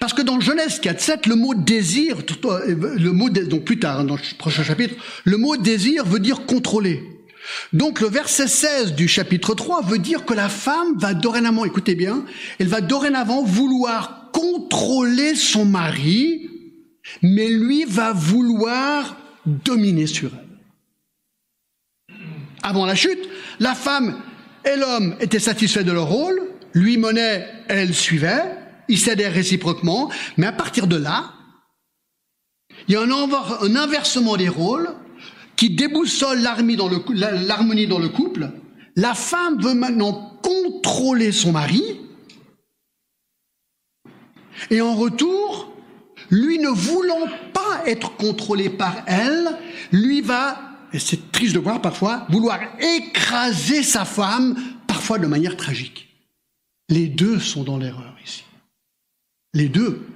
Parce 0.01 0.13
que 0.13 0.23
dans 0.23 0.41
Genèse 0.41 0.81
4, 0.81 1.01
7, 1.01 1.27
le 1.27 1.37
mot 1.37 1.55
désir, 1.55 2.17
le 2.43 3.13
mot, 3.13 3.31
donc 3.31 3.65
plus 3.65 3.79
tard, 3.79 4.01
hein, 4.01 4.05
dans 4.05 4.17
le 4.17 4.37
prochain 4.37 4.65
chapitre, 4.65 4.97
le 5.25 5.37
mot 5.37 5.57
désir 5.57 6.05
veut 6.05 6.19
dire 6.19 6.47
contrôler. 6.47 7.03
Donc 7.73 8.01
le 8.01 8.09
verset 8.09 8.49
16 8.49 8.95
du 8.95 9.09
chapitre 9.09 9.55
3 9.55 9.83
veut 9.83 9.99
dire 9.99 10.25
que 10.25 10.35
la 10.35 10.49
femme 10.49 10.99
va 10.99 11.15
dorénavant, 11.15 11.65
écoutez 11.65 11.95
bien, 11.95 12.25
elle 12.59 12.69
va 12.69 12.81
dorénavant 12.81 13.43
vouloir 13.43 14.31
contrôler 14.33 15.35
son 15.35 15.65
mari, 15.65 16.49
mais 17.21 17.49
lui 17.49 17.85
va 17.85 18.13
vouloir 18.13 19.17
dominer 19.47 20.07
sur 20.07 20.31
elle. 20.33 20.42
Avant 22.63 22.87
la 22.87 22.95
chute, 22.95 23.29
la 23.61 23.75
femme 23.75 24.21
et 24.65 24.77
l'homme 24.77 25.17
étaient 25.21 25.39
satisfaits 25.39 25.83
de 25.83 25.93
leur 25.93 26.07
rôle, 26.07 26.41
lui 26.75 26.97
menait, 26.97 27.47
elle 27.69 27.95
suivait, 27.95 28.57
ils 28.89 28.99
s'aidaient 28.99 29.29
réciproquement, 29.29 30.11
mais 30.37 30.47
à 30.47 30.53
partir 30.53 30.87
de 30.87 30.97
là, 30.97 31.33
il 32.89 32.95
y 32.95 32.97
a 32.97 33.03
un, 33.03 33.77
inversement 33.77 34.37
des 34.37 34.49
rôles 34.49 34.91
qui 35.57 35.71
déboussole 35.71 36.41
l'harmonie 36.41 36.77
dans, 36.77 36.89
le, 36.89 37.87
dans 37.87 37.99
le 37.99 38.09
couple. 38.09 38.51
La 38.97 39.15
femme 39.15 39.61
veut 39.61 39.75
maintenant 39.75 40.39
contrôler 40.43 41.33
son 41.33 41.53
mari, 41.53 42.01
et 44.71 44.81
en 44.81 44.95
retour, 44.95 45.73
lui 46.31 46.59
ne 46.59 46.69
voulant 46.69 47.27
pas 47.53 47.83
être 47.87 48.17
contrôlé 48.17 48.71
par 48.71 49.03
elle, 49.07 49.59
lui 49.93 50.21
va 50.21 50.72
et 50.93 50.99
c'est 50.99 51.33
triste 51.33 51.55
de 51.55 51.59
voir 51.59 51.81
parfois, 51.81 52.27
vouloir 52.29 52.61
écraser 52.81 53.83
sa 53.83 54.05
femme, 54.05 54.57
parfois 54.87 55.19
de 55.19 55.27
manière 55.27 55.57
tragique. 55.57 56.09
Les 56.89 57.09
deux 57.09 57.39
sont 57.39 57.65
dans 57.65 57.79
l'erreur 57.79 58.15
ici. 58.25 58.45
Les 59.55 59.69
deux. 59.69 60.07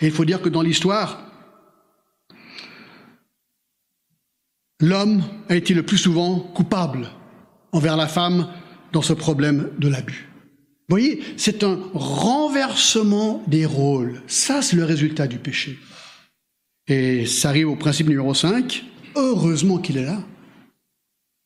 Et 0.00 0.06
il 0.06 0.12
faut 0.12 0.24
dire 0.24 0.40
que 0.40 0.48
dans 0.48 0.62
l'histoire, 0.62 1.20
l'homme 4.80 5.24
a 5.48 5.56
été 5.56 5.74
le 5.74 5.82
plus 5.82 5.98
souvent 5.98 6.38
coupable 6.38 7.08
envers 7.72 7.96
la 7.96 8.06
femme 8.06 8.48
dans 8.92 9.02
ce 9.02 9.12
problème 9.12 9.70
de 9.78 9.88
l'abus. 9.88 10.28
Vous 10.88 10.96
voyez, 10.96 11.24
c'est 11.36 11.64
un 11.64 11.78
renversement 11.94 13.42
des 13.46 13.66
rôles. 13.66 14.22
Ça, 14.26 14.62
c'est 14.62 14.76
le 14.76 14.84
résultat 14.84 15.26
du 15.26 15.38
péché. 15.38 15.78
Et 16.86 17.24
ça 17.24 17.48
arrive 17.48 17.70
au 17.70 17.76
principe 17.76 18.08
numéro 18.08 18.34
5, 18.34 18.84
Heureusement 19.16 19.78
qu'il 19.78 19.96
est 19.96 20.04
là. 20.04 20.22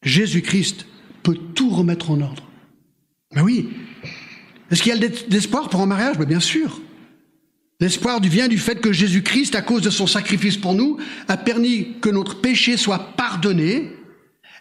Jésus-Christ 0.03 0.87
peut 1.23 1.37
tout 1.55 1.71
remettre 1.71 2.11
en 2.11 2.21
ordre. 2.21 2.45
Mais 3.35 3.41
oui. 3.43 3.69
Est-ce 4.71 4.83
qu'il 4.83 4.93
y 4.93 5.05
a 5.05 5.09
de 5.09 5.13
l'espoir 5.31 5.69
pour 5.69 5.81
un 5.81 5.87
mariage? 5.87 6.19
Ben, 6.19 6.25
Bien 6.25 6.41
sûr. 6.41 6.81
L'espoir 7.81 8.21
vient 8.21 8.49
du 8.49 8.59
fait 8.59 8.81
que 8.81 8.93
Jésus-Christ, 8.93 9.55
à 9.55 9.63
cause 9.63 9.83
de 9.83 9.91
son 9.91 10.09
sacrifice 10.09 10.57
pour 10.57 10.75
nous, 10.75 10.99
a 11.29 11.37
permis 11.37 12.01
que 12.01 12.09
notre 12.09 12.41
péché 12.41 12.77
soit 12.77 13.15
pardonné 13.17 13.93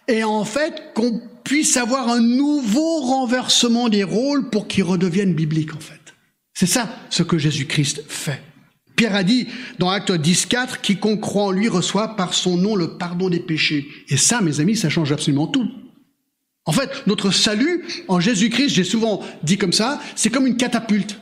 et 0.08 0.24
en 0.24 0.46
fait 0.46 0.94
qu'on 0.94 1.22
puisse 1.44 1.78
avoir 1.78 2.10
un 2.10 2.22
nouveau 2.22 3.02
renversement 3.02 3.90
des 3.90 4.04
rôles 4.04 4.50
pour 4.50 4.68
qu'ils 4.68 4.84
redeviennent 4.84 5.34
bibliques 5.34 5.74
en 5.74 5.80
fait. 5.80 6.14
C'est 6.54 6.68
ça 6.68 6.90
ce 7.10 7.24
que 7.24 7.38
Jésus-Christ 7.38 8.04
fait. 8.08 8.42
Pierre 8.98 9.16
a 9.16 9.24
dit 9.24 9.48
dans 9.78 9.90
Acte 9.90 10.12
10, 10.12 10.48
4, 10.48 10.82
quiconque 10.82 11.22
croit 11.22 11.44
en 11.44 11.52
lui 11.52 11.70
reçoit 11.70 12.16
par 12.16 12.34
son 12.34 12.58
nom 12.58 12.76
le 12.76 12.98
pardon 12.98 13.30
des 13.30 13.40
péchés. 13.40 13.88
Et 14.10 14.18
ça, 14.18 14.42
mes 14.42 14.60
amis, 14.60 14.76
ça 14.76 14.90
change 14.90 15.12
absolument 15.12 15.48
tout. 15.48 15.70
En 16.66 16.72
fait, 16.72 17.04
notre 17.06 17.32
salut 17.32 17.86
en 18.08 18.20
Jésus-Christ, 18.20 18.70
j'ai 18.70 18.84
souvent 18.84 19.24
dit 19.44 19.58
comme 19.58 19.72
ça, 19.72 20.02
c'est 20.16 20.32
comme 20.32 20.48
une 20.48 20.58
catapulte. 20.58 21.20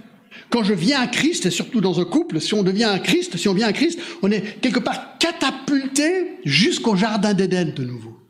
Quand 0.49 0.63
je 0.63 0.73
viens 0.73 1.01
à 1.01 1.07
Christ, 1.07 1.45
et 1.45 1.51
surtout 1.51 1.81
dans 1.81 1.99
un 1.99 2.05
couple, 2.05 2.39
si 2.39 2.53
on 2.53 2.63
devient 2.63 2.85
un 2.85 2.99
Christ, 2.99 3.35
si 3.35 3.49
on 3.49 3.53
vient 3.53 3.67
à 3.67 3.73
Christ, 3.73 3.99
on 4.21 4.31
est 4.31 4.61
quelque 4.61 4.79
part 4.79 5.17
catapulté 5.19 6.39
jusqu'au 6.45 6.95
jardin 6.95 7.33
d'Éden 7.33 7.73
de 7.75 7.83
nouveau. 7.83 8.24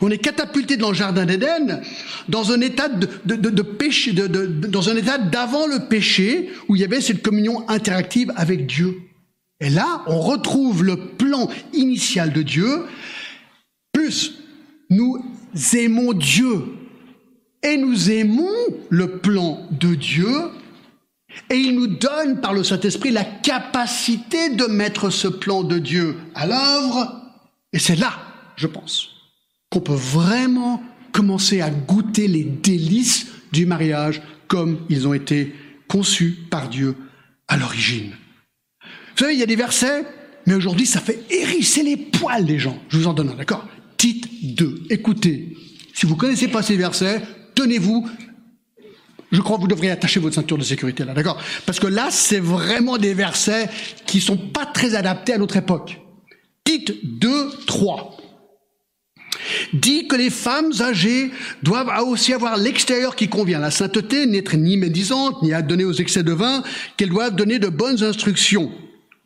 On 0.00 0.10
est 0.10 0.18
catapulté 0.18 0.76
dans 0.76 0.90
le 0.90 0.94
jardin 0.94 1.26
d'Éden, 1.26 1.80
dans 2.28 2.52
un 2.52 2.60
état 2.60 2.88
d'avant 2.88 3.26
le 5.66 5.88
péché, 5.88 6.50
où 6.68 6.76
il 6.76 6.82
y 6.82 6.84
avait 6.84 7.00
cette 7.00 7.22
communion 7.22 7.68
interactive 7.68 8.32
avec 8.36 8.66
Dieu. 8.66 9.00
Et 9.60 9.70
là, 9.70 10.04
on 10.06 10.20
retrouve 10.20 10.84
le 10.84 10.96
plan 10.96 11.48
initial 11.72 12.32
de 12.32 12.42
Dieu, 12.42 12.84
plus 13.92 14.34
nous 14.90 15.20
aimons 15.74 16.12
Dieu. 16.12 16.62
Et 17.64 17.76
nous 17.76 18.12
aimons 18.12 18.54
le 18.88 19.18
plan 19.18 19.66
de 19.72 19.96
Dieu, 19.96 20.32
et 21.50 21.56
il 21.56 21.74
nous 21.74 21.88
donne 21.88 22.40
par 22.40 22.54
le 22.54 22.62
Saint-Esprit 22.62 23.10
la 23.10 23.24
capacité 23.24 24.50
de 24.50 24.66
mettre 24.66 25.10
ce 25.10 25.26
plan 25.26 25.64
de 25.64 25.80
Dieu 25.80 26.18
à 26.36 26.46
l'œuvre, 26.46 27.20
et 27.72 27.80
c'est 27.80 27.96
là, 27.96 28.12
je 28.54 28.68
pense, 28.68 29.17
qu'on 29.70 29.80
peut 29.80 29.92
vraiment 29.92 30.82
commencer 31.12 31.60
à 31.60 31.70
goûter 31.70 32.28
les 32.28 32.44
délices 32.44 33.26
du 33.52 33.66
mariage 33.66 34.22
comme 34.46 34.80
ils 34.88 35.06
ont 35.06 35.14
été 35.14 35.54
conçus 35.88 36.36
par 36.50 36.68
Dieu 36.68 36.94
à 37.48 37.56
l'origine. 37.56 38.12
Vous 38.82 39.24
savez, 39.24 39.34
il 39.34 39.40
y 39.40 39.42
a 39.42 39.46
des 39.46 39.56
versets, 39.56 40.04
mais 40.46 40.54
aujourd'hui, 40.54 40.86
ça 40.86 41.00
fait 41.00 41.24
hérisser 41.30 41.82
les 41.82 41.96
poils 41.96 42.46
des 42.46 42.58
gens. 42.58 42.78
Je 42.88 42.98
vous 42.98 43.06
en 43.06 43.14
donne 43.14 43.30
un, 43.30 43.34
d'accord? 43.34 43.66
Tite 43.96 44.54
2. 44.54 44.84
Écoutez, 44.90 45.56
si 45.92 46.06
vous 46.06 46.14
ne 46.14 46.20
connaissez 46.20 46.48
pas 46.48 46.62
ces 46.62 46.76
versets, 46.76 47.20
tenez-vous. 47.54 48.08
Je 49.30 49.40
crois 49.42 49.56
que 49.56 49.62
vous 49.62 49.68
devriez 49.68 49.90
attacher 49.90 50.20
votre 50.20 50.34
ceinture 50.34 50.56
de 50.56 50.62
sécurité 50.62 51.04
là, 51.04 51.12
d'accord? 51.12 51.38
Parce 51.66 51.80
que 51.80 51.86
là, 51.86 52.08
c'est 52.10 52.40
vraiment 52.40 52.96
des 52.96 53.12
versets 53.12 53.68
qui 54.06 54.20
sont 54.20 54.38
pas 54.38 54.64
très 54.64 54.94
adaptés 54.94 55.34
à 55.34 55.38
notre 55.38 55.56
époque. 55.56 56.00
Tite 56.64 57.18
2, 57.18 57.50
3 57.66 58.16
dit 59.72 60.08
que 60.08 60.16
les 60.16 60.30
femmes 60.30 60.72
âgées 60.80 61.30
doivent 61.62 61.92
aussi 62.06 62.32
avoir 62.32 62.56
l'extérieur 62.56 63.16
qui 63.16 63.28
convient. 63.28 63.58
La 63.58 63.70
sainteté, 63.70 64.26
n'être 64.26 64.56
ni 64.56 64.76
médisante, 64.76 65.42
ni 65.42 65.52
à 65.52 65.62
donner 65.62 65.84
aux 65.84 65.92
excès 65.92 66.22
de 66.22 66.32
vin, 66.32 66.62
qu'elles 66.96 67.10
doivent 67.10 67.34
donner 67.34 67.58
de 67.58 67.68
bonnes 67.68 68.02
instructions. 68.02 68.72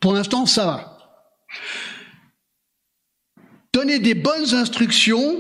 Pour 0.01 0.15
l'instant, 0.15 0.47
ça 0.47 0.67
va. 0.67 0.99
Donner 3.73 3.99
des 3.99 4.15
bonnes 4.15 4.55
instructions 4.55 5.39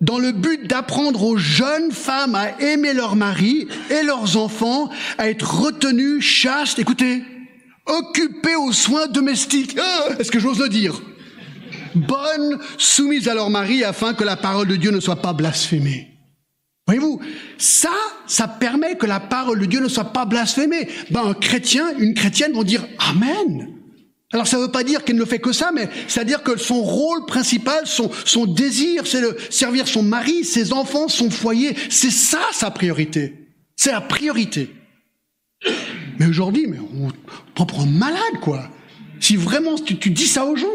dans 0.00 0.18
le 0.18 0.32
but 0.32 0.66
d'apprendre 0.66 1.22
aux 1.24 1.36
jeunes 1.36 1.90
femmes 1.90 2.34
à 2.34 2.60
aimer 2.60 2.92
leur 2.92 3.16
mari 3.16 3.66
et 3.90 4.02
leurs 4.02 4.36
enfants, 4.36 4.90
à 5.18 5.30
être 5.30 5.62
retenues, 5.62 6.20
chastes, 6.20 6.78
écoutez, 6.78 7.22
occupées 7.86 8.56
aux 8.56 8.72
soins 8.72 9.06
domestiques. 9.06 9.76
Ah, 9.80 10.08
Est-ce 10.18 10.30
que 10.30 10.38
j'ose 10.38 10.60
le 10.60 10.68
dire? 10.68 11.00
Bonnes, 11.94 12.58
soumises 12.78 13.28
à 13.28 13.34
leur 13.34 13.50
mari 13.50 13.84
afin 13.84 14.14
que 14.14 14.24
la 14.24 14.36
parole 14.36 14.68
de 14.68 14.76
Dieu 14.76 14.90
ne 14.90 15.00
soit 15.00 15.22
pas 15.22 15.32
blasphémée. 15.32 16.10
Voyez-vous, 16.86 17.20
ça, 17.56 17.92
ça 18.26 18.46
permet 18.46 18.96
que 18.96 19.06
la 19.06 19.20
parole 19.20 19.60
de 19.60 19.66
Dieu 19.66 19.80
ne 19.80 19.88
soit 19.88 20.12
pas 20.12 20.26
blasphémée. 20.26 20.88
Ben, 21.10 21.28
un 21.28 21.34
chrétien, 21.34 21.96
une 21.98 22.14
chrétienne 22.14 22.52
vont 22.52 22.62
dire 22.62 22.86
Amen. 22.98 23.70
Alors 24.32 24.48
ça 24.48 24.58
ne 24.58 24.62
veut 24.62 24.70
pas 24.70 24.82
dire 24.82 25.04
qu'elle 25.04 25.16
ne 25.16 25.24
fait 25.24 25.38
que 25.38 25.52
ça, 25.52 25.70
mais 25.72 25.88
c'est-à-dire 26.08 26.42
que 26.42 26.56
son 26.56 26.82
rôle 26.82 27.24
principal, 27.24 27.86
son, 27.86 28.10
son 28.24 28.46
désir, 28.46 29.06
c'est 29.06 29.20
de 29.20 29.36
servir 29.48 29.86
son 29.86 30.02
mari, 30.02 30.44
ses 30.44 30.72
enfants, 30.72 31.08
son 31.08 31.30
foyer. 31.30 31.76
C'est 31.88 32.10
ça 32.10 32.40
sa 32.52 32.70
priorité. 32.70 33.32
C'est 33.76 33.92
la 33.92 34.00
priorité. 34.00 34.74
Mais 36.18 36.26
aujourd'hui, 36.26 36.66
mais 36.66 36.78
on 36.78 37.12
prend 37.54 37.66
pour 37.66 37.80
un 37.80 37.86
malade, 37.86 38.40
quoi. 38.42 38.68
Si 39.20 39.36
vraiment 39.36 39.76
tu, 39.76 39.96
tu 39.98 40.10
dis 40.10 40.26
ça 40.26 40.44
aux 40.44 40.56
gens. 40.56 40.66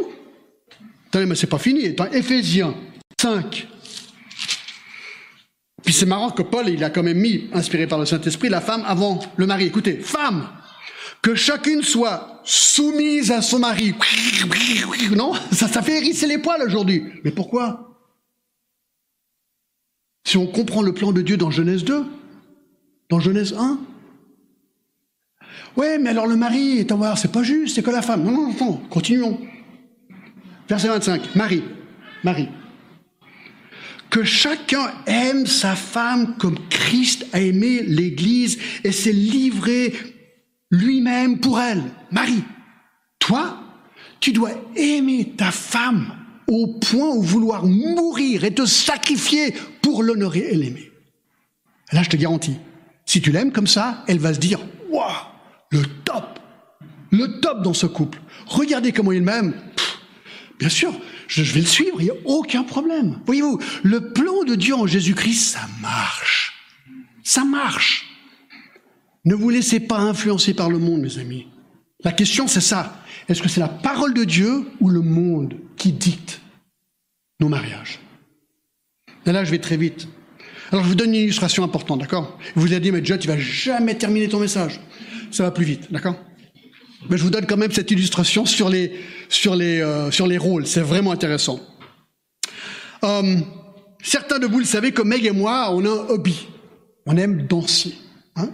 Attendez, 1.09 1.25
mais 1.25 1.35
c'est 1.35 1.47
pas 1.47 1.57
fini. 1.57 1.87
Attends, 1.87 2.11
Éphésiens 2.11 2.75
5. 3.19 3.67
Puis 5.83 5.93
c'est 5.93 6.05
marrant 6.05 6.29
que 6.29 6.43
Paul, 6.43 6.69
il 6.69 6.83
a 6.83 6.91
quand 6.91 7.01
même 7.01 7.17
mis, 7.17 7.49
inspiré 7.51 7.87
par 7.87 7.97
le 7.97 8.05
Saint-Esprit, 8.05 8.47
la 8.47 8.61
femme 8.61 8.83
avant 8.85 9.19
le 9.37 9.47
mari. 9.47 9.65
Écoutez, 9.65 9.97
femme, 9.97 10.47
que 11.23 11.33
chacune 11.33 11.81
soit 11.81 12.41
soumise 12.43 13.31
à 13.31 13.41
son 13.41 13.57
mari. 13.57 13.95
Non, 15.15 15.33
ça, 15.51 15.67
fait 15.67 15.97
hérisser 15.97 16.27
les 16.27 16.37
poils 16.37 16.61
aujourd'hui. 16.61 17.05
Mais 17.23 17.31
pourquoi? 17.31 17.97
Si 20.25 20.37
on 20.37 20.45
comprend 20.45 20.83
le 20.83 20.93
plan 20.93 21.11
de 21.11 21.23
Dieu 21.23 21.37
dans 21.37 21.49
Genèse 21.49 21.83
2, 21.83 22.05
dans 23.09 23.19
Genèse 23.19 23.55
1, 23.57 23.79
ouais, 25.75 25.97
mais 25.97 26.11
alors 26.11 26.27
le 26.27 26.35
mari 26.35 26.77
est 26.77 26.91
à 26.91 26.95
voir, 26.95 27.17
c'est 27.17 27.31
pas 27.31 27.41
juste, 27.41 27.75
c'est 27.75 27.83
que 27.83 27.89
la 27.89 28.03
femme. 28.03 28.23
Non, 28.23 28.31
non, 28.31 28.53
non, 28.59 28.73
continuons. 28.91 29.39
Verset 30.69 30.87
25, 30.87 31.35
Marie, 31.35 31.63
Marie. 32.23 32.49
Que 34.11 34.23
chacun 34.23 34.91
aime 35.07 35.47
sa 35.47 35.75
femme 35.75 36.35
comme 36.37 36.57
Christ 36.69 37.25
a 37.33 37.39
aimé 37.39 37.81
l'Église 37.81 38.59
et 38.83 38.91
s'est 38.91 39.11
livré 39.11 39.93
lui-même 40.69 41.39
pour 41.39 41.59
elle. 41.59 41.83
Marie, 42.11 42.43
toi, 43.17 43.59
tu 44.19 44.31
dois 44.31 44.51
aimer 44.75 45.33
ta 45.35 45.51
femme 45.51 46.13
au 46.47 46.67
point 46.79 47.09
où 47.09 47.21
vouloir 47.21 47.65
mourir 47.65 48.43
et 48.43 48.53
te 48.53 48.65
sacrifier 48.65 49.53
pour 49.81 50.03
l'honorer 50.03 50.47
et 50.51 50.55
l'aimer. 50.55 50.91
Là, 51.91 52.03
je 52.03 52.09
te 52.09 52.17
garantis, 52.17 52.57
si 53.05 53.21
tu 53.21 53.31
l'aimes 53.31 53.51
comme 53.51 53.67
ça, 53.67 54.03
elle 54.07 54.19
va 54.19 54.33
se 54.33 54.39
dire, 54.39 54.59
waouh, 54.91 55.11
le 55.71 55.83
top, 56.05 56.39
le 57.11 57.39
top 57.39 57.63
dans 57.63 57.73
ce 57.73 57.87
couple. 57.87 58.19
Regardez 58.45 58.91
comment 58.91 59.11
il 59.11 59.23
m'aime. 59.23 59.53
Bien 60.59 60.69
sûr, 60.69 60.93
je, 61.29 61.41
vais 61.41 61.61
le 61.61 61.65
suivre, 61.65 62.01
il 62.01 62.05
n'y 62.05 62.09
a 62.11 62.15
aucun 62.25 62.63
problème. 62.63 63.19
Voyez-vous, 63.25 63.59
le 63.81 64.11
plan 64.11 64.43
de 64.43 64.55
Dieu 64.55 64.75
en 64.75 64.85
Jésus-Christ, 64.85 65.53
ça 65.53 65.67
marche. 65.81 66.53
Ça 67.23 67.45
marche. 67.45 68.07
Ne 69.23 69.35
vous 69.35 69.49
laissez 69.49 69.79
pas 69.79 69.99
influencer 69.99 70.53
par 70.53 70.69
le 70.69 70.77
monde, 70.77 71.01
mes 71.01 71.17
amis. 71.17 71.47
La 72.03 72.11
question, 72.11 72.47
c'est 72.47 72.61
ça. 72.61 73.01
Est-ce 73.29 73.41
que 73.41 73.47
c'est 73.47 73.61
la 73.61 73.69
parole 73.69 74.13
de 74.13 74.25
Dieu 74.25 74.65
ou 74.81 74.89
le 74.89 75.01
monde 75.01 75.55
qui 75.77 75.93
dicte 75.93 76.41
nos 77.39 77.47
mariages? 77.47 77.99
Et 79.25 79.31
là, 79.31 79.45
je 79.45 79.51
vais 79.51 79.59
très 79.59 79.77
vite. 79.77 80.09
Alors, 80.71 80.83
je 80.83 80.89
vous 80.89 80.95
donne 80.95 81.09
une 81.09 81.21
illustration 81.21 81.63
importante, 81.63 82.01
d'accord? 82.01 82.37
Vous 82.55 82.67
avez 82.67 82.81
dit, 82.81 82.91
mais 82.91 83.03
John, 83.03 83.17
tu 83.17 83.29
vas 83.29 83.37
jamais 83.37 83.97
terminer 83.97 84.27
ton 84.27 84.39
message. 84.39 84.81
Ça 85.31 85.43
va 85.43 85.51
plus 85.51 85.65
vite, 85.65 85.91
d'accord? 85.91 86.15
Mais 87.09 87.17
je 87.17 87.23
vous 87.23 87.29
donne 87.29 87.45
quand 87.45 87.57
même 87.57 87.71
cette 87.71 87.91
illustration 87.91 88.45
sur 88.45 88.69
les, 88.69 88.99
sur 89.29 89.55
les, 89.55 89.79
euh, 89.79 90.11
sur 90.11 90.27
les 90.27 90.37
rôles. 90.37 90.67
C'est 90.67 90.81
vraiment 90.81 91.11
intéressant. 91.11 91.59
Euh, 93.03 93.35
certains 94.03 94.39
de 94.39 94.47
vous 94.47 94.59
le 94.59 94.65
savez, 94.65 94.91
comme 94.91 95.07
Meg 95.07 95.25
et 95.25 95.31
moi, 95.31 95.69
on 95.71 95.85
a 95.85 95.89
un 95.89 96.07
hobby. 96.09 96.47
On 97.05 97.15
aime 97.15 97.47
danser. 97.47 97.95
Hein 98.35 98.49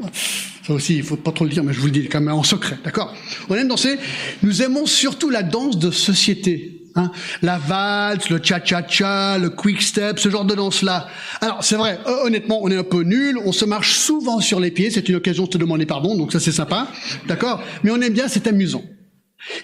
ça 0.65 0.73
aussi, 0.73 0.97
il 0.97 1.03
faut 1.03 1.15
pas 1.15 1.31
trop 1.31 1.45
le 1.45 1.51
dire, 1.51 1.63
mais 1.63 1.73
je 1.73 1.79
vous 1.79 1.87
le 1.87 1.91
dis 1.91 2.07
quand 2.07 2.21
même 2.21 2.35
en 2.35 2.43
secret, 2.43 2.77
d'accord? 2.83 3.13
On 3.49 3.55
aime 3.55 3.67
danser. 3.67 3.97
Nous 4.43 4.61
aimons 4.61 4.85
surtout 4.85 5.29
la 5.29 5.43
danse 5.43 5.77
de 5.77 5.91
société. 5.91 6.81
Hein 6.97 7.11
la 7.41 7.57
valse, 7.57 8.29
le 8.29 8.39
cha-cha-cha, 8.41 9.37
le 9.37 9.49
quick-step, 9.49 10.17
ce 10.17 10.29
genre 10.29 10.45
de 10.45 10.55
danse-là. 10.55 11.07
Alors, 11.41 11.61
c'est 11.61 11.75
vrai, 11.75 11.99
honnêtement, 12.23 12.59
on 12.61 12.69
est 12.69 12.77
un 12.77 12.83
peu 12.83 13.03
nul, 13.03 13.37
on 13.43 13.51
se 13.51 13.65
marche 13.65 13.97
souvent 13.97 14.39
sur 14.39 14.61
les 14.61 14.71
pieds, 14.71 14.89
c'est 14.89 15.09
une 15.09 15.15
occasion 15.15 15.43
de 15.43 15.49
te 15.49 15.57
demander 15.57 15.85
pardon, 15.85 16.15
donc 16.15 16.31
ça 16.31 16.39
c'est 16.39 16.53
sympa, 16.53 16.87
d'accord? 17.27 17.61
Mais 17.83 17.91
on 17.91 17.99
aime 17.99 18.13
bien, 18.13 18.29
c'est 18.29 18.47
amusant. 18.47 18.81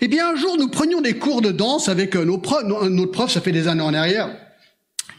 Eh 0.01 0.07
bien, 0.07 0.29
un 0.31 0.35
jour, 0.35 0.57
nous 0.57 0.69
prenions 0.69 1.01
des 1.01 1.17
cours 1.17 1.41
de 1.41 1.51
danse 1.51 1.89
avec 1.89 2.15
nos 2.15 2.37
profs, 2.37 2.63
notre 2.65 3.11
prof, 3.11 3.31
ça 3.31 3.41
fait 3.41 3.51
des 3.51 3.67
années 3.67 3.81
en 3.81 3.93
arrière, 3.93 4.35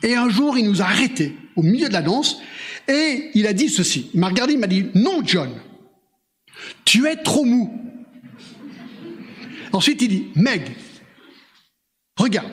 et 0.02 0.14
un 0.14 0.28
jour, 0.28 0.58
il 0.58 0.64
nous 0.64 0.82
a 0.82 0.86
arrêtés 0.86 1.36
au 1.56 1.62
milieu 1.62 1.88
de 1.88 1.92
la 1.92 2.02
danse, 2.02 2.38
et 2.88 3.30
il 3.34 3.46
a 3.46 3.52
dit 3.52 3.68
ceci. 3.68 4.10
Il 4.14 4.20
m'a 4.20 4.28
regardé, 4.28 4.54
il 4.54 4.58
m'a 4.58 4.66
dit, 4.66 4.86
non, 4.94 5.22
John, 5.24 5.50
tu 6.84 7.06
es 7.06 7.16
trop 7.16 7.44
mou. 7.44 7.78
Ensuite, 9.72 10.02
il 10.02 10.08
dit, 10.08 10.26
Meg, 10.34 10.74
regarde, 12.16 12.50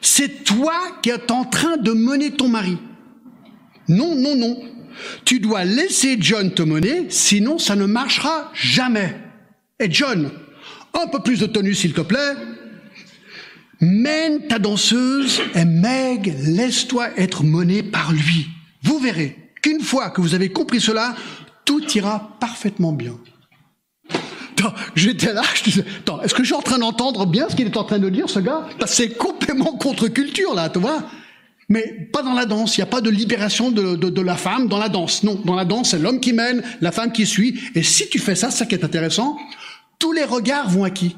c'est 0.00 0.44
toi 0.44 0.74
qui 1.02 1.10
es 1.10 1.32
en 1.32 1.44
train 1.44 1.76
de 1.76 1.92
mener 1.92 2.30
ton 2.30 2.48
mari. 2.48 2.78
Non, 3.88 4.14
non, 4.14 4.36
non. 4.36 4.62
Tu 5.24 5.40
dois 5.40 5.64
laisser 5.64 6.16
John 6.20 6.52
te 6.54 6.62
mener, 6.62 7.06
sinon 7.10 7.58
ça 7.58 7.76
ne 7.76 7.84
marchera 7.84 8.50
jamais. 8.54 9.16
Et 9.80 9.90
John, 9.90 10.30
un 11.02 11.06
peu 11.08 11.20
plus 11.20 11.40
de 11.40 11.46
tenue 11.46 11.74
s'il 11.74 11.92
te 11.92 12.00
plaît. 12.00 12.34
Mène 13.80 14.46
ta 14.46 14.58
danseuse 14.58 15.40
et 15.54 15.64
Meg, 15.64 16.34
laisse-toi 16.46 17.08
être 17.16 17.42
menée 17.44 17.82
par 17.82 18.12
lui. 18.12 18.48
Vous 18.82 18.98
verrez 18.98 19.36
qu'une 19.62 19.80
fois 19.80 20.10
que 20.10 20.20
vous 20.20 20.34
avez 20.34 20.50
compris 20.50 20.80
cela, 20.80 21.14
tout 21.64 21.82
ira 21.94 22.36
parfaitement 22.40 22.92
bien. 22.92 23.18
J'étais 24.94 25.34
là, 25.34 25.42
je 25.54 25.64
disais, 25.64 25.84
attends, 25.98 26.22
est-ce 26.22 26.32
que 26.32 26.42
je 26.42 26.46
suis 26.46 26.54
en 26.54 26.62
train 26.62 26.78
d'entendre 26.78 27.26
bien 27.26 27.48
ce 27.48 27.56
qu'il 27.56 27.66
est 27.66 27.76
en 27.76 27.84
train 27.84 27.98
de 27.98 28.08
dire, 28.08 28.30
ce 28.30 28.38
gars? 28.38 28.66
C'est 28.86 29.10
complètement 29.10 29.76
contre-culture, 29.76 30.54
là, 30.54 30.70
tu 30.70 30.78
vois 30.78 31.04
mais 31.68 32.08
pas 32.12 32.22
dans 32.22 32.34
la 32.34 32.44
danse, 32.44 32.76
il 32.76 32.80
n'y 32.80 32.84
a 32.84 32.86
pas 32.86 33.00
de 33.00 33.10
libération 33.10 33.70
de, 33.70 33.96
de, 33.96 34.10
de, 34.10 34.20
la 34.20 34.36
femme 34.36 34.68
dans 34.68 34.78
la 34.78 34.88
danse. 34.88 35.22
Non, 35.22 35.40
dans 35.44 35.54
la 35.54 35.64
danse, 35.64 35.90
c'est 35.90 35.98
l'homme 35.98 36.20
qui 36.20 36.32
mène, 36.32 36.62
la 36.80 36.92
femme 36.92 37.10
qui 37.12 37.26
suit. 37.26 37.58
Et 37.74 37.82
si 37.82 38.08
tu 38.08 38.18
fais 38.18 38.34
ça, 38.34 38.50
ça 38.50 38.66
qui 38.66 38.74
est 38.74 38.84
intéressant, 38.84 39.38
tous 39.98 40.12
les 40.12 40.24
regards 40.24 40.68
vont 40.68 40.84
à 40.84 40.90
qui? 40.90 41.16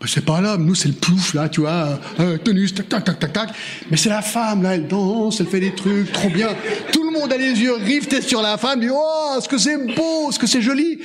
Ben, 0.00 0.06
C'est 0.06 0.24
pas 0.24 0.40
l'homme, 0.40 0.66
nous 0.66 0.74
c'est 0.74 0.88
le 0.88 0.94
plouf, 0.94 1.34
là, 1.34 1.48
tu 1.48 1.60
vois, 1.60 1.98
euh, 2.20 2.36
tenue, 2.38 2.70
tac, 2.70 2.88
tac, 2.88 3.04
tac, 3.04 3.18
tac, 3.18 3.32
tac. 3.32 3.50
Mais 3.90 3.96
c'est 3.96 4.10
la 4.10 4.22
femme, 4.22 4.62
là, 4.62 4.74
elle 4.74 4.86
danse, 4.86 5.40
elle 5.40 5.46
fait 5.46 5.60
des 5.60 5.74
trucs, 5.74 6.12
trop 6.12 6.28
bien. 6.28 6.48
Tout 6.92 7.04
le 7.04 7.18
monde 7.18 7.32
a 7.32 7.36
les 7.36 7.58
yeux 7.60 7.74
rivetés 7.74 8.20
sur 8.20 8.42
la 8.42 8.58
femme, 8.58 8.80
dit, 8.80 8.90
oh, 8.92 9.38
ce 9.40 9.48
que 9.48 9.58
c'est 9.58 9.78
beau, 9.94 10.30
ce 10.30 10.38
que 10.38 10.46
c'est 10.46 10.62
joli. 10.62 10.98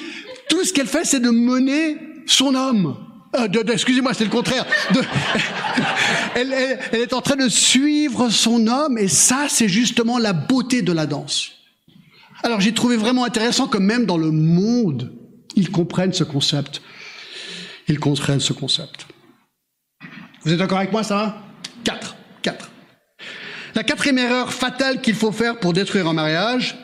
Tout 0.49 0.63
ce 0.65 0.73
qu'elle 0.73 0.87
fait, 0.87 1.05
c'est 1.05 1.19
de 1.19 1.29
mener 1.29 1.97
son 2.25 2.55
homme. 2.55 2.97
Euh, 3.37 3.47
excusez-moi, 3.71 4.13
c'est 4.13 4.23
le 4.23 4.29
contraire. 4.31 4.65
Elle, 6.35 6.51
est 6.51 7.13
en 7.13 7.21
train 7.21 7.35
de 7.35 7.47
suivre 7.47 8.29
son 8.29 8.67
homme, 8.67 8.97
et 8.97 9.07
ça, 9.07 9.45
c'est 9.47 9.67
justement 9.67 10.17
la 10.17 10.33
beauté 10.33 10.81
de 10.81 10.91
la 10.91 11.05
danse. 11.05 11.51
Alors, 12.43 12.59
j'ai 12.59 12.73
trouvé 12.73 12.97
vraiment 12.97 13.25
intéressant 13.25 13.67
que 13.67 13.77
même 13.77 14.05
dans 14.05 14.17
le 14.17 14.31
monde, 14.31 15.13
ils 15.59 15.71
comprennent 15.71 16.13
ce 16.13 16.23
concept. 16.23 16.81
Ils 17.87 17.99
comprennent 17.99 18.39
ce 18.39 18.53
concept. 18.53 19.07
Vous 20.43 20.53
êtes 20.53 20.59
d'accord 20.59 20.77
avec 20.77 20.91
moi, 20.91 21.03
ça 21.03 21.15
va 21.15 21.43
Quatre. 21.83 22.15
Quatre. 22.41 22.71
La 23.75 23.83
quatrième 23.83 24.17
erreur 24.19 24.53
fatale 24.53 25.01
qu'il 25.01 25.15
faut 25.15 25.31
faire 25.31 25.59
pour 25.59 25.73
détruire 25.73 26.07
un 26.07 26.13
mariage 26.13 26.77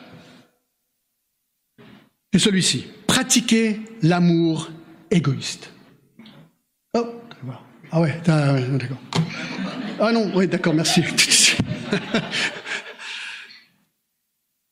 est 2.32 2.38
celui-ci. 2.38 2.86
Pratiquer 3.06 3.80
l'amour 4.02 4.70
égoïste. 5.10 5.70
Oh, 6.94 7.20
ah 7.92 8.00
ouais, 8.00 8.20
d'accord. 8.24 8.98
Ah 9.98 10.12
non, 10.12 10.30
oui, 10.34 10.46
d'accord, 10.46 10.74
merci. 10.74 11.02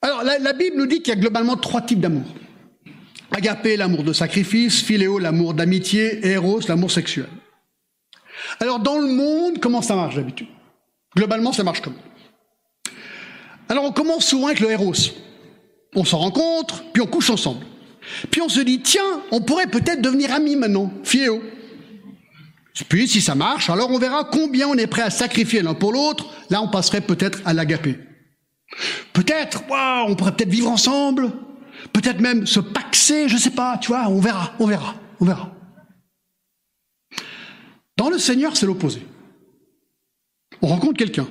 Alors, 0.03 0.23
la, 0.23 0.53
Bible 0.53 0.77
nous 0.77 0.87
dit 0.87 1.01
qu'il 1.01 1.15
y 1.15 1.17
a 1.17 1.21
globalement 1.21 1.57
trois 1.57 1.81
types 1.81 2.01
d'amour. 2.01 2.27
Agapé, 3.37 3.77
l'amour 3.77 4.05
de 4.05 4.13
sacrifice, 4.13 4.81
philéo, 4.81 5.19
l'amour 5.19 5.55
d'amitié, 5.55 6.25
eros, 6.25 6.61
l'amour 6.69 6.93
sexuel. 6.93 7.27
Alors, 8.61 8.79
dans 8.79 8.99
le 8.99 9.09
monde, 9.09 9.59
comment 9.61 9.83
ça 9.83 9.97
marche 9.97 10.15
d'habitude? 10.15 10.47
Globalement, 11.17 11.53
ça 11.53 11.65
marche 11.65 11.81
comme 11.81 11.95
Alors, 13.69 13.85
on 13.85 13.93
commence 13.93 14.25
souvent 14.27 14.47
avec 14.47 14.61
le 14.61 14.71
eros. 14.71 14.93
On 15.97 16.05
se 16.05 16.15
rencontre, 16.15 16.85
puis 16.93 17.03
on 17.03 17.07
couche 17.07 17.31
ensemble. 17.31 17.67
Puis 18.31 18.41
on 18.41 18.49
se 18.49 18.61
dit, 18.61 18.81
tiens, 18.81 19.23
on 19.33 19.41
pourrait 19.41 19.67
peut-être 19.67 20.01
devenir 20.01 20.33
amis 20.33 20.55
maintenant, 20.55 20.93
philéo. 21.03 21.43
Puis, 22.89 23.09
si 23.09 23.21
ça 23.21 23.35
marche, 23.35 23.69
alors 23.69 23.91
on 23.91 23.99
verra 23.99 24.25
combien 24.25 24.69
on 24.69 24.75
est 24.75 24.87
prêt 24.87 25.03
à 25.03 25.11
sacrifier 25.11 25.63
l'un 25.63 25.75
pour 25.75 25.93
l'autre. 25.93 26.27
Là, 26.51 26.63
on 26.63 26.69
passerait 26.69 27.01
peut-être 27.01 27.41
à 27.45 27.53
l'agapé. 27.53 27.99
Peut-être, 29.13 29.65
on 30.07 30.15
pourrait 30.15 30.37
peut-être 30.37 30.51
vivre 30.51 30.71
ensemble. 30.71 31.33
Peut-être 31.95 32.21
même 32.21 32.47
se 32.47 32.61
paxer, 32.61 33.31
je 33.31 33.39
sais 33.39 33.53
pas, 33.53 33.79
tu 33.79 33.89
vois, 33.89 34.09
on 34.09 34.21
verra, 34.21 34.53
on 34.59 34.67
verra, 34.67 34.95
on 35.21 35.25
verra. 35.25 35.51
Dans 37.97 38.11
le 38.11 38.19
Seigneur, 38.19 38.55
c'est 38.55 38.67
l'opposé. 38.67 39.01
On 40.61 40.67
rencontre 40.67 40.99
quelqu'un. 40.99 41.29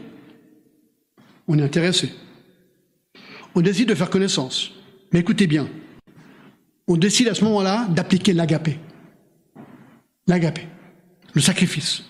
On 1.47 1.59
est 1.59 1.63
intéressé. 1.63 2.11
On 3.53 3.61
décide 3.61 3.89
de 3.89 3.95
faire 3.95 4.09
connaissance. 4.09 4.71
Mais 5.11 5.19
écoutez 5.19 5.45
bien, 5.45 5.69
on 6.87 6.97
décide 6.97 7.27
à 7.27 7.35
ce 7.35 7.43
moment-là 7.43 7.85
d'appliquer 7.89 8.33
l'agapé. 8.33 8.79
L'agapé 10.25 10.67
le 11.33 11.41
sacrifice. 11.41 12.03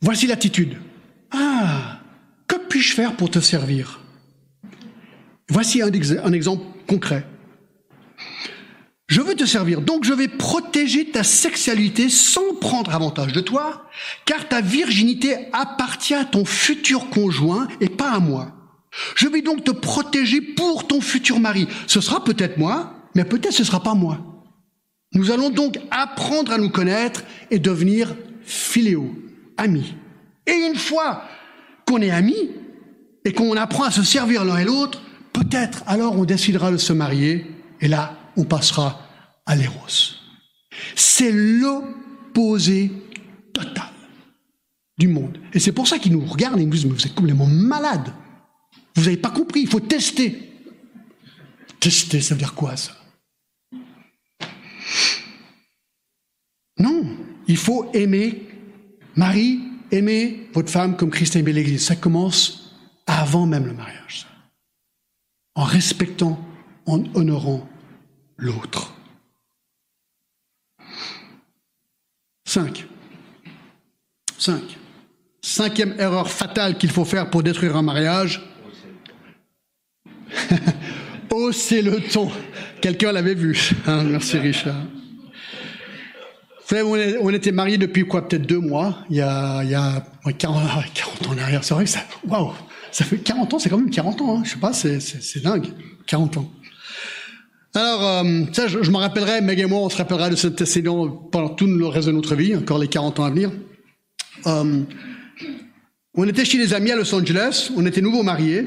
Voici 0.00 0.26
l'attitude. 0.26 0.78
Ah, 1.30 2.00
que 2.46 2.56
puis-je 2.68 2.94
faire 2.94 3.16
pour 3.16 3.30
te 3.30 3.40
servir? 3.40 4.00
Voici 5.48 5.82
un, 5.82 5.90
exemple 6.32 6.64
concret. 6.92 7.24
Je 9.08 9.22
veux 9.22 9.34
te 9.34 9.46
servir, 9.46 9.80
donc 9.80 10.04
je 10.04 10.12
vais 10.12 10.28
protéger 10.28 11.06
ta 11.06 11.22
sexualité 11.22 12.10
sans 12.10 12.54
prendre 12.60 12.94
avantage 12.94 13.32
de 13.32 13.40
toi, 13.40 13.88
car 14.26 14.46
ta 14.46 14.60
virginité 14.60 15.48
appartient 15.52 16.14
à 16.14 16.26
ton 16.26 16.44
futur 16.44 17.08
conjoint 17.08 17.66
et 17.80 17.88
pas 17.88 18.10
à 18.10 18.20
moi. 18.20 18.52
Je 19.16 19.26
vais 19.26 19.40
donc 19.40 19.64
te 19.64 19.70
protéger 19.70 20.42
pour 20.42 20.86
ton 20.86 21.00
futur 21.00 21.40
mari. 21.40 21.66
Ce 21.86 22.02
sera 22.02 22.22
peut-être 22.24 22.58
moi, 22.58 22.94
mais 23.14 23.24
peut-être 23.24 23.54
ce 23.54 23.64
sera 23.64 23.82
pas 23.82 23.94
moi. 23.94 24.18
Nous 25.14 25.30
allons 25.30 25.48
donc 25.48 25.78
apprendre 25.90 26.52
à 26.52 26.58
nous 26.58 26.70
connaître 26.70 27.22
et 27.50 27.58
devenir 27.58 28.14
philéo, 28.44 29.14
amis. 29.56 29.94
Et 30.46 30.52
une 30.52 30.76
fois 30.76 31.22
qu'on 31.86 32.02
est 32.02 32.10
amis 32.10 32.50
et 33.24 33.32
qu'on 33.32 33.56
apprend 33.56 33.84
à 33.84 33.90
se 33.90 34.02
servir 34.02 34.44
l'un 34.44 34.58
et 34.58 34.64
l'autre, 34.64 35.02
peut-être 35.32 35.82
alors 35.86 36.16
on 36.18 36.24
décidera 36.24 36.70
de 36.70 36.76
se 36.76 36.92
marier 36.92 37.46
et 37.80 37.88
là 37.88 38.16
on 38.36 38.44
passera 38.44 39.08
à 39.46 39.56
l'éros. 39.56 39.74
C'est 40.94 41.32
l'opposé 41.32 42.90
total 43.52 43.90
du 44.98 45.08
monde. 45.08 45.38
Et 45.52 45.58
c'est 45.58 45.72
pour 45.72 45.86
ça 45.86 45.98
qu'ils 45.98 46.12
nous 46.12 46.24
regardent 46.24 46.60
et 46.60 46.64
nous 46.64 46.70
disent, 46.70 46.86
mais 46.86 46.92
vous 46.92 47.06
êtes 47.06 47.14
complètement 47.14 47.46
malade. 47.46 48.12
Vous 48.94 49.04
n'avez 49.04 49.16
pas 49.16 49.30
compris, 49.30 49.60
il 49.62 49.68
faut 49.68 49.80
tester. 49.80 50.50
Tester, 51.80 52.20
ça 52.20 52.34
veut 52.34 52.38
dire 52.38 52.54
quoi 52.54 52.76
ça? 52.76 52.92
Non, 56.78 57.16
il 57.48 57.56
faut 57.56 57.90
aimer. 57.92 58.48
Marie, 59.16 59.60
aimer 59.90 60.48
votre 60.52 60.70
femme 60.70 60.96
comme 60.96 61.10
Christ 61.10 61.36
a 61.36 61.38
aimé 61.40 61.52
l'Église. 61.52 61.84
Ça 61.84 61.96
commence 61.96 62.76
avant 63.06 63.46
même 63.46 63.66
le 63.66 63.74
mariage. 63.74 64.26
En 65.54 65.64
respectant, 65.64 66.38
en 66.86 67.02
honorant 67.14 67.68
l'autre. 68.36 68.94
Cinq. 72.44 72.86
Cinq. 74.38 74.78
Cinquième 75.42 75.94
erreur 75.98 76.30
fatale 76.30 76.78
qu'il 76.78 76.90
faut 76.90 77.04
faire 77.04 77.30
pour 77.30 77.42
détruire 77.42 77.76
un 77.76 77.82
mariage. 77.82 78.42
Hausser 81.30 81.82
le 81.82 82.00
ton. 82.00 82.30
Quelqu'un 82.80 83.12
l'avait 83.12 83.34
vu. 83.34 83.70
Hein, 83.86 84.04
merci 84.10 84.38
Richard 84.38 84.84
on, 86.80 87.30
était 87.30 87.52
mariés 87.52 87.78
depuis 87.78 88.06
quoi 88.06 88.28
Peut-être 88.28 88.46
deux 88.46 88.58
mois, 88.58 88.98
il 89.10 89.16
y 89.16 89.20
a, 89.20 89.62
il 89.62 89.70
y 89.70 89.74
a 89.74 90.02
40, 90.38 90.56
ans 90.56 91.30
en 91.30 91.38
arrière. 91.38 91.64
C'est 91.64 91.74
vrai 91.74 91.84
que 91.84 91.90
ça, 91.90 92.00
waouh, 92.26 92.52
ça 92.92 93.04
fait 93.04 93.18
40 93.18 93.54
ans, 93.54 93.58
c'est 93.58 93.70
quand 93.70 93.78
même 93.78 93.90
40 93.90 94.20
ans. 94.20 94.38
Hein. 94.38 94.42
Je 94.44 94.50
sais 94.50 94.58
pas, 94.58 94.72
c'est, 94.72 95.42
dingue, 95.42 95.66
40 96.06 96.36
ans. 96.36 96.50
Alors, 97.74 98.06
euh, 98.06 98.44
ça, 98.52 98.68
je, 98.68 98.82
je 98.82 98.90
m'en 98.90 98.98
rappellerai, 98.98 99.40
Meg 99.40 99.58
et 99.58 99.64
moi, 99.64 99.80
on 99.80 99.88
se 99.88 99.96
rappellera 99.96 100.28
de 100.28 100.36
cet 100.36 100.60
incident 100.60 101.08
pendant 101.08 101.48
tout 101.48 101.66
le 101.66 101.86
reste 101.86 102.06
de 102.06 102.12
notre 102.12 102.34
vie, 102.36 102.54
encore 102.54 102.78
les 102.78 102.88
40 102.88 103.18
ans 103.18 103.24
à 103.24 103.30
venir. 103.30 103.50
Euh, 104.46 104.82
on 106.14 106.28
était 106.28 106.44
chez 106.44 106.58
des 106.58 106.74
amis 106.74 106.90
à 106.90 106.96
Los 106.96 107.14
Angeles, 107.14 107.70
on 107.74 107.86
était 107.86 108.02
nouveaux 108.02 108.22
mariés, 108.22 108.66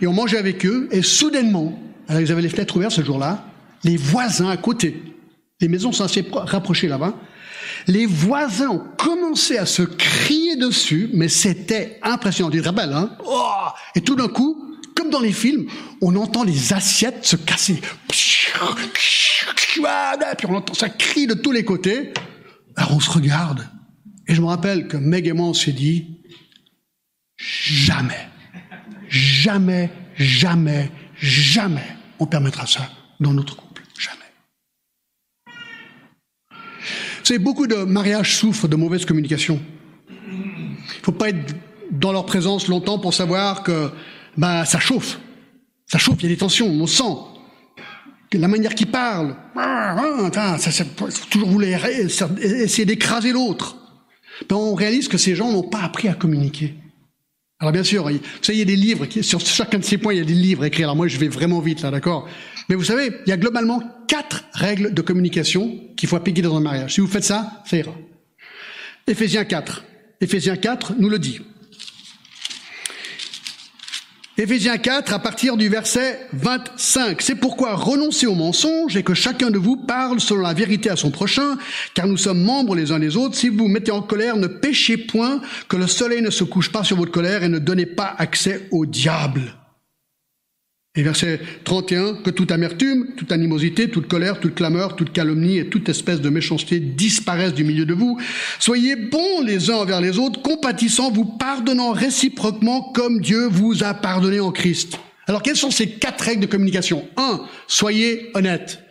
et 0.00 0.06
on 0.06 0.12
mangeait 0.12 0.38
avec 0.38 0.64
eux, 0.64 0.88
et 0.92 1.02
soudainement, 1.02 1.76
alors 2.06 2.22
ils 2.22 2.30
avaient 2.30 2.42
les 2.42 2.48
fenêtres 2.48 2.76
ouvertes 2.76 2.92
ce 2.92 3.02
jour-là, 3.02 3.44
les 3.82 3.96
voisins 3.96 4.48
à 4.48 4.56
côté, 4.56 5.02
les 5.60 5.66
maisons 5.66 5.90
sont 5.90 6.04
assez 6.04 6.24
rapprochées 6.32 6.86
là-bas, 6.86 7.14
les 7.86 8.06
voisins 8.06 8.68
ont 8.68 8.84
commencé 8.96 9.58
à 9.58 9.66
se 9.66 9.82
crier 9.82 10.56
dessus, 10.56 11.10
mais 11.12 11.28
c'était 11.28 11.98
impressionnant. 12.02 12.50
Tu 12.50 12.60
te 12.60 12.68
rappelles, 12.68 12.92
hein 12.92 13.16
oh 13.24 13.68
Et 13.94 14.00
tout 14.00 14.14
d'un 14.14 14.28
coup, 14.28 14.76
comme 14.94 15.10
dans 15.10 15.20
les 15.20 15.32
films, 15.32 15.66
on 16.00 16.16
entend 16.16 16.44
les 16.44 16.72
assiettes 16.72 17.24
se 17.24 17.36
casser. 17.36 17.80
Puis 18.08 18.48
on 20.48 20.54
entend 20.54 20.74
ça 20.74 20.88
crie 20.88 21.26
de 21.26 21.34
tous 21.34 21.52
les 21.52 21.64
côtés. 21.64 22.12
Alors 22.76 22.94
on 22.96 23.00
se 23.00 23.10
regarde. 23.10 23.68
Et 24.26 24.34
je 24.34 24.42
me 24.42 24.46
rappelle 24.46 24.88
que 24.88 24.96
Meg 24.96 25.26
et 25.26 25.32
moi, 25.32 25.46
on 25.46 25.54
s'est 25.54 25.72
dit, 25.72 26.18
jamais, 27.38 28.28
jamais, 29.08 29.90
jamais, 30.16 30.90
jamais 31.18 31.96
on 32.18 32.26
permettra 32.26 32.66
ça 32.66 32.90
dans 33.20 33.32
notre 33.32 33.56
couple. 33.56 33.67
Beaucoup 37.36 37.66
de 37.66 37.76
mariages 37.76 38.36
souffrent 38.36 38.68
de 38.68 38.76
mauvaise 38.76 39.04
communication. 39.04 39.60
Il 40.08 40.14
ne 40.98 41.04
faut 41.04 41.12
pas 41.12 41.28
être 41.28 41.54
dans 41.90 42.12
leur 42.12 42.24
présence 42.24 42.68
longtemps 42.68 42.98
pour 42.98 43.12
savoir 43.12 43.62
que 43.62 43.90
bah, 44.36 44.64
ça 44.64 44.78
chauffe. 44.78 45.18
Ça 45.86 45.98
chauffe, 45.98 46.16
il 46.20 46.24
y 46.24 46.26
a 46.26 46.28
des 46.30 46.38
tensions, 46.38 46.66
on 46.66 46.86
sent. 46.86 47.02
La 48.32 48.48
manière 48.48 48.74
qu'ils 48.74 48.90
parlent, 48.90 49.34
ça, 49.54 50.58
ça, 50.58 50.84
toujours 51.30 51.48
vouloir 51.48 51.86
essayer 51.86 52.84
d'écraser 52.84 53.32
l'autre. 53.32 53.76
Ben, 54.48 54.56
on 54.56 54.74
réalise 54.74 55.08
que 55.08 55.18
ces 55.18 55.34
gens 55.34 55.50
n'ont 55.50 55.68
pas 55.68 55.80
appris 55.80 56.08
à 56.08 56.14
communiquer. 56.14 56.74
Alors 57.60 57.72
bien 57.72 57.82
sûr, 57.82 58.04
vous 58.04 58.18
savez, 58.40 58.56
il 58.56 58.60
y 58.60 58.62
a 58.62 58.64
des 58.64 58.76
livres, 58.76 59.04
sur 59.20 59.40
chacun 59.40 59.78
de 59.78 59.84
ces 59.84 59.98
points, 59.98 60.14
il 60.14 60.18
y 60.18 60.22
a 60.22 60.24
des 60.24 60.32
livres 60.32 60.64
écrits. 60.64 60.84
Alors 60.84 60.94
moi, 60.94 61.08
je 61.08 61.18
vais 61.18 61.26
vraiment 61.26 61.60
vite 61.60 61.82
là, 61.82 61.90
d'accord? 61.90 62.28
Mais 62.68 62.76
vous 62.76 62.84
savez, 62.84 63.10
il 63.26 63.30
y 63.30 63.32
a 63.32 63.36
globalement 63.36 63.82
quatre 64.06 64.44
règles 64.52 64.94
de 64.94 65.02
communication 65.02 65.80
qu'il 65.96 66.08
faut 66.08 66.14
appliquer 66.14 66.42
dans 66.42 66.56
un 66.56 66.60
mariage. 66.60 66.94
Si 66.94 67.00
vous 67.00 67.08
faites 67.08 67.24
ça, 67.24 67.62
ça 67.66 67.76
ira. 67.76 67.92
Éphésiens 69.08 69.44
4. 69.44 69.84
Éphésiens 70.20 70.56
4 70.56 70.94
nous 70.98 71.08
le 71.08 71.18
dit. 71.18 71.40
Éphésiens 74.40 74.78
4 74.78 75.12
à 75.12 75.18
partir 75.18 75.56
du 75.56 75.68
verset 75.68 76.28
25. 76.32 77.20
C'est 77.22 77.34
pourquoi 77.34 77.74
renoncez 77.74 78.28
au 78.28 78.36
mensonge 78.36 78.96
et 78.96 79.02
que 79.02 79.12
chacun 79.12 79.50
de 79.50 79.58
vous 79.58 79.76
parle 79.76 80.20
selon 80.20 80.42
la 80.42 80.54
vérité 80.54 80.90
à 80.90 80.94
son 80.94 81.10
prochain, 81.10 81.58
car 81.92 82.06
nous 82.06 82.16
sommes 82.16 82.44
membres 82.44 82.76
les 82.76 82.92
uns 82.92 83.00
des 83.00 83.16
autres. 83.16 83.34
Si 83.34 83.48
vous 83.48 83.58
vous 83.58 83.66
mettez 83.68 83.90
en 83.90 84.00
colère, 84.00 84.36
ne 84.36 84.46
péchez 84.46 84.96
point, 84.96 85.40
que 85.68 85.76
le 85.76 85.88
soleil 85.88 86.22
ne 86.22 86.30
se 86.30 86.44
couche 86.44 86.70
pas 86.70 86.84
sur 86.84 86.96
votre 86.96 87.10
colère 87.10 87.42
et 87.42 87.48
ne 87.48 87.58
donnez 87.58 87.86
pas 87.86 88.14
accès 88.16 88.68
au 88.70 88.86
diable. 88.86 89.56
Et 90.98 91.02
verset 91.04 91.38
31, 91.62 92.14
que 92.24 92.30
toute 92.30 92.50
amertume, 92.50 93.10
toute 93.16 93.30
animosité, 93.30 93.88
toute 93.88 94.08
colère, 94.08 94.40
toute 94.40 94.56
clameur, 94.56 94.96
toute 94.96 95.12
calomnie 95.12 95.58
et 95.58 95.68
toute 95.68 95.88
espèce 95.88 96.20
de 96.20 96.28
méchanceté 96.28 96.80
disparaissent 96.80 97.54
du 97.54 97.62
milieu 97.62 97.86
de 97.86 97.94
vous. 97.94 98.18
Soyez 98.58 98.96
bons 98.96 99.40
les 99.44 99.70
uns 99.70 99.76
envers 99.76 100.00
les 100.00 100.18
autres, 100.18 100.42
compatissant, 100.42 101.12
vous 101.12 101.24
pardonnant 101.24 101.92
réciproquement 101.92 102.82
comme 102.82 103.20
Dieu 103.20 103.46
vous 103.46 103.84
a 103.84 103.94
pardonné 103.94 104.40
en 104.40 104.50
Christ. 104.50 104.98
Alors 105.28 105.44
quelles 105.44 105.54
sont 105.54 105.70
ces 105.70 105.88
quatre 105.88 106.22
règles 106.22 106.40
de 106.40 106.46
communication? 106.46 107.06
Un, 107.16 107.42
soyez 107.68 108.32
honnête. 108.34 108.82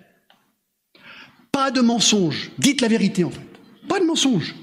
Pas 1.51 1.71
de 1.71 1.81
mensonge. 1.81 2.51
Dites 2.57 2.79
la 2.79 2.87
vérité 2.87 3.25
en 3.25 3.31
fait. 3.31 3.41
Pas 3.89 3.99
de 3.99 4.05
mensonge. 4.05 4.55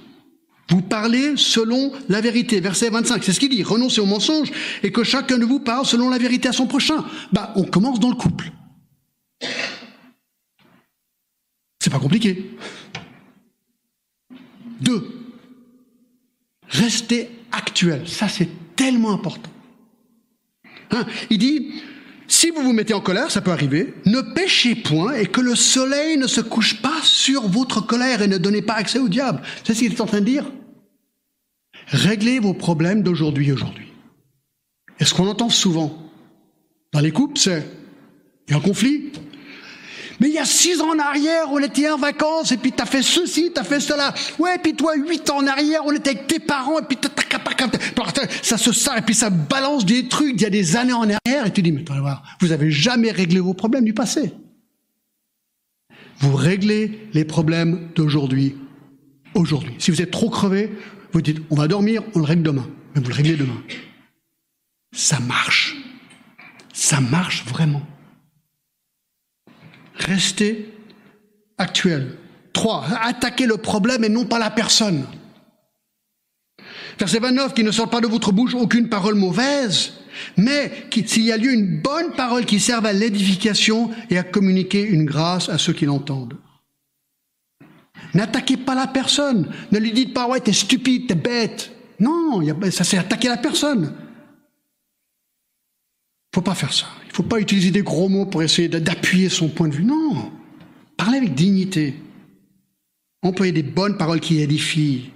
Vous 0.71 0.83
parlez 0.83 1.37
selon 1.37 1.93
la 2.09 2.21
vérité. 2.21 2.61
Verset 2.61 2.91
25, 2.91 3.23
c'est 3.23 3.33
ce 3.33 3.41
qu'il 3.41 3.51
dit. 3.51 3.63
Renoncez 3.63 4.01
au 4.01 4.07
mensonge 4.07 4.51
et 4.83 4.91
que 4.91 5.05
chacun 5.05 5.39
de 5.39 5.45
vous 5.45 5.61
parle 5.61 5.85
selon 5.85 6.09
la 6.09 6.19
vérité 6.19 6.49
à 6.49 6.53
son 6.53 6.67
prochain. 6.67 7.05
Bah, 7.33 7.53
on 7.57 7.65
commence 7.65 8.01
dans 8.01 8.11
le 8.11 8.17
couple. 8.17 8.51
C'est 11.81 11.91
pas 11.91 11.99
compliqué. 11.99 12.51
Deux, 14.81 15.07
restez 16.69 17.31
actuel. 17.53 18.09
Ça, 18.09 18.29
c'est 18.29 18.49
tellement 18.75 19.13
important. 19.13 19.51
Hein, 20.91 21.07
il 21.31 21.39
dit, 21.39 21.83
si 22.45 22.51
vous 22.51 22.61
vous 22.61 22.75
mettez 22.75 22.93
en 22.93 23.01
colère, 23.01 23.31
ça 23.31 23.41
peut 23.41 23.53
arriver, 23.53 23.95
ne 24.05 24.21
péchez 24.21 24.75
point 24.75 25.15
et 25.15 25.25
que 25.25 25.41
le 25.41 25.55
soleil 25.55 26.19
ne 26.19 26.27
se 26.27 26.43
couche 26.43 26.83
pas 26.83 27.01
sur 27.03 27.49
votre 27.49 27.81
colère 27.81 28.21
et 28.21 28.29
ne 28.29 28.37
donnez 28.37 28.61
pas 28.61 28.75
accès 28.75 28.99
au 28.99 29.09
diable. 29.09 29.41
C'est 29.65 29.73
ce 29.73 29.79
qu'il 29.79 29.95
est 29.95 30.01
en 30.03 30.05
train 30.05 30.21
de 30.21 30.27
dire. 30.27 30.45
Réglez 31.87 32.41
vos 32.41 32.53
problèmes 32.53 33.03
d'aujourd'hui 33.03 33.51
aujourd'hui. 33.51 33.91
Et 35.01 35.07
ce 35.07 35.15
qu'on 35.15 35.27
entend 35.27 35.49
souvent 35.49 35.97
dans 36.93 37.01
les 37.01 37.13
couples, 37.13 37.39
c'est 37.39 37.67
il 38.47 38.51
y 38.51 38.55
a 38.55 38.59
un 38.59 38.61
conflit. 38.61 39.11
Mais 40.21 40.29
il 40.29 40.35
y 40.35 40.39
a 40.39 40.45
six 40.45 40.83
ans 40.83 40.91
en 40.91 40.99
arrière, 40.99 41.47
on 41.51 41.61
était 41.61 41.89
en 41.89 41.97
vacances, 41.97 42.53
et 42.53 42.59
puis 42.59 42.73
t'as 42.73 42.85
fait 42.85 43.03
ceci, 43.03 43.53
t'as 43.55 43.65
fait 43.65 43.81
cela. 43.81 44.13
Ouais, 44.39 44.57
et 44.57 44.59
puis 44.59 44.75
toi, 44.75 44.95
huit 44.97 45.31
ans 45.31 45.39
en 45.39 45.47
arrière, 45.47 45.81
on 45.87 45.93
était 45.93 46.11
avec 46.11 46.27
tes 46.27 46.41
parents, 46.41 46.79
et 46.79 46.85
puis 46.85 46.99
ça 48.43 48.59
se 48.59 48.73
sert, 48.73 48.97
et 48.99 49.03
puis 49.03 49.15
ça 49.15 49.31
balance 49.31 49.85
des 49.85 50.09
trucs 50.09 50.37
d'il 50.37 50.43
y 50.43 50.47
a 50.47 50.51
des 50.51 50.77
années 50.77 50.93
en 50.93 51.03
arrière, 51.03 51.47
et 51.47 51.53
tu 51.53 51.63
dis, 51.63 51.73
mais 51.73 51.85
vous 52.41 52.53
avez 52.53 52.71
jamais 52.71 53.11
réglé 53.11 53.41
vos 53.41 53.55
problèmes 53.55 53.85
du 53.85 53.95
passé. 53.95 54.33
Vous 56.19 56.35
réglez 56.35 57.09
les 57.13 57.25
problèmes 57.25 57.91
d'aujourd'hui, 57.95 58.57
aujourd'hui. 59.35 59.75
Si 59.79 59.91
vous 59.91 60.01
êtes 60.01 60.11
trop 60.11 60.31
crevé, 60.31 60.71
vous 61.13 61.23
dites, 61.23 61.43
on 61.51 61.57
va 61.57 61.69
dormir, 61.69 62.03
on 62.15 62.19
le 62.19 62.25
règle 62.25 62.43
demain. 62.43 62.69
Mais 62.95 63.01
vous 63.01 63.09
le 63.09 63.15
réglez 63.15 63.37
demain. 63.37 63.61
Ça 64.93 65.19
marche. 65.21 65.77
Ça 66.73 67.01
marche 67.01 67.45
vraiment. 67.47 67.83
Restez 69.95 70.73
actuel. 71.59 72.17
Trois, 72.53 72.87
attaquez 73.03 73.47
le 73.47 73.57
problème 73.57 74.05
et 74.05 74.09
non 74.09 74.25
pas 74.25 74.39
la 74.39 74.51
personne. 74.51 75.07
Verset 76.99 77.19
29, 77.19 77.55
qui 77.55 77.65
ne 77.65 77.71
sort 77.71 77.91
pas 77.91 78.01
de 78.01 78.07
votre 78.07 78.33
bouche 78.33 78.55
aucune 78.55 78.89
parole 78.89 79.15
mauvaise, 79.15 79.95
mais 80.37 80.87
s'il 81.07 81.25
y 81.25 81.33
a 81.33 81.37
lieu 81.37 81.53
une 81.53 81.81
bonne 81.81 82.13
parole 82.13 82.45
qui 82.45 82.61
serve 82.61 82.87
à 82.87 82.93
l'édification 82.93 83.91
et 84.11 84.19
à 84.19 84.23
communiquer 84.23 84.83
une 84.83 85.05
grâce 85.05 85.49
à 85.49 85.59
ceux 85.59 85.73
qui 85.73 85.87
l'entendent. 85.87 86.37
N'attaquez 88.15 88.57
pas 88.57 88.75
la 88.75 88.87
personne. 88.87 89.51
Ne 89.73 89.79
lui 89.79 89.93
dites 89.93 90.15
pas, 90.15 90.29
ouais, 90.29 90.41
t'es 90.41 90.53
stupide, 90.53 91.09
t'es 91.09 91.15
bête. 91.15 91.73
Non, 91.99 92.41
ça 92.71 92.85
c'est 92.85 92.99
attaquer 92.99 93.29
la 93.29 93.37
personne. 93.37 93.93
Il 96.33 96.37
faut 96.37 96.43
pas 96.43 96.55
faire 96.55 96.73
ça. 96.73 96.87
Il 97.07 97.13
faut 97.13 97.23
pas 97.23 97.41
utiliser 97.41 97.71
des 97.71 97.83
gros 97.83 98.09
mots 98.09 98.27
pour 98.27 98.43
essayer 98.43 98.69
d'appuyer 98.69 99.29
son 99.29 99.49
point 99.49 99.69
de 99.69 99.75
vue. 99.75 99.85
Non. 99.85 100.33
Parlez 100.97 101.19
avec 101.19 101.35
dignité. 101.35 101.95
Employez 103.23 103.53
des 103.53 103.63
bonnes 103.63 103.97
paroles 103.97 104.21
qui 104.21 104.41
édifient. 104.41 105.11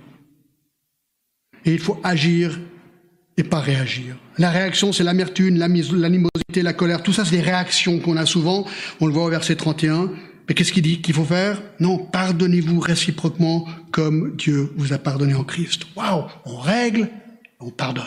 Et 1.65 1.73
il 1.73 1.79
faut 1.79 2.01
agir 2.03 2.59
et 3.37 3.45
pas 3.45 3.61
réagir. 3.61 4.17
La 4.37 4.51
réaction, 4.51 4.93
c'est 4.93 5.05
l'amertume, 5.05 5.57
l'animosité, 5.57 6.63
la 6.63 6.73
colère. 6.73 7.03
Tout 7.03 7.13
ça, 7.13 7.25
c'est 7.25 7.37
des 7.37 7.43
réactions 7.43 8.01
qu'on 8.01 8.17
a 8.17 8.27
souvent. 8.27 8.67
On 9.01 9.07
le 9.07 9.13
voit 9.13 9.25
au 9.25 9.31
verset 9.31 9.57
31. 9.57 10.11
Mais 10.49 10.55
qu'est-ce 10.55 10.73
qu'il 10.73 10.83
dit 10.83 11.01
qu'il 11.03 11.15
faut 11.15 11.25
faire? 11.25 11.63
Non, 11.79 11.99
pardonnez-vous 11.99 12.81
réciproquement 12.81 13.67
comme 13.93 14.35
Dieu 14.37 14.73
vous 14.77 14.93
a 14.93 14.99
pardonné 14.99 15.35
en 15.35 15.45
Christ. 15.45 15.83
Waouh 15.95 16.25
On 16.47 16.57
règle, 16.57 17.11
on 17.61 17.71
pardonne. 17.71 18.05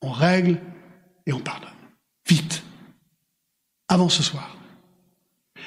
On 0.00 0.10
règle 0.10 0.58
et 1.26 1.32
on 1.32 1.40
pardonne. 1.40 1.68
Vite. 2.28 2.62
Avant 3.88 4.08
ce 4.08 4.22
soir. 4.22 4.56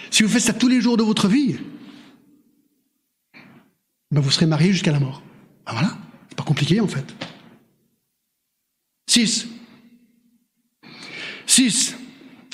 Si 0.09 0.23
vous 0.23 0.29
faites 0.29 0.43
ça 0.43 0.53
tous 0.53 0.69
les 0.69 0.79
jours 0.79 0.95
de 0.97 1.03
votre 1.03 1.27
vie, 1.27 1.57
ben 4.11 4.21
vous 4.21 4.31
serez 4.31 4.45
marié 4.45 4.71
jusqu'à 4.71 4.91
la 4.91 4.99
mort. 4.99 5.21
Ben 5.65 5.73
voilà, 5.73 5.97
compliqué 6.43 6.79
en 6.79 6.87
fait. 6.87 7.05
6. 9.07 9.47
6. 11.45 11.95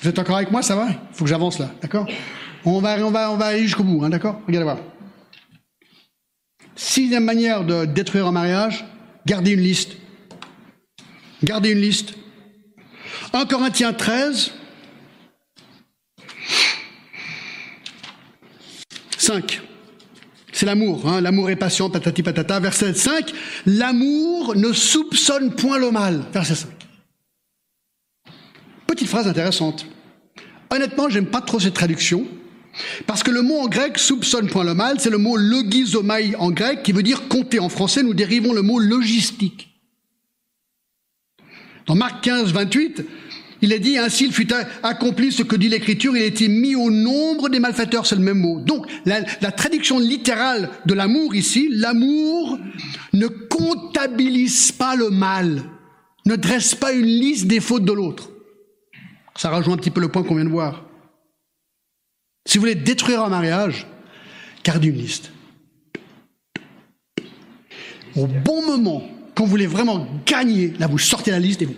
Vous 0.01 0.07
êtes 0.07 0.19
encore 0.19 0.37
avec 0.37 0.51
moi, 0.51 0.61
ça 0.61 0.75
va? 0.75 0.89
Il 0.89 0.97
faut 1.13 1.25
que 1.25 1.29
j'avance 1.29 1.59
là, 1.59 1.71
d'accord? 1.81 2.07
On 2.65 2.79
va, 2.79 2.97
on, 3.05 3.11
va, 3.11 3.31
on 3.31 3.37
va 3.37 3.47
aller 3.47 3.63
jusqu'au 3.63 3.83
bout, 3.83 4.03
hein, 4.03 4.09
d'accord? 4.09 4.41
Regardez 4.47 4.63
voir. 4.63 4.77
Sixième 6.75 7.25
manière 7.25 7.63
de 7.65 7.85
détruire 7.85 8.27
un 8.27 8.31
mariage, 8.31 8.85
gardez 9.25 9.51
une 9.51 9.61
liste. 9.61 9.97
Gardez 11.43 11.71
une 11.71 11.81
liste. 11.81 12.13
1 13.33 13.45
Corinthiens 13.45 13.93
13, 13.93 14.51
5. 19.17 19.61
C'est 20.60 20.66
l'amour, 20.66 21.07
hein, 21.07 21.22
l'amour 21.22 21.49
est 21.49 21.55
patient, 21.55 21.89
patati 21.89 22.22
patata. 22.22 22.60
Verset 22.60 22.93
5, 22.93 23.32
l'amour 23.66 24.57
ne 24.57 24.74
soupçonne 24.74 25.55
point 25.55 25.80
le 25.80 25.89
mal. 25.89 26.26
Verset 26.34 26.55
5. 26.55 26.70
Petite 28.86 29.07
phrase 29.07 29.26
intéressante. 29.26 29.86
Honnêtement, 30.70 31.07
j'aime 31.07 31.28
pas 31.28 31.39
trop 31.39 31.62
cette 31.62 31.76
traduction. 31.76 32.28
Parce 33.07 33.24
que 33.24 33.32
le 33.32 33.41
mot 33.41 33.57
en 33.57 33.70
grec 33.70 33.97
soupçonne 33.97 34.49
point 34.49 34.66
le 34.66 34.74
mal, 34.74 34.99
c'est 34.99 35.10
le 35.10 35.18
mot 35.18 35.38
logizomai 35.38 36.36
en 36.36 36.51
grec 36.51 36.84
qui 36.84 36.91
veut 36.91 37.03
dire 37.03 37.30
compter. 37.30 37.60
En 37.60 37.70
français, 37.70 38.03
nous 38.03 38.14
dérivons 38.14 38.51
le 38.51 38.62
mot 38.62 38.80
logistique. 38.80 39.70
Dans 41.86 41.95
Marc 41.95 42.22
15, 42.22 42.51
28, 42.51 43.05
il 43.62 43.74
est 43.74 43.80
dit 43.80 43.97
ainsi 43.97 44.26
il 44.26 44.34
fut 44.34 44.47
accompli 44.84 45.32
ce 45.32 45.43
que 45.43 45.55
dit 45.55 45.70
l'écriture, 45.70 46.16
il 46.16 46.24
a 46.24 46.26
été 46.26 46.47
mis 46.47 46.76
au 46.76 46.89
nombre 46.89 47.49
des 47.49 47.60
malfaiteurs, 47.60 48.05
c'est 48.05 48.16
le 48.16 48.22
même 48.22 48.39
mot. 48.39 48.60
Donc 48.60 48.88
la, 49.05 49.22
la 49.41 49.51
traduction 49.51 49.99
littérale 49.99 50.70
de 50.86 50.93
l'amour 50.93 51.36
ici, 51.36 51.70
l'amour 51.72 52.57
ne 53.14 53.28
comptabilise 53.28 54.72
pas 54.72 54.95
le 54.95 55.10
mal, 55.10 55.64
ne 56.26 56.36
dresse 56.36 56.76
pas 56.76 56.93
une 56.93 57.05
liste 57.05 57.47
des 57.47 57.60
fautes 57.60 57.86
de 57.86 57.93
l'autre. 57.93 58.30
Ça 59.36 59.49
rejoint 59.49 59.76
un 59.76 59.78
petit 59.78 59.91
peu 59.91 60.01
le 60.01 60.10
point 60.10 60.24
qu'on 60.24 60.36
vient 60.36 60.45
de 60.45 60.49
voir. 60.49 60.86
Si 62.45 62.57
vous 62.57 62.62
voulez 62.62 62.76
détruire 62.76 63.24
un 63.24 63.30
mariage, 63.30 63.88
gardez 64.64 64.88
une 64.88 64.97
liste. 64.97 65.32
Au 68.16 68.26
bon 68.26 68.66
moment, 68.66 69.03
quand 69.36 69.43
vous 69.43 69.49
voulez 69.49 69.68
vraiment 69.68 70.07
gagner, 70.26 70.74
là 70.80 70.88
vous 70.88 70.97
sortez 70.97 71.32
la 71.32 71.39
liste 71.39 71.62
et 71.62 71.66
vous... 71.66 71.76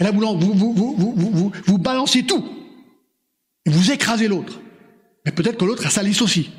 Et 0.00 0.04
là 0.04 0.12
vous, 0.12 1.78
balancez 1.78 2.22
tout. 2.24 2.44
Et 3.66 3.70
vous 3.70 3.90
écrasez 3.90 4.28
l'autre. 4.28 4.60
Mais 5.24 5.32
peut-être 5.32 5.58
que 5.58 5.64
l'autre 5.64 5.86
a 5.86 5.90
sa 5.90 6.02
liste 6.02 6.22
aussi. 6.22 6.50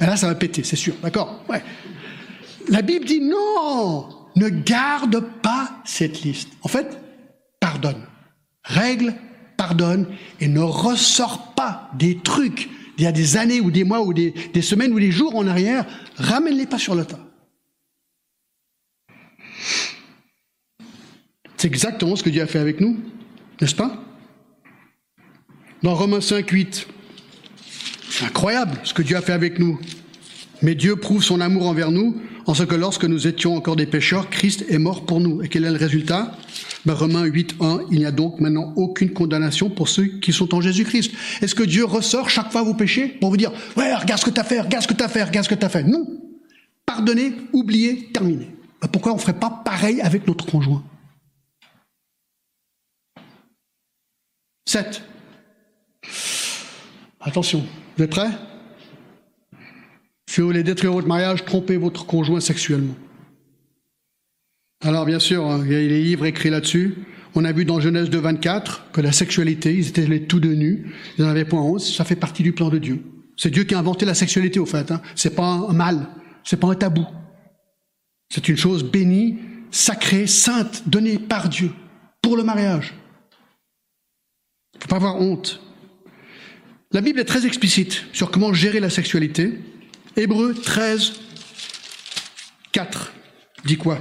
Et 0.00 0.06
là 0.06 0.16
ça 0.16 0.26
va 0.26 0.34
péter, 0.34 0.64
c'est 0.64 0.76
sûr. 0.76 0.94
D'accord? 1.02 1.44
La 2.68 2.82
Bible 2.82 3.06
dit 3.06 3.20
non, 3.20 4.08
ne 4.36 4.48
garde 4.48 5.20
pas 5.42 5.80
cette 5.84 6.22
liste. 6.22 6.50
En 6.62 6.68
fait, 6.68 6.98
pardonne. 7.60 8.06
Règle 8.64 9.14
pardonne 9.56 10.06
et 10.40 10.48
ne 10.48 10.60
ressort 10.60 11.54
pas 11.54 11.90
des 11.98 12.18
trucs 12.18 12.68
d'il 12.96 13.04
y 13.04 13.06
a 13.06 13.12
des 13.12 13.36
années 13.36 13.60
ou 13.60 13.70
des 13.70 13.84
mois 13.84 14.02
ou 14.02 14.12
des, 14.12 14.32
semaines 14.60 14.92
ou 14.92 15.00
des 15.00 15.12
jours 15.12 15.36
en 15.36 15.46
arrière, 15.46 15.84
ramène-les 16.16 16.66
pas 16.66 16.78
sur 16.78 16.94
le 16.94 17.04
tas. 17.04 17.20
C'est 21.58 21.66
exactement 21.66 22.14
ce 22.14 22.22
que 22.22 22.30
Dieu 22.30 22.40
a 22.40 22.46
fait 22.46 22.60
avec 22.60 22.80
nous, 22.80 22.96
n'est-ce 23.60 23.74
pas? 23.74 24.00
Dans 25.82 25.94
Romains 25.94 26.20
5, 26.20 26.48
8, 26.48 26.86
c'est 28.10 28.24
incroyable 28.26 28.78
ce 28.84 28.94
que 28.94 29.02
Dieu 29.02 29.16
a 29.16 29.20
fait 29.20 29.32
avec 29.32 29.58
nous. 29.58 29.78
Mais 30.62 30.76
Dieu 30.76 30.94
prouve 30.94 31.22
son 31.22 31.40
amour 31.40 31.66
envers 31.66 31.90
nous 31.90 32.16
en 32.46 32.54
ce 32.54 32.62
que 32.62 32.76
lorsque 32.76 33.04
nous 33.04 33.26
étions 33.26 33.56
encore 33.56 33.74
des 33.74 33.86
pécheurs, 33.86 34.30
Christ 34.30 34.64
est 34.68 34.78
mort 34.78 35.04
pour 35.04 35.20
nous. 35.20 35.42
Et 35.42 35.48
quel 35.48 35.64
est 35.64 35.70
le 35.70 35.76
résultat? 35.76 36.36
Ben, 36.86 36.94
Romains 36.94 37.24
8, 37.24 37.56
1, 37.60 37.80
il 37.90 37.98
n'y 37.98 38.06
a 38.06 38.12
donc 38.12 38.40
maintenant 38.40 38.72
aucune 38.76 39.12
condamnation 39.12 39.68
pour 39.68 39.88
ceux 39.88 40.06
qui 40.06 40.32
sont 40.32 40.54
en 40.54 40.60
Jésus-Christ. 40.60 41.12
Est-ce 41.42 41.56
que 41.56 41.64
Dieu 41.64 41.84
ressort 41.84 42.30
chaque 42.30 42.52
fois 42.52 42.62
vos 42.62 42.74
péchés 42.74 43.08
pour 43.08 43.30
vous 43.30 43.36
dire, 43.36 43.50
ouais, 43.76 43.94
regarde 43.94 44.20
ce 44.20 44.24
que 44.24 44.30
tu 44.30 44.40
as 44.40 44.44
fait, 44.44 44.60
regarde 44.60 44.84
ce 44.84 44.88
que 44.88 44.94
tu 44.94 45.02
as 45.02 45.08
fait, 45.08 45.24
regarde 45.24 45.44
ce 45.44 45.50
que 45.50 45.58
tu 45.58 45.66
as 45.66 45.68
fait? 45.68 45.82
Non. 45.82 46.06
Pardonnez, 46.86 47.32
oubliez, 47.52 48.10
terminez. 48.12 48.48
Ben, 48.80 48.88
pourquoi 48.92 49.12
on 49.12 49.16
ne 49.16 49.20
ferait 49.20 49.38
pas 49.38 49.50
pareil 49.64 50.00
avec 50.00 50.26
notre 50.26 50.46
conjoint? 50.46 50.84
7. 54.68 55.02
Attention, 57.20 57.64
vous 57.96 58.04
êtes 58.04 58.10
prêts? 58.10 58.28
Si 60.28 60.42
vous 60.42 60.46
voulez 60.46 60.62
détruire 60.62 60.92
votre 60.92 61.08
mariage, 61.08 61.46
trompez 61.46 61.78
votre 61.78 62.04
conjoint 62.04 62.40
sexuellement. 62.40 62.94
Alors 64.84 65.06
bien 65.06 65.20
sûr, 65.20 65.46
hein, 65.46 65.62
il 65.64 65.72
y 65.72 65.74
a 65.74 65.78
les 65.78 66.02
livres 66.02 66.26
écrits 66.26 66.50
là-dessus. 66.50 66.96
On 67.34 67.46
a 67.46 67.52
vu 67.52 67.64
dans 67.64 67.80
Genèse 67.80 68.10
2, 68.10 68.18
24 68.18 68.90
que 68.92 69.00
la 69.00 69.10
sexualité, 69.10 69.72
ils 69.72 69.88
étaient 69.88 70.06
les 70.06 70.24
tout 70.24 70.38
de 70.38 70.52
nus, 70.52 70.92
ils 71.16 71.24
n'en 71.24 71.30
avaient 71.30 71.46
point 71.46 71.62
honte, 71.62 71.80
ça 71.80 72.04
fait 72.04 72.14
partie 72.14 72.42
du 72.42 72.52
plan 72.52 72.68
de 72.68 72.76
Dieu. 72.76 73.02
C'est 73.38 73.50
Dieu 73.50 73.64
qui 73.64 73.74
a 73.74 73.78
inventé 73.78 74.04
la 74.04 74.14
sexualité 74.14 74.60
au 74.60 74.66
fait. 74.66 74.90
Hein. 74.90 75.00
C'est 75.14 75.34
pas 75.34 75.46
un 75.46 75.72
mal, 75.72 76.08
c'est 76.44 76.60
pas 76.60 76.68
un 76.68 76.74
tabou. 76.74 77.06
C'est 78.28 78.46
une 78.50 78.58
chose 78.58 78.84
bénie, 78.84 79.38
sacrée, 79.70 80.26
sainte, 80.26 80.82
donnée 80.86 81.18
par 81.18 81.48
Dieu 81.48 81.72
pour 82.20 82.36
le 82.36 82.42
mariage. 82.42 82.92
Il 84.78 84.82
faut 84.82 84.88
pas 84.88 84.96
avoir 84.96 85.20
honte. 85.20 85.60
La 86.92 87.00
Bible 87.00 87.20
est 87.20 87.24
très 87.24 87.46
explicite 87.46 88.04
sur 88.12 88.30
comment 88.30 88.54
gérer 88.54 88.80
la 88.80 88.88
sexualité. 88.88 89.58
Hébreu 90.16 90.54
13, 90.54 91.12
4 92.72 93.12
dit 93.64 93.76
quoi? 93.76 93.98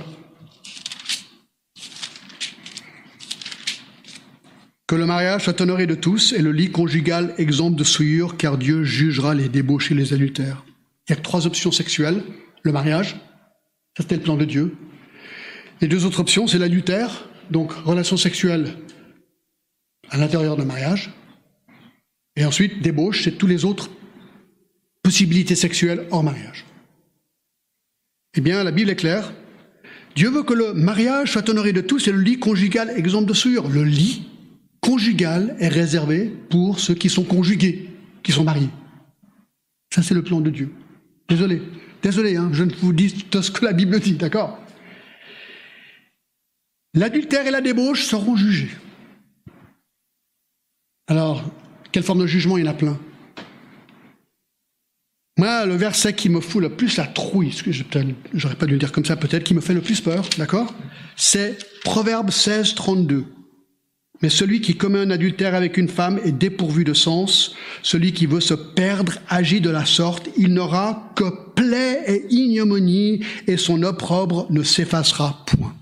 Que 4.88 4.96
le 4.96 5.06
mariage 5.06 5.44
soit 5.44 5.60
honoré 5.60 5.86
de 5.86 5.96
tous 5.96 6.32
et 6.32 6.42
le 6.42 6.52
lit 6.54 6.72
conjugal 6.72 7.34
exempt 7.38 7.72
de 7.72 7.84
souillure, 7.84 8.38
car 8.38 8.58
Dieu 8.58 8.84
jugera 8.84 9.36
les 9.36 9.50
débauchés 9.50 9.94
et 9.94 9.98
les 9.98 10.14
adultères. 10.14 10.64
Il 11.08 11.14
y 11.14 11.18
a 11.18 11.22
trois 11.22 11.46
options 11.46 11.74
sexuelles. 11.74 12.24
Le 12.64 12.72
mariage, 12.72 13.18
ça 13.98 14.04
c'était 14.04 14.16
le 14.16 14.22
plan 14.22 14.38
de 14.38 14.46
Dieu. 14.46 14.76
Les 15.82 15.88
deux 15.88 16.06
autres 16.06 16.22
options, 16.22 16.48
c'est 16.48 16.58
l'adultère, 16.58 17.28
donc 17.52 17.74
relation 17.74 18.16
sexuelle 18.16 18.78
à 20.10 20.18
l'intérieur 20.18 20.56
d'un 20.58 20.66
mariage. 20.66 21.12
Et 22.36 22.46
ensuite, 22.46 22.82
débauche, 22.82 23.24
c'est 23.24 23.38
tous 23.38 23.48
les 23.48 23.66
autres 23.66 23.90
possibilités 25.04 25.56
sexuelles 25.56 26.06
hors 26.12 26.24
mariage. 26.24 26.66
Eh 28.36 28.42
bien, 28.42 28.64
la 28.64 28.72
Bible 28.72 28.90
est 28.90 28.96
claire. 28.96 29.34
Dieu 30.16 30.30
veut 30.30 30.44
que 30.44 30.54
le 30.54 30.74
mariage 30.74 31.32
soit 31.32 31.50
honoré 31.50 31.74
de 31.74 31.82
tous 31.82 32.08
et 32.08 32.12
le 32.12 32.22
lit 32.22 32.40
conjugal, 32.40 32.92
exemple 32.96 33.28
de 33.28 33.34
souillure. 33.34 33.68
Le 33.70 33.84
lit 33.84 34.28
conjugal 34.82 35.56
est 35.60 35.68
réservé 35.68 36.32
pour 36.50 36.80
ceux 36.80 36.94
qui 36.94 37.10
sont 37.10 37.24
conjugués, 37.24 37.90
qui 38.24 38.32
sont 38.32 38.44
mariés. 38.44 38.70
Ça, 39.94 40.04
c'est 40.04 40.14
le 40.14 40.24
plan 40.24 40.42
de 40.42 40.50
Dieu. 40.50 40.72
Désolé, 41.30 41.62
désolé, 42.02 42.36
hein, 42.36 42.50
je 42.54 42.64
ne 42.64 42.74
vous 42.74 42.94
dis 42.94 43.26
tout 43.30 43.42
ce 43.42 43.52
que 43.52 43.66
la 43.66 43.74
Bible 43.74 44.00
dit, 44.00 44.14
d'accord? 44.14 44.60
L'adultère 46.94 47.46
et 47.46 47.52
la 47.52 47.62
débauche 47.62 48.06
seront 48.06 48.36
jugés. 48.36 48.70
Alors, 51.08 51.44
quelle 51.92 52.04
forme 52.04 52.22
de 52.22 52.28
jugement? 52.28 52.58
Il 52.58 52.66
y 52.66 52.68
en 52.68 52.72
a 52.72 52.76
plein. 52.76 53.00
Moi, 55.38 55.66
le 55.66 55.76
verset 55.76 56.14
qui 56.14 56.30
me 56.30 56.42
fout 56.42 56.62
le 56.62 56.70
plus 56.70 56.98
la 56.98 57.06
trouille, 57.06 57.54
j'aurais 58.34 58.56
pas 58.56 58.66
dû 58.66 58.74
le 58.74 58.80
dire 58.80 58.92
comme 58.92 59.06
ça 59.06 59.16
peut-être, 59.16 59.44
qui 59.44 59.54
me 59.54 59.62
fait 59.62 59.76
le 59.76 59.82
plus 59.82 60.02
peur, 60.02 60.28
d'accord? 60.38 60.74
C'est 61.16 61.58
Proverbe 61.84 62.32
16, 62.32 62.74
32. 62.74 63.26
Mais 64.24 64.30
celui 64.30 64.62
qui 64.62 64.76
commet 64.76 64.98
un 64.98 65.12
adultère 65.12 65.54
avec 65.54 65.78
une 65.78 65.90
femme 65.90 66.20
est 66.26 66.32
dépourvu 66.32 66.84
de 66.84 66.96
sens. 66.96 67.56
Celui 67.84 68.14
qui 68.14 68.26
veut 68.26 68.40
se 68.40 68.56
perdre 68.56 69.14
agit 69.30 69.62
de 69.62 69.70
la 69.70 69.86
sorte. 69.86 70.28
Il 70.38 70.56
n'aura 70.56 71.12
que 71.16 71.54
plaie 71.54 72.02
et 72.08 72.26
ignominie 72.32 73.24
et 73.46 73.58
son 73.58 73.84
opprobre 73.84 74.48
ne 74.50 74.64
s'effacera 74.64 75.46
point. 75.46 75.76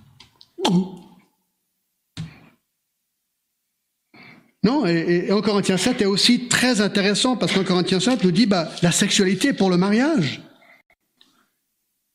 Non, 4.66 4.84
et, 4.88 5.32
en 5.32 5.42
Corinthiens 5.42 5.78
7 5.78 6.02
est 6.02 6.06
aussi 6.06 6.48
très 6.48 6.82
intéressant 6.82 7.38
parce 7.38 7.54
qu'en 7.54 7.64
Corinthiens 7.64 8.00
7 8.00 8.24
nous 8.24 8.32
dit 8.32 8.48
bah, 8.48 8.68
la 8.82 8.92
sexualité 8.92 9.54
pour 9.54 9.70
le 9.70 9.78
mariage. 9.78 10.42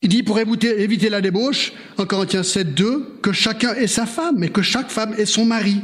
Il 0.02 0.08
dit 0.08 0.24
pour 0.24 0.40
éviter, 0.40 1.08
la 1.08 1.20
débauche, 1.20 1.72
en 1.96 2.06
Corinthiens 2.06 2.42
7, 2.42 2.74
2, 2.74 3.18
que 3.22 3.30
chacun 3.30 3.74
ait 3.74 3.86
sa 3.86 4.04
femme, 4.04 4.34
mais 4.36 4.48
que 4.48 4.62
chaque 4.62 4.90
femme 4.90 5.14
ait 5.16 5.26
son 5.26 5.44
mari. 5.44 5.80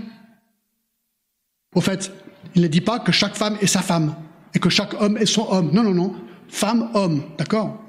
Au 1.73 1.81
fait, 1.81 2.11
il 2.57 2.63
ne 2.63 2.67
dit 2.67 2.81
pas 2.81 2.99
que 2.99 3.13
chaque 3.13 3.37
femme 3.37 3.57
est 3.61 3.69
sa 3.69 3.83
femme 3.83 4.17
et 4.53 4.59
que 4.59 4.71
chaque 4.71 5.01
homme 5.01 5.19
est 5.19 5.27
son 5.27 5.47
homme. 5.49 5.71
Non, 5.73 5.85
non, 5.85 5.95
non. 5.95 6.17
Femme, 6.49 6.91
homme, 6.95 7.23
d'accord? 7.39 7.81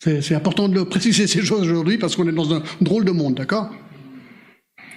C'est 0.00 0.34
important 0.34 0.68
de 0.68 0.82
préciser 0.82 1.28
ces 1.28 1.42
choses 1.42 1.62
aujourd'hui 1.62 1.96
parce 1.96 2.16
qu'on 2.16 2.26
est 2.26 2.32
dans 2.32 2.54
un 2.54 2.62
drôle 2.80 3.04
de 3.04 3.12
monde, 3.12 3.34
d'accord? 3.34 3.70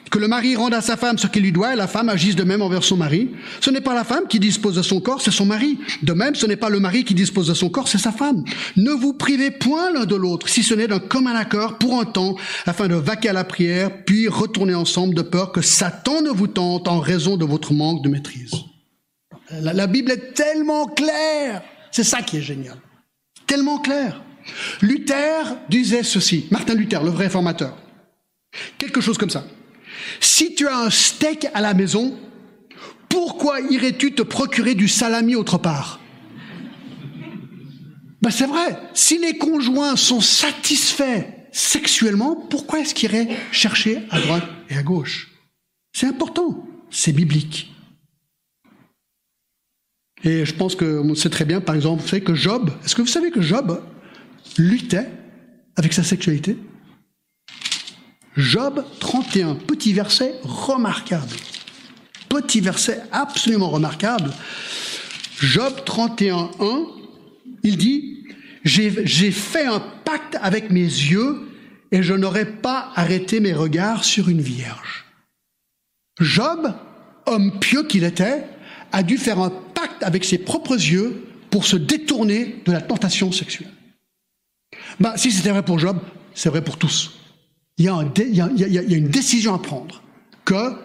Que 0.10 0.20
le 0.20 0.28
mari 0.28 0.56
rende 0.56 0.74
à 0.74 0.82
sa 0.82 0.98
femme 0.98 1.18
ce 1.18 1.28
qu'il 1.28 1.44
lui 1.44 1.52
doit 1.52 1.74
et 1.74 1.76
la 1.76 1.88
femme 1.88 2.10
agisse 2.10 2.36
de 2.36 2.44
même 2.44 2.62
envers 2.62 2.84
son 2.84 2.98
mari. 2.98 3.32
Ce 3.62 3.72
n'est 3.72 3.82
pas 3.82 3.94
la 3.94 4.04
femme 4.04 4.28
qui 4.28 4.40
dispose 4.40 4.76
de 4.76 4.82
son 4.82 5.02
corps, 5.02 5.22
c'est 5.22 5.32
son 5.32 5.46
mari. 5.46 5.80
De 6.04 6.14
même, 6.14 6.36
ce 6.36 6.46
n'est 6.46 6.56
pas 6.56 6.70
le 6.70 6.80
mari 6.80 7.04
qui 7.04 7.14
dispose 7.14 7.48
de 7.48 7.54
son 7.54 7.70
corps, 7.70 7.88
c'est 7.88 7.98
sa 7.98 8.12
femme. 8.12 8.44
Ne 8.76 8.92
vous 8.92 9.14
privez 9.14 9.52
point 9.52 9.92
l'un 9.92 10.06
de 10.06 10.16
l'autre, 10.16 10.50
si 10.50 10.64
ce 10.64 10.74
n'est 10.74 10.88
d'un 10.88 11.00
commun 11.00 11.36
accord 11.36 11.78
pour 11.78 12.00
un 12.00 12.06
temps, 12.06 12.36
afin 12.66 12.88
de 12.88 12.96
vaquer 12.96 13.30
à 13.30 13.34
la 13.34 13.44
prière, 13.44 14.04
puis 14.06 14.28
retourner 14.28 14.76
ensemble 14.76 15.16
de 15.16 15.22
peur 15.22 15.52
que 15.52 15.62
Satan 15.62 16.22
ne 16.22 16.30
vous 16.30 16.48
tente 16.48 16.88
en 16.88 17.00
raison 17.00 17.38
de 17.38 17.46
votre 17.46 17.74
manque 17.74 18.04
de 18.04 18.10
maîtrise. 18.10 18.54
La, 19.62 19.88
Bible 19.88 20.12
est 20.12 20.34
tellement 20.34 20.88
claire. 20.88 21.64
C'est 21.92 22.04
ça 22.04 22.22
qui 22.22 22.38
est 22.38 22.42
génial. 22.42 22.78
Tellement 23.46 23.80
clair. 23.80 24.22
Luther 24.82 25.58
disait 25.70 26.04
ceci, 26.04 26.48
Martin 26.50 26.74
Luther, 26.74 27.04
le 27.04 27.12
vrai 27.12 27.30
formateur. 27.30 27.78
Quelque 28.78 29.02
chose 29.02 29.18
comme 29.18 29.30
ça. 29.30 29.44
Si 30.24 30.56
tu 30.56 30.70
as 30.70 30.78
un 30.78 30.90
steak 30.90 31.48
à 31.54 31.60
la 31.60 31.74
maison, 31.74 32.18
pourquoi 33.10 33.60
irais-tu 33.60 34.14
te 34.14 34.22
procurer 34.22 34.74
du 34.74 34.88
salami 34.88 35.36
autre 35.36 35.58
part? 35.58 36.00
Ben 38.22 38.32
C'est 38.32 38.48
vrai, 38.48 38.80
si 38.94 39.20
les 39.20 39.38
conjoints 39.38 39.98
sont 39.98 40.22
satisfaits 40.22 41.26
sexuellement, 41.52 42.38
pourquoi 42.38 42.80
est-ce 42.80 42.96
qu'ils 42.96 43.12
iraient 43.12 43.38
chercher 43.52 44.00
à 44.12 44.22
droite 44.22 44.48
et 44.70 44.78
à 44.78 44.82
gauche? 44.82 45.30
C'est 45.92 46.08
important, 46.08 46.66
c'est 46.90 47.12
biblique. 47.12 47.74
Et 50.24 50.46
je 50.46 50.54
pense 50.56 50.78
que 50.78 51.14
sait 51.16 51.30
très 51.30 51.44
bien, 51.44 51.60
par 51.60 51.76
exemple, 51.76 52.02
vous 52.02 52.08
savez 52.08 52.24
que 52.24 52.34
Job, 52.34 52.72
est-ce 52.86 52.96
que 52.96 53.02
vous 53.02 53.08
savez 53.08 53.30
que 53.30 53.42
Job 53.42 53.84
luttait 54.58 55.10
avec 55.76 55.92
sa 55.92 56.02
sexualité? 56.02 56.58
Job 58.36 58.84
31, 59.00 59.56
petit 59.56 59.94
verset 59.94 60.36
remarquable. 60.44 61.36
Petit 62.30 62.62
verset 62.62 63.02
absolument 63.12 63.70
remarquable. 63.70 64.32
Job 65.40 65.84
31, 65.86 66.50
1, 66.60 66.86
il 67.64 67.78
dit, 67.78 68.24
j'ai 68.64 69.32
fait 69.32 69.66
un 69.66 69.80
pacte 69.80 70.38
avec 70.42 70.72
mes 70.72 70.80
yeux 70.82 71.48
et 71.92 72.02
je 72.02 72.14
n'aurais 72.14 72.46
pas 72.46 72.92
arrêté 72.96 73.40
mes 73.40 73.54
regards 73.54 74.04
sur 74.04 74.30
une 74.30 74.42
vierge. 74.42 75.06
Job, 76.20 76.74
homme 77.28 77.60
pieux 77.60 77.84
qu'il 77.84 78.04
était, 78.04 78.46
a 78.92 79.04
dû 79.04 79.18
faire 79.18 79.40
un 79.40 79.50
pacte 79.50 80.02
avec 80.02 80.24
ses 80.26 80.40
propres 80.40 80.76
yeux 80.76 81.24
pour 81.52 81.66
se 81.66 81.76
détourner 81.76 82.62
de 82.66 82.72
la 82.72 82.82
tentation 82.82 83.32
sexuelle. 83.32 83.72
Ben, 85.00 85.16
si 85.18 85.32
c'était 85.32 85.52
vrai 85.52 85.64
pour 85.64 85.78
Job, 85.78 86.00
c'est 86.34 86.50
vrai 86.50 86.64
pour 86.64 86.78
tous 86.78 87.23
il 87.78 87.86
y, 87.86 87.90
a 87.90 88.98
une 88.98 89.08
décision 89.08 89.54
à 89.54 89.60
prendre 89.60 90.04
que 90.46 90.76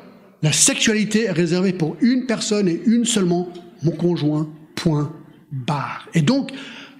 la 0.43 0.53
sexualité 0.53 1.25
est 1.25 1.33
réservée 1.33 1.73
pour 1.73 1.97
une 2.01 2.27
personne 2.27 2.69
et 2.69 2.81
une 2.87 3.05
seulement, 3.05 3.53
mon 3.83 3.91
conjoint, 3.91 4.49
point, 4.75 5.13
barre. 5.53 6.09
Et 6.15 6.23
donc, 6.23 6.53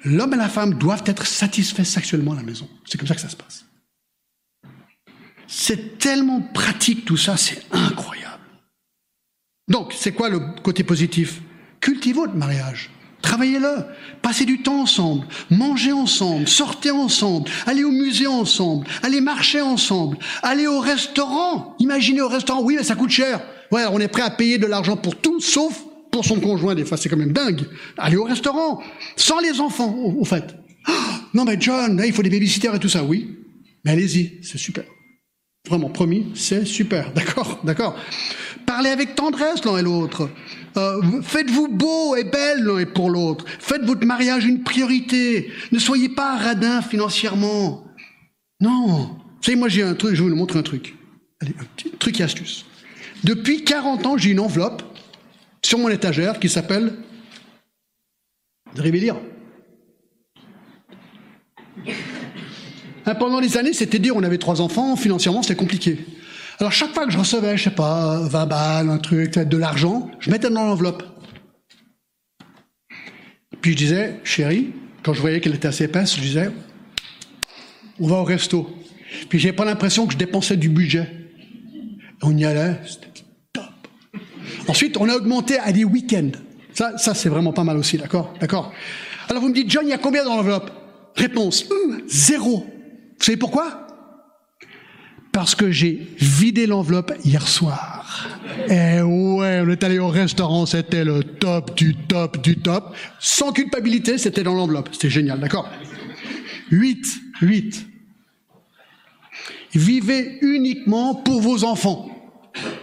l'homme 0.05 0.35
et 0.35 0.37
la 0.37 0.49
femme 0.49 0.75
doivent 0.75 1.05
être 1.07 1.27
satisfaits 1.27 1.85
sexuellement 1.85 2.33
à 2.33 2.37
la 2.37 2.43
maison. 2.43 2.69
C'est 2.85 2.99
comme 2.99 3.09
ça 3.09 3.15
que 3.15 3.21
ça 3.21 3.29
se 3.29 3.37
passe. 3.37 3.65
C'est 5.47 5.99
tellement 5.99 6.43
pratique 6.43 7.05
tout 7.05 7.17
ça, 7.17 7.37
c'est 7.37 7.63
incroyable. 7.71 8.43
Donc, 9.69 9.95
c'est 9.95 10.13
quoi 10.13 10.29
le 10.29 10.41
côté 10.63 10.85
positif? 10.85 11.41
Cultivez 11.81 12.15
votre 12.15 12.35
mariage. 12.35 12.91
Travaillez-le, 13.23 13.85
passez 14.23 14.45
du 14.45 14.63
temps 14.63 14.83
ensemble, 14.83 15.27
mangez 15.51 15.93
ensemble, 15.93 16.47
sortez 16.47 16.93
ensemble, 16.93 17.51
allez 17.67 17.83
au 17.83 17.91
musée 17.91 18.29
ensemble, 18.29 18.87
allez 19.03 19.21
marcher 19.21 19.61
ensemble, 19.61 20.19
allez 20.43 20.69
au 20.69 20.79
restaurant. 20.79 21.75
Imaginez 21.81 22.21
au 22.21 22.29
restaurant, 22.29 22.63
oui, 22.63 22.77
mais 22.77 22.85
ça 22.85 22.95
coûte 22.95 23.11
cher. 23.11 23.41
Ouais, 23.73 23.85
on 23.91 23.99
est 23.99 24.09
prêt 24.09 24.23
à 24.23 24.31
payer 24.31 24.59
de 24.59 24.67
l'argent 24.67 24.97
pour 24.97 25.17
tout, 25.17 25.41
sauf 25.41 25.83
pour 26.11 26.25
son 26.25 26.41
conjoint. 26.41 26.75
Des 26.75 26.85
fois, 26.85 26.97
c'est 26.97 27.09
quand 27.09 27.17
même 27.17 27.33
dingue. 27.33 27.63
Allez 27.97 28.17
au 28.17 28.25
restaurant, 28.25 28.83
sans 29.17 29.41
les 29.41 29.61
enfants, 29.61 29.95
au, 29.95 30.25
fait. 30.25 30.55
Oh, 30.89 30.93
non, 31.35 31.45
mais 31.45 31.57
John, 31.61 32.01
il 32.05 32.13
faut 32.13 32.23
des 32.23 32.31
babysitters 32.31 32.75
et 32.75 32.79
tout 32.79 32.89
ça, 32.89 33.03
oui. 33.03 33.37
Mais 33.85 33.93
allez-y, 33.93 34.39
c'est 34.43 34.59
super. 34.59 34.85
Vraiment, 35.69 35.91
promis, 35.91 36.29
c'est 36.35 36.65
super. 36.65 37.13
D'accord, 37.15 37.61
d'accord. 37.65 37.97
Parlez 38.69 38.91
avec 38.91 39.15
tendresse 39.15 39.65
l'un 39.65 39.79
et 39.79 39.83
l'autre. 39.83 40.29
Euh, 40.77 41.23
faites-vous 41.23 41.69
beau 41.69 42.15
et 42.17 42.25
belle 42.25 42.65
l'un 42.65 42.79
et 42.81 42.85
pour 42.85 43.09
l'autre. 43.09 43.47
Faites 43.59 43.81
votre 43.83 44.05
mariage 44.05 44.45
une 44.45 44.63
priorité. 44.63 45.51
Ne 45.73 45.79
soyez 45.79 46.11
pas 46.11 46.37
radin 46.37 46.83
financièrement. 46.83 47.87
Non. 48.61 49.05
Vous 49.07 49.43
savez, 49.43 49.57
moi 49.57 49.71
j'ai 49.71 49.83
un 49.83 49.95
truc, 49.95 50.15
je 50.15 50.23
vais 50.23 50.29
vous 50.29 50.37
montrer 50.37 50.59
un 50.59 50.63
truc. 50.63 50.97
Allez, 51.41 51.55
un 51.59 51.65
petit 51.65 51.91
truc 51.93 52.21
et 52.21 52.23
astuce. 52.23 52.67
Depuis 53.25 53.65
40 53.65 54.05
ans, 54.05 54.19
j'ai 54.19 54.33
une 54.33 54.41
enveloppe 54.41 54.83
sur 55.65 55.79
mon 55.79 55.89
étagère 55.89 56.39
qui 56.39 56.51
s'appelle. 56.51 56.93
Vous 58.75 58.81
arrivez 58.81 59.01
lire 59.01 59.17
hein, 63.07 63.15
Pendant 63.15 63.41
les 63.41 63.57
années, 63.57 63.73
c'était 63.73 63.99
dire 63.99 64.15
on 64.15 64.23
avait 64.23 64.37
trois 64.37 64.61
enfants, 64.61 64.95
financièrement 64.95 65.41
c'était 65.41 65.57
compliqué. 65.57 66.05
Alors 66.61 66.73
chaque 66.73 66.93
fois 66.93 67.07
que 67.07 67.13
je 67.13 67.19
recevais, 67.19 67.57
je 67.57 67.65
sais 67.65 67.71
pas, 67.71 68.19
20 68.21 68.47
balles, 68.47 68.91
un 68.91 68.99
truc, 68.99 69.39
de 69.39 69.57
l'argent, 69.57 70.11
je 70.19 70.31
mettais 70.31 70.51
dans 70.51 70.65
l'enveloppe. 70.65 71.05
Puis 73.61 73.73
je 73.73 73.77
disais, 73.77 74.21
chérie, 74.25 74.73
quand 75.05 75.15
je 75.15 75.21
voyais 75.21 75.41
qu'elle 75.41 75.55
était 75.55 75.69
assez 75.69 75.85
épaisse, 75.85 76.17
je 76.17 76.21
disais, 76.21 76.51
on 78.01 78.09
va 78.09 78.17
au 78.17 78.25
resto. 78.25 78.69
Puis 79.29 79.39
j'ai 79.39 79.53
pas 79.53 79.65
l'impression 79.65 80.07
que 80.09 80.15
je 80.15 80.19
dépensais 80.19 80.57
du 80.57 80.69
budget. 80.69 81.09
On 82.23 82.37
y 82.37 82.45
allait, 82.45 82.81
c'était 82.85 83.25
top. 83.53 83.65
Ensuite, 84.67 84.97
on 84.97 85.09
a 85.09 85.15
augmenté 85.15 85.61
à 85.61 85.71
des 85.71 85.85
week-ends. 85.85 86.33
Ça, 86.75 86.99
ça 86.99 87.15
c'est 87.15 87.29
vraiment 87.29 87.53
pas 87.53 87.65
mal 87.65 87.77
aussi, 87.77 87.99
d'accord? 87.99 88.35
D'accord 88.41 88.73
Alors 89.29 89.43
vous 89.43 89.49
me 89.49 89.55
dites, 89.55 89.71
John, 89.71 89.85
il 89.87 89.91
y 89.91 89.95
a 89.95 89.99
combien 89.99 90.25
dans 90.25 90.37
l'enveloppe? 90.37 90.73
Réponse, 91.15 91.67
zéro. 92.09 92.67
Vous 92.67 93.25
savez 93.25 93.37
pourquoi? 93.37 93.88
Parce 95.39 95.55
que 95.55 95.71
j'ai 95.71 96.05
vidé 96.19 96.67
l'enveloppe 96.67 97.13
hier 97.25 97.47
soir. 97.47 98.27
Eh 98.69 99.01
ouais, 99.03 99.63
on 99.65 99.71
est 99.71 99.85
allé 99.85 100.01
au 100.01 100.09
restaurant, 100.09 100.67
c'était 100.67 101.05
le 101.05 101.23
top 101.23 101.77
du 101.77 101.95
top 101.95 102.43
du 102.43 102.57
top. 102.57 102.97
Sans 103.21 103.53
culpabilité, 103.53 104.19
c'était 104.19 104.43
dans 104.43 104.55
l'enveloppe. 104.55 104.89
C'était 104.91 105.11
génial, 105.11 105.39
d'accord 105.39 105.71
8. 106.73 107.07
8. 107.41 107.87
Vivez 109.77 110.39
uniquement 110.41 111.15
pour 111.15 111.41
vos 111.41 111.63
enfants. 111.63 112.11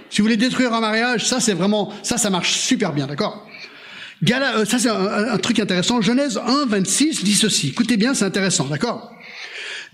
Si 0.10 0.22
vous 0.22 0.24
voulez 0.24 0.38
détruire 0.38 0.74
un 0.74 0.80
mariage, 0.80 1.26
ça 1.26 1.42
c'est 1.42 1.52
vraiment, 1.52 1.92
ça, 2.04 2.18
ça 2.18 2.30
marche 2.30 2.54
super 2.54 2.94
bien, 2.94 3.06
d'accord 3.06 3.46
Euh, 4.32 4.64
ça 4.64 4.80
c'est 4.80 4.88
un, 4.88 5.38
truc 5.40 5.60
intéressant. 5.60 6.00
Genèse 6.00 6.38
1, 6.38 6.68
26 6.68 7.26
dit 7.26 7.36
ceci. 7.36 7.68
Écoutez 7.68 7.98
bien, 7.98 8.14
c'est 8.14 8.24
intéressant, 8.24 8.64
d'accord 8.64 9.12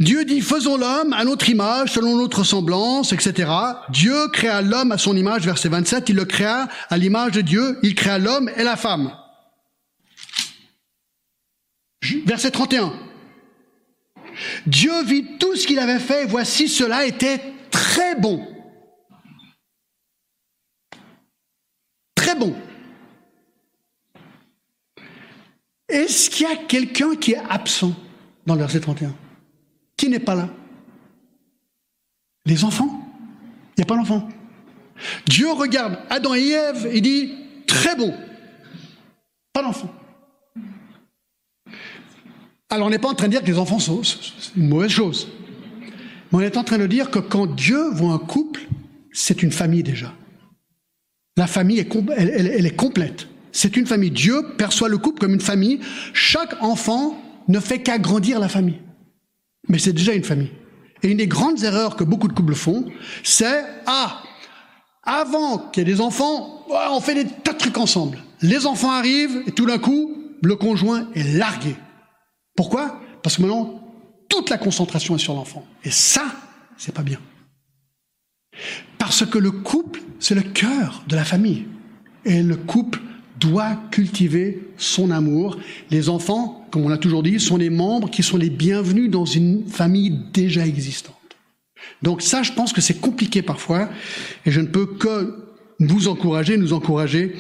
Dieu 0.01 0.25
dit, 0.25 0.41
faisons 0.41 0.77
l'homme 0.77 1.13
à 1.13 1.23
notre 1.23 1.47
image, 1.49 1.91
selon 1.91 2.17
notre 2.17 2.43
semblance, 2.43 3.13
etc. 3.13 3.51
Dieu 3.89 4.29
créa 4.29 4.63
l'homme 4.63 4.91
à 4.91 4.97
son 4.97 5.15
image, 5.15 5.45
verset 5.45 5.69
27, 5.69 6.09
il 6.09 6.15
le 6.15 6.25
créa 6.25 6.67
à 6.89 6.97
l'image 6.97 7.33
de 7.33 7.41
Dieu, 7.41 7.77
il 7.83 7.93
créa 7.93 8.17
l'homme 8.17 8.49
et 8.57 8.63
la 8.63 8.75
femme. 8.75 9.15
Verset 12.25 12.49
31. 12.49 12.93
Dieu 14.65 15.03
vit 15.03 15.37
tout 15.37 15.55
ce 15.55 15.67
qu'il 15.67 15.77
avait 15.77 15.99
fait, 15.99 16.25
voici 16.25 16.67
cela 16.67 17.05
était 17.05 17.39
très 17.69 18.15
bon. 18.15 18.47
Très 22.15 22.33
bon. 22.33 22.55
Est-ce 25.87 26.31
qu'il 26.31 26.47
y 26.47 26.51
a 26.51 26.55
quelqu'un 26.55 27.15
qui 27.15 27.33
est 27.33 27.41
absent 27.49 27.93
dans 28.47 28.55
le 28.55 28.61
verset 28.61 28.79
31 28.79 29.13
Qui 30.01 30.09
n'est 30.09 30.17
pas 30.17 30.33
là? 30.33 30.49
Les 32.47 32.63
enfants 32.63 32.89
Il 32.89 33.81
n'y 33.81 33.83
a 33.83 33.85
pas 33.85 33.95
d'enfants. 33.95 34.27
Dieu 35.27 35.51
regarde 35.51 35.99
Adam 36.09 36.33
et 36.33 36.49
Ève 36.49 36.89
et 36.91 37.01
dit 37.01 37.35
très 37.67 37.95
bon. 37.95 38.11
Pas 39.53 39.61
d'enfants. 39.61 39.93
Alors 42.71 42.87
on 42.87 42.89
n'est 42.89 42.97
pas 42.97 43.09
en 43.09 43.13
train 43.13 43.27
de 43.27 43.33
dire 43.33 43.41
que 43.41 43.45
les 43.45 43.59
enfants 43.59 43.77
sont 43.77 44.01
une 44.57 44.69
mauvaise 44.69 44.89
chose. 44.89 45.27
Mais 46.31 46.39
on 46.39 46.41
est 46.41 46.57
en 46.57 46.63
train 46.63 46.79
de 46.79 46.87
dire 46.87 47.11
que 47.11 47.19
quand 47.19 47.45
Dieu 47.45 47.91
voit 47.91 48.13
un 48.13 48.17
couple, 48.17 48.61
c'est 49.11 49.43
une 49.43 49.51
famille 49.51 49.83
déjà. 49.83 50.11
La 51.37 51.45
famille, 51.45 51.77
est, 51.77 51.95
elle 52.17 52.65
est 52.65 52.75
complète. 52.75 53.27
C'est 53.51 53.77
une 53.77 53.85
famille. 53.85 54.09
Dieu 54.09 54.41
perçoit 54.57 54.89
le 54.89 54.97
couple 54.97 55.19
comme 55.19 55.35
une 55.35 55.41
famille. 55.41 55.79
Chaque 56.11 56.59
enfant 56.63 57.21
ne 57.47 57.59
fait 57.59 57.83
qu'agrandir 57.83 58.39
la 58.39 58.49
famille. 58.49 58.79
Mais 59.71 59.79
c'est 59.79 59.93
déjà 59.93 60.13
une 60.13 60.25
famille. 60.25 60.51
Et 61.01 61.07
une 61.07 61.17
des 61.17 61.27
grandes 61.27 61.63
erreurs 61.63 61.95
que 61.95 62.03
beaucoup 62.03 62.27
de 62.27 62.33
couples 62.33 62.55
font, 62.55 62.91
c'est, 63.23 63.63
ah, 63.85 64.21
avant 65.01 65.57
qu'il 65.57 65.87
y 65.87 65.89
ait 65.89 65.93
des 65.93 66.01
enfants, 66.01 66.65
on 66.69 66.99
fait 66.99 67.15
des 67.15 67.25
tas 67.25 67.53
de 67.53 67.57
trucs 67.57 67.77
ensemble. 67.77 68.19
Les 68.41 68.65
enfants 68.65 68.91
arrivent 68.91 69.43
et 69.47 69.51
tout 69.51 69.65
d'un 69.65 69.77
coup, 69.77 70.13
le 70.41 70.55
conjoint 70.57 71.07
est 71.15 71.23
largué. 71.37 71.77
Pourquoi? 72.53 72.99
Parce 73.23 73.37
que 73.37 73.43
maintenant, 73.43 73.81
toute 74.27 74.49
la 74.49 74.57
concentration 74.57 75.15
est 75.15 75.19
sur 75.19 75.35
l'enfant. 75.35 75.65
Et 75.85 75.91
ça, 75.91 76.25
c'est 76.75 76.93
pas 76.93 77.03
bien. 77.03 77.19
Parce 78.97 79.25
que 79.25 79.37
le 79.37 79.51
couple, 79.51 80.01
c'est 80.19 80.35
le 80.35 80.41
cœur 80.41 81.01
de 81.07 81.15
la 81.15 81.23
famille. 81.23 81.65
Et 82.25 82.43
le 82.43 82.57
couple 82.57 82.99
doit 83.39 83.77
cultiver 83.89 84.73
son 84.75 85.11
amour. 85.11 85.57
Les 85.91 86.09
enfants, 86.09 86.60
comme 86.71 86.85
on 86.85 86.89
l'a 86.89 86.97
toujours 86.97 87.23
dit, 87.23 87.39
sont 87.39 87.57
les 87.57 87.69
membres 87.69 88.09
qui 88.09 88.23
sont 88.23 88.37
les 88.37 88.49
bienvenus 88.49 89.09
dans 89.09 89.25
une 89.25 89.67
famille 89.67 90.17
déjà 90.33 90.65
existante. 90.65 91.15
Donc 92.01 92.21
ça, 92.21 92.41
je 92.43 92.53
pense 92.53 92.73
que 92.73 92.81
c'est 92.81 92.99
compliqué 92.99 93.41
parfois, 93.41 93.89
et 94.45 94.51
je 94.51 94.61
ne 94.61 94.67
peux 94.67 94.85
que 94.85 95.35
vous 95.79 96.07
encourager, 96.07 96.57
nous 96.57 96.73
encourager 96.73 97.35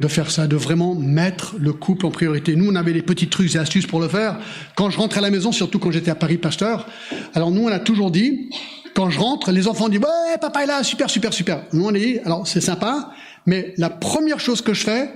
de 0.00 0.08
faire 0.08 0.30
ça, 0.30 0.46
de 0.46 0.56
vraiment 0.56 0.94
mettre 0.94 1.54
le 1.58 1.72
couple 1.72 2.06
en 2.06 2.10
priorité. 2.10 2.56
Nous, 2.56 2.70
on 2.70 2.74
avait 2.74 2.92
des 2.92 3.02
petits 3.02 3.28
trucs 3.28 3.54
et 3.54 3.58
astuces 3.58 3.86
pour 3.86 4.00
le 4.00 4.08
faire. 4.08 4.38
Quand 4.74 4.90
je 4.90 4.98
rentre 4.98 5.18
à 5.18 5.20
la 5.20 5.30
maison, 5.30 5.52
surtout 5.52 5.78
quand 5.78 5.92
j'étais 5.92 6.10
à 6.10 6.16
Paris 6.16 6.38
Pasteur, 6.38 6.88
alors 7.34 7.50
nous, 7.50 7.62
on 7.62 7.68
a 7.68 7.78
toujours 7.78 8.10
dit, 8.10 8.50
quand 8.94 9.10
je 9.10 9.20
rentre, 9.20 9.52
les 9.52 9.68
enfants 9.68 9.88
disent, 9.88 10.00
ouais, 10.00 10.38
papa 10.40 10.64
est 10.64 10.66
là, 10.66 10.82
super, 10.82 11.08
super, 11.08 11.32
super. 11.32 11.64
Nous, 11.72 11.84
on 11.84 11.94
a 11.94 11.98
dit, 11.98 12.18
alors 12.24 12.46
c'est 12.46 12.60
sympa, 12.60 13.12
mais 13.46 13.74
la 13.76 13.90
première 13.90 14.40
chose 14.40 14.60
que 14.60 14.74
je 14.74 14.82
fais, 14.82 15.10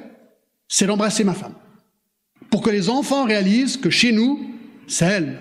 c'est 0.69 0.87
d'embrasser 0.87 1.25
ma 1.25 1.35
femme. 1.35 1.55
Pour 2.51 2.63
que 2.63 2.71
les 2.71 2.89
enfants 2.89 3.25
réalisent 3.25 3.77
que 3.77 3.91
chez 3.91 4.13
nous, 4.13 4.51
c'est 4.87 5.05
elle, 5.05 5.39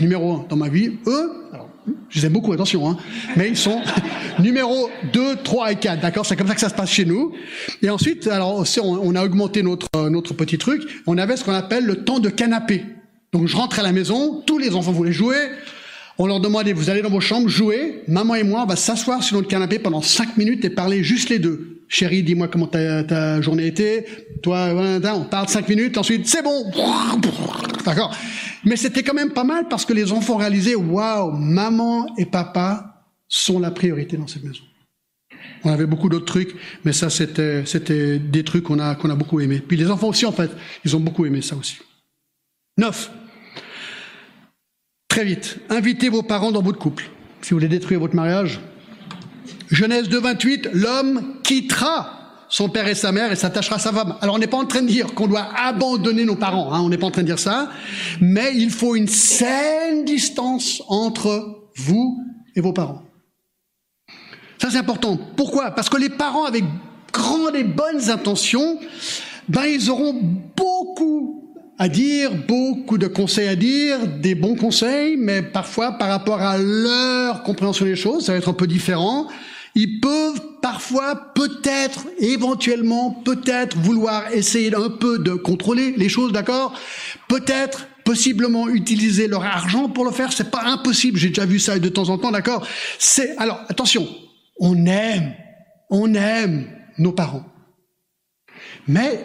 numéro 0.00 0.32
un 0.32 0.46
dans 0.48 0.56
ma 0.56 0.68
vie. 0.68 0.92
Eux, 1.06 1.32
alors, 1.52 1.68
je 2.08 2.20
les 2.20 2.26
aime 2.26 2.32
beaucoup, 2.32 2.52
attention, 2.52 2.88
hein, 2.88 2.96
mais 3.36 3.48
ils 3.48 3.56
sont 3.56 3.80
numéro 4.38 4.88
2, 5.12 5.36
3 5.42 5.72
et 5.72 5.76
4, 5.76 6.00
d'accord 6.00 6.26
C'est 6.26 6.36
comme 6.36 6.48
ça 6.48 6.54
que 6.54 6.60
ça 6.60 6.68
se 6.68 6.74
passe 6.74 6.90
chez 6.90 7.04
nous. 7.04 7.32
Et 7.82 7.90
ensuite, 7.90 8.26
alors 8.26 8.64
on, 8.82 9.14
a 9.14 9.24
augmenté 9.24 9.62
notre, 9.62 10.08
notre 10.08 10.34
petit 10.34 10.58
truc. 10.58 10.82
On 11.06 11.18
avait 11.18 11.36
ce 11.36 11.44
qu'on 11.44 11.52
appelle 11.52 11.84
le 11.84 12.04
temps 12.04 12.18
de 12.18 12.28
canapé. 12.28 12.84
Donc 13.32 13.48
je 13.48 13.56
rentre 13.56 13.78
à 13.78 13.82
la 13.82 13.92
maison, 13.92 14.42
tous 14.46 14.58
les 14.58 14.74
enfants 14.74 14.92
voulaient 14.92 15.12
jouer. 15.12 15.36
On 16.18 16.26
leur 16.26 16.40
demandait, 16.40 16.72
vous 16.72 16.88
allez 16.88 17.02
dans 17.02 17.10
vos 17.10 17.20
chambres, 17.20 17.48
jouer. 17.48 18.02
Maman 18.08 18.36
et 18.36 18.42
moi, 18.42 18.62
on 18.62 18.66
va 18.66 18.76
s'asseoir 18.76 19.22
sur 19.22 19.36
notre 19.36 19.48
canapé 19.48 19.78
pendant 19.78 20.00
5 20.00 20.38
minutes 20.38 20.64
et 20.64 20.70
parler 20.70 21.04
juste 21.04 21.28
les 21.28 21.38
deux. 21.38 21.82
Chérie, 21.88 22.22
dis-moi 22.22 22.48
comment 22.48 22.66
ta, 22.66 23.04
ta 23.04 23.40
journée 23.42 23.66
était. 23.66 24.06
Toi, 24.42 25.00
on 25.14 25.24
parle 25.24 25.48
cinq 25.48 25.68
minutes, 25.68 25.98
ensuite, 25.98 26.26
c'est 26.26 26.42
bon. 26.42 26.70
D'accord. 27.84 28.14
Mais 28.64 28.76
c'était 28.76 29.02
quand 29.02 29.14
même 29.14 29.30
pas 29.30 29.44
mal 29.44 29.68
parce 29.68 29.84
que 29.84 29.92
les 29.92 30.12
enfants 30.12 30.36
réalisaient, 30.36 30.74
waouh, 30.74 31.32
maman 31.32 32.06
et 32.16 32.26
papa 32.26 33.04
sont 33.28 33.58
la 33.58 33.70
priorité 33.70 34.16
dans 34.16 34.26
cette 34.26 34.44
maison. 34.44 34.62
On 35.64 35.70
avait 35.70 35.86
beaucoup 35.86 36.08
d'autres 36.08 36.26
trucs, 36.26 36.54
mais 36.84 36.92
ça, 36.92 37.10
c'était, 37.10 37.64
c'était 37.66 38.18
des 38.18 38.44
trucs 38.44 38.64
qu'on 38.64 38.78
a, 38.78 38.94
qu'on 38.94 39.10
a 39.10 39.14
beaucoup 39.14 39.40
aimé. 39.40 39.60
Puis 39.66 39.76
les 39.76 39.90
enfants 39.90 40.08
aussi, 40.08 40.26
en 40.26 40.32
fait, 40.32 40.50
ils 40.84 40.94
ont 40.96 41.00
beaucoup 41.00 41.26
aimé 41.26 41.42
ça 41.42 41.56
aussi. 41.56 41.78
Neuf. 42.78 43.10
Très 45.08 45.24
vite. 45.24 45.58
Invitez 45.70 46.08
vos 46.08 46.22
parents 46.22 46.52
dans 46.52 46.62
votre 46.62 46.78
couple. 46.78 47.08
Si 47.42 47.50
vous 47.50 47.56
voulez 47.56 47.68
détruire 47.68 48.00
votre 48.00 48.14
mariage, 48.14 48.60
Genèse 49.70 50.08
2, 50.08 50.20
28, 50.20 50.68
l'homme 50.72 51.36
quittera 51.42 52.15
son 52.48 52.68
père 52.68 52.86
et 52.88 52.94
sa 52.94 53.12
mère 53.12 53.32
et 53.32 53.36
s'attachera 53.36 53.76
à 53.76 53.78
sa 53.78 53.92
femme. 53.92 54.16
Alors 54.20 54.36
on 54.36 54.38
n'est 54.38 54.46
pas 54.46 54.56
en 54.56 54.66
train 54.66 54.82
de 54.82 54.86
dire 54.86 55.14
qu'on 55.14 55.26
doit 55.26 55.48
abandonner 55.56 56.24
nos 56.24 56.36
parents, 56.36 56.72
hein, 56.72 56.80
on 56.80 56.88
n'est 56.88 56.98
pas 56.98 57.06
en 57.06 57.10
train 57.10 57.22
de 57.22 57.26
dire 57.26 57.38
ça, 57.38 57.70
mais 58.20 58.52
il 58.54 58.70
faut 58.70 58.94
une 58.96 59.08
saine 59.08 60.04
distance 60.04 60.82
entre 60.88 61.68
vous 61.76 62.20
et 62.54 62.60
vos 62.60 62.72
parents. 62.72 63.02
Ça 64.60 64.70
c'est 64.70 64.78
important. 64.78 65.18
Pourquoi? 65.36 65.72
Parce 65.72 65.88
que 65.88 65.96
les 65.96 66.08
parents 66.08 66.44
avec 66.44 66.64
grandes 67.12 67.56
et 67.56 67.64
bonnes 67.64 68.10
intentions, 68.10 68.78
ben 69.48 69.64
ils 69.64 69.90
auront 69.90 70.14
beaucoup 70.56 71.46
à 71.78 71.88
dire, 71.88 72.30
beaucoup 72.48 72.96
de 72.96 73.06
conseils 73.06 73.48
à 73.48 73.56
dire, 73.56 74.06
des 74.06 74.34
bons 74.34 74.56
conseils, 74.56 75.16
mais 75.18 75.42
parfois 75.42 75.92
par 75.92 76.08
rapport 76.08 76.40
à 76.40 76.56
leur 76.56 77.42
compréhension 77.42 77.84
des 77.84 77.96
choses, 77.96 78.26
ça 78.26 78.32
va 78.32 78.38
être 78.38 78.48
un 78.48 78.54
peu 78.54 78.66
différent. 78.66 79.26
Ils 79.76 80.00
peuvent 80.00 80.40
parfois, 80.62 81.32
peut-être, 81.34 82.06
éventuellement, 82.18 83.10
peut-être 83.10 83.76
vouloir 83.76 84.32
essayer 84.32 84.74
un 84.74 84.88
peu 84.88 85.18
de 85.18 85.34
contrôler 85.34 85.92
les 85.96 86.08
choses, 86.08 86.32
d'accord? 86.32 86.72
Peut-être, 87.28 87.86
possiblement 88.06 88.68
utiliser 88.68 89.26
leur 89.26 89.44
argent 89.44 89.88
pour 89.88 90.04
le 90.06 90.12
faire. 90.12 90.32
C'est 90.32 90.50
pas 90.50 90.62
impossible. 90.62 91.18
J'ai 91.18 91.28
déjà 91.28 91.44
vu 91.44 91.58
ça 91.58 91.78
de 91.78 91.88
temps 91.90 92.08
en 92.08 92.16
temps, 92.16 92.30
d'accord? 92.30 92.66
C'est 92.98 93.36
alors 93.36 93.60
attention. 93.68 94.08
On 94.58 94.86
aime, 94.86 95.34
on 95.90 96.14
aime 96.14 96.70
nos 96.96 97.12
parents, 97.12 97.44
mais 98.88 99.22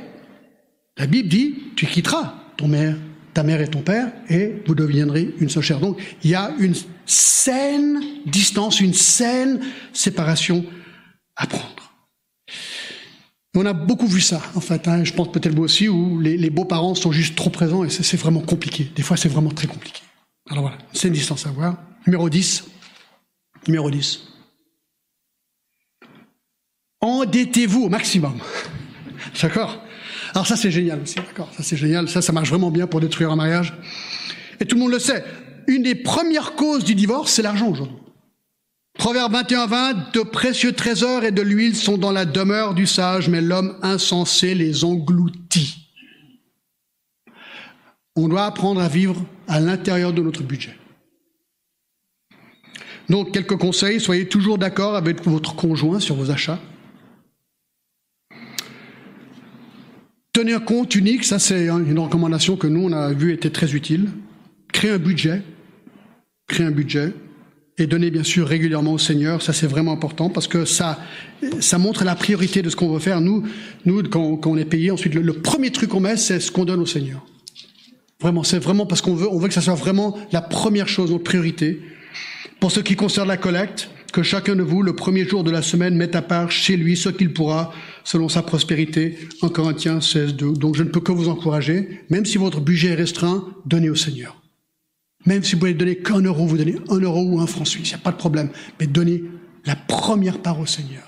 la 0.97 1.07
Bible 1.07 1.29
dit 1.29 1.55
tu 1.77 1.85
quitteras 1.85 2.33
ton 2.57 2.67
mère, 2.67 2.97
ta 3.33 3.43
mère 3.43 3.61
et 3.61 3.67
ton 3.67 3.81
père, 3.81 4.11
et 4.29 4.61
vous 4.65 4.75
deviendrez 4.75 5.33
une 5.39 5.49
seule 5.49 5.63
chair. 5.63 5.79
Donc, 5.79 5.99
il 6.23 6.31
y 6.31 6.35
a 6.35 6.53
une 6.59 6.75
saine 7.05 8.01
distance, 8.25 8.79
une 8.79 8.93
saine 8.93 9.61
séparation 9.93 10.65
à 11.35 11.47
prendre. 11.47 11.93
On 13.55 13.65
a 13.65 13.73
beaucoup 13.73 14.07
vu 14.07 14.21
ça, 14.21 14.41
en 14.55 14.61
fait. 14.61 14.87
Hein. 14.87 15.03
je 15.03 15.13
pense 15.13 15.31
peut-être 15.31 15.53
vous 15.53 15.63
aussi, 15.63 15.89
où 15.89 16.19
les, 16.19 16.49
beaux-parents 16.49 16.95
sont 16.95 17.11
juste 17.11 17.35
trop 17.35 17.49
présents 17.49 17.83
et 17.83 17.89
c'est 17.89 18.17
vraiment 18.17 18.39
compliqué. 18.39 18.89
Des 18.95 19.03
fois, 19.03 19.17
c'est 19.17 19.29
vraiment 19.29 19.49
très 19.49 19.67
compliqué. 19.67 20.01
Alors 20.49 20.63
voilà, 20.63 20.77
c'est 20.93 21.09
une 21.09 21.13
distance 21.13 21.45
à 21.45 21.51
voir. 21.51 21.77
Numéro 22.07 22.29
10. 22.29 22.65
Numéro 23.67 23.91
10. 23.91 24.27
Endettez-vous 27.01 27.83
au 27.83 27.89
maximum. 27.89 28.39
D'accord? 29.41 29.83
Alors 30.33 30.47
ça, 30.47 30.55
c'est 30.55 30.71
génial 30.71 31.01
aussi, 31.01 31.15
d'accord 31.15 31.49
Ça, 31.55 31.63
c'est 31.63 31.75
génial. 31.75 32.07
Ça, 32.07 32.21
ça 32.21 32.31
marche 32.31 32.49
vraiment 32.49 32.71
bien 32.71 32.87
pour 32.87 33.01
détruire 33.01 33.31
un 33.31 33.35
mariage. 33.35 33.73
Et 34.59 34.65
tout 34.65 34.75
le 34.75 34.81
monde 34.81 34.91
le 34.91 34.99
sait. 34.99 35.23
Une 35.67 35.83
des 35.83 35.95
premières 35.95 36.55
causes 36.55 36.83
du 36.83 36.95
divorce, 36.95 37.31
c'est 37.31 37.41
l'argent 37.41 37.69
aujourd'hui. 37.69 37.97
Proverbe 38.97 39.33
21, 39.33 39.67
20, 39.67 40.13
de 40.13 40.21
précieux 40.21 40.73
trésors 40.73 41.23
et 41.23 41.31
de 41.31 41.41
l'huile 41.41 41.75
sont 41.75 41.97
dans 41.97 42.11
la 42.11 42.25
demeure 42.25 42.73
du 42.73 42.85
sage, 42.85 43.29
mais 43.29 43.41
l'homme 43.41 43.77
insensé 43.81 44.53
les 44.53 44.83
engloutit. 44.83 45.87
On 48.15 48.27
doit 48.27 48.45
apprendre 48.45 48.81
à 48.81 48.87
vivre 48.87 49.23
à 49.47 49.59
l'intérieur 49.59 50.13
de 50.13 50.21
notre 50.21 50.43
budget. 50.43 50.77
Donc, 53.09 53.31
quelques 53.33 53.57
conseils, 53.57 53.99
soyez 53.99 54.27
toujours 54.27 54.57
d'accord 54.57 54.95
avec 54.95 55.25
votre 55.25 55.55
conjoint 55.55 55.99
sur 55.99 56.15
vos 56.15 56.31
achats. 56.31 56.59
Un 60.39 60.59
compte 60.59 60.95
unique, 60.95 61.25
ça 61.25 61.39
c'est 61.39 61.67
une 61.67 61.99
recommandation 61.99 62.55
que 62.55 62.65
nous 62.65 62.85
on 62.85 62.93
a 62.93 63.11
vu 63.11 63.33
était 63.33 63.49
très 63.49 63.75
utile. 63.75 64.07
Créer 64.71 64.91
un 64.91 64.97
budget, 64.97 65.41
créer 66.47 66.65
un 66.65 66.71
budget 66.71 67.11
et 67.77 67.85
donner 67.85 68.11
bien 68.11 68.23
sûr 68.23 68.47
régulièrement 68.47 68.93
au 68.93 68.97
Seigneur. 68.97 69.41
Ça 69.41 69.51
c'est 69.51 69.67
vraiment 69.67 69.91
important 69.91 70.29
parce 70.29 70.47
que 70.47 70.63
ça, 70.63 70.99
ça 71.59 71.77
montre 71.77 72.05
la 72.05 72.15
priorité 72.15 72.61
de 72.61 72.69
ce 72.69 72.77
qu'on 72.77 72.93
veut 72.93 72.99
faire. 72.99 73.19
Nous, 73.19 73.43
nous 73.83 74.03
quand, 74.03 74.39
on 74.45 74.57
est 74.57 74.63
payé, 74.65 74.89
ensuite 74.89 75.15
le, 75.15 75.33
premier 75.33 75.69
truc 75.69 75.89
qu'on 75.89 75.99
met, 75.99 76.15
c'est 76.15 76.39
ce 76.39 76.49
qu'on 76.49 76.63
donne 76.63 76.79
au 76.79 76.85
Seigneur. 76.85 77.25
Vraiment, 78.21 78.43
c'est 78.43 78.59
vraiment 78.59 78.85
parce 78.85 79.01
qu'on 79.01 79.15
veut, 79.15 79.27
on 79.29 79.37
veut 79.37 79.49
que 79.49 79.53
ça 79.53 79.61
soit 79.61 79.75
vraiment 79.75 80.17
la 80.31 80.41
première 80.41 80.87
chose, 80.87 81.11
notre 81.11 81.25
priorité. 81.25 81.81
Pour 82.61 82.71
ce 82.71 82.79
qui 82.79 82.95
concerne 82.95 83.27
la 83.27 83.37
collecte, 83.37 83.89
que 84.13 84.23
chacun 84.23 84.55
de 84.55 84.63
vous, 84.63 84.81
le 84.81 84.95
premier 84.95 85.27
jour 85.27 85.43
de 85.43 85.51
la 85.51 85.61
semaine, 85.61 85.95
mette 85.95 86.15
à 86.15 86.21
part 86.21 86.51
chez 86.51 86.77
lui 86.77 86.95
ce 86.95 87.09
qu'il 87.09 87.33
pourra, 87.33 87.73
selon 88.03 88.29
sa 88.29 88.41
prospérité, 88.41 89.17
en 89.41 89.49
Corinthiens 89.49 90.01
16, 90.01 90.35
2. 90.35 90.53
Donc 90.53 90.75
je 90.75 90.83
ne 90.83 90.89
peux 90.89 90.99
que 90.99 91.11
vous 91.11 91.29
encourager, 91.29 92.01
même 92.09 92.25
si 92.25 92.37
votre 92.37 92.61
budget 92.61 92.89
est 92.89 92.95
restreint, 92.95 93.47
donnez 93.65 93.89
au 93.89 93.95
Seigneur. 93.95 94.41
Même 95.25 95.43
si 95.43 95.53
vous 95.53 95.59
pouvez 95.59 95.73
donner 95.73 95.97
qu'un 95.97 96.21
euro, 96.21 96.45
vous 96.45 96.57
donnez 96.57 96.75
un 96.89 96.99
euro 96.99 97.21
ou 97.21 97.39
un 97.39 97.47
franc 97.47 97.65
suisse, 97.65 97.89
il 97.89 97.93
n'y 97.93 98.01
a 98.01 98.03
pas 98.03 98.11
de 98.11 98.17
problème. 98.17 98.49
Mais 98.79 98.87
donnez 98.87 99.23
la 99.65 99.75
première 99.75 100.39
part 100.39 100.59
au 100.59 100.65
Seigneur. 100.65 101.03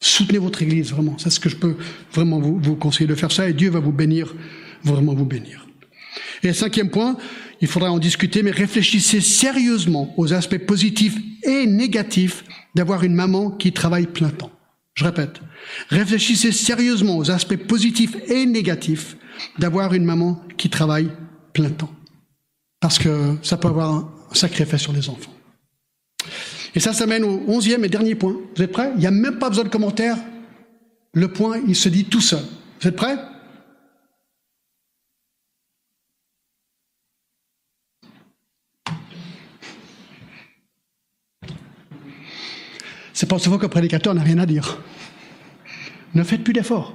Soutenez 0.00 0.38
votre 0.38 0.62
Église, 0.62 0.92
vraiment. 0.92 1.16
C'est 1.18 1.30
ce 1.30 1.40
que 1.40 1.48
je 1.48 1.56
peux 1.56 1.76
vraiment 2.12 2.38
vous, 2.38 2.58
vous 2.60 2.76
conseiller 2.76 3.08
de 3.08 3.14
faire 3.14 3.32
ça, 3.32 3.48
et 3.48 3.52
Dieu 3.52 3.70
va 3.70 3.80
vous 3.80 3.92
bénir, 3.92 4.34
vraiment 4.84 5.14
vous 5.14 5.24
bénir. 5.24 5.66
Et 6.42 6.52
cinquième 6.52 6.90
point, 6.90 7.16
il 7.60 7.68
faudra 7.68 7.90
en 7.90 7.98
discuter, 7.98 8.42
mais 8.42 8.50
réfléchissez 8.50 9.20
sérieusement 9.20 10.12
aux 10.18 10.32
aspects 10.32 10.58
positifs 10.58 11.16
et 11.42 11.66
négatifs 11.66 12.44
d'avoir 12.74 13.02
une 13.02 13.14
maman 13.14 13.50
qui 13.50 13.72
travaille 13.72 14.06
plein 14.06 14.28
temps. 14.28 14.50
Je 14.94 15.04
répète, 15.04 15.40
réfléchissez 15.88 16.52
sérieusement 16.52 17.16
aux 17.16 17.30
aspects 17.30 17.56
positifs 17.56 18.14
et 18.28 18.46
négatifs 18.46 19.16
d'avoir 19.58 19.92
une 19.92 20.04
maman 20.04 20.40
qui 20.56 20.70
travaille 20.70 21.10
plein 21.52 21.70
temps. 21.70 21.92
Parce 22.80 22.98
que 22.98 23.36
ça 23.42 23.56
peut 23.56 23.68
avoir 23.68 23.92
un 23.92 24.12
sacré 24.32 24.62
effet 24.62 24.78
sur 24.78 24.92
les 24.92 25.08
enfants. 25.08 25.34
Et 26.76 26.80
ça, 26.80 26.92
ça 26.92 27.06
mène 27.06 27.24
au 27.24 27.42
onzième 27.48 27.84
et 27.84 27.88
dernier 27.88 28.14
point. 28.14 28.36
Vous 28.56 28.62
êtes 28.62 28.72
prêts? 28.72 28.92
Il 28.94 29.00
n'y 29.00 29.06
a 29.06 29.10
même 29.10 29.38
pas 29.38 29.48
besoin 29.48 29.64
de 29.64 29.68
commentaires. 29.68 30.18
Le 31.12 31.28
point, 31.28 31.60
il 31.66 31.76
se 31.76 31.88
dit 31.88 32.04
tout 32.04 32.20
seul. 32.20 32.42
Vous 32.80 32.88
êtes 32.88 32.96
prêts? 32.96 33.16
C'est 43.24 43.30
pas 43.30 43.38
souvent 43.38 43.56
qu'un 43.56 43.70
prédicateur 43.70 44.12
n'a 44.12 44.20
rien 44.20 44.36
à 44.36 44.44
dire. 44.44 44.82
Ne 46.12 46.22
faites 46.22 46.44
plus 46.44 46.52
d'efforts. 46.52 46.94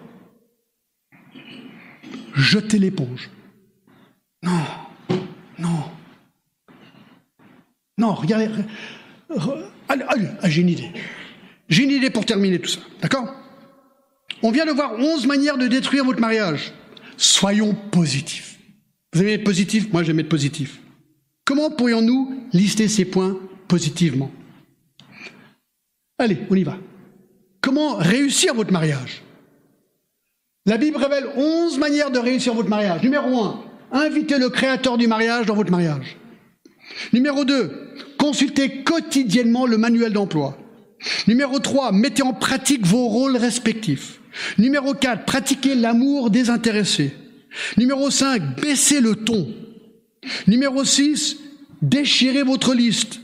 Jetez 2.36 2.78
l'éponge. 2.78 3.32
Non, 4.44 4.62
non. 5.58 5.86
Non, 7.98 8.14
regardez. 8.14 8.48
Allez, 9.88 10.04
allez, 10.08 10.28
j'ai 10.44 10.62
une 10.62 10.70
idée. 10.70 10.92
J'ai 11.68 11.86
une 11.86 11.90
idée 11.90 12.12
pour 12.12 12.28
terminer 12.28 12.60
tout 12.60 12.70
ça. 12.70 12.82
D'accord? 13.02 13.34
On 14.44 14.52
vient 14.52 14.68
de 14.68 14.72
voir 14.72 15.00
onze 15.00 15.26
manières 15.26 15.58
de 15.58 15.66
détruire 15.66 16.06
votre 16.06 16.22
mariage. 16.22 16.74
Soyons 17.18 17.74
positifs. 17.74 18.60
Vous 19.14 19.24
aimez 19.24 19.34
être 19.34 19.44
positif? 19.44 19.92
Moi, 19.92 20.04
j'aime 20.04 20.20
être 20.20 20.30
positif. 20.30 20.80
Comment 21.44 21.72
pourrions-nous 21.72 22.50
lister 22.54 22.88
ces 22.88 23.06
points 23.06 23.36
positivement? 23.68 24.30
Allez, 26.20 26.38
on 26.50 26.56
y 26.56 26.64
va. 26.64 26.78
Comment 27.62 27.96
réussir 27.96 28.54
votre 28.54 28.74
mariage? 28.74 29.24
La 30.66 30.78
Bible 30.78 30.98
révèle 30.98 31.30
11 31.36 31.80
manières 31.80 32.12
de 32.12 32.20
réussir 32.20 32.54
votre 32.54 32.70
mariage. 32.70 33.02
Numéro 33.02 33.44
1, 33.44 33.64
invitez 33.94 34.38
le 34.38 34.50
créateur 34.50 34.98
du 34.98 35.08
mariage 35.08 35.46
dans 35.46 35.56
votre 35.56 35.72
mariage. 35.72 36.18
Numéro 37.14 37.46
2, 37.46 37.96
consultez 38.18 38.84
quotidiennement 38.84 39.66
le 39.66 39.78
manuel 39.78 40.14
d'emploi. 40.14 40.58
Numéro 41.28 41.60
3, 41.60 41.94
mettez 41.94 42.24
en 42.24 42.34
pratique 42.34 42.86
vos 42.86 43.08
rôles 43.08 43.38
respectifs. 43.38 44.20
Numéro 44.58 44.94
4, 44.94 45.26
pratiquez 45.26 45.76
l'amour 45.76 46.30
désintéressé. 46.30 47.14
Numéro 47.78 48.12
5, 48.12 48.60
baissez 48.62 49.00
le 49.00 49.16
ton. 49.16 49.48
Numéro 50.48 50.84
6, 50.84 51.38
déchirez 51.82 52.44
votre 52.44 52.74
liste. 52.74 53.22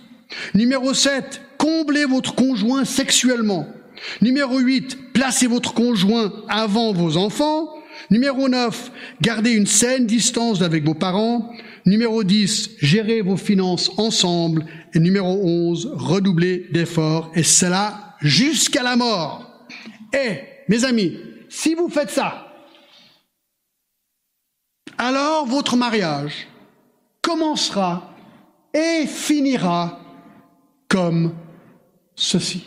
Numéro 0.54 0.94
7, 0.94 1.42
comblez 1.66 2.06
votre 2.06 2.36
conjoint 2.36 2.86
sexuellement. 2.86 3.68
Numéro 4.22 4.60
8, 4.60 5.14
placez 5.14 5.48
votre 5.48 5.74
conjoint 5.74 6.32
avant 6.48 6.94
vos 6.94 7.18
enfants. 7.18 7.74
Numéro 8.12 8.48
9, 8.48 8.92
gardez 9.20 9.50
une 9.52 9.66
saine 9.66 10.06
distance 10.06 10.62
avec 10.62 10.84
vos 10.84 10.94
parents. 10.94 11.52
Numéro 11.88 12.24
10, 12.24 12.78
gérez 12.82 13.22
vos 13.22 13.38
finances 13.38 13.90
ensemble. 13.98 14.68
Et 14.94 15.00
numéro 15.00 15.40
11, 15.44 15.94
redoublez 15.96 16.68
d'efforts. 16.72 17.32
Et 17.34 17.42
cela 17.42 18.16
jusqu'à 18.22 18.84
la 18.84 18.96
mort. 18.96 19.66
Et, 20.14 20.42
mes 20.70 20.86
amis, 20.86 21.18
si 21.50 21.74
vous 21.74 21.90
faites 21.90 22.12
ça, 22.12 22.54
alors 25.00 25.48
votre 25.48 25.78
mariage 25.78 26.48
commencera 27.24 28.14
et 28.72 29.08
finira 29.08 30.00
comme 30.88 31.34
ceci. 32.16 32.66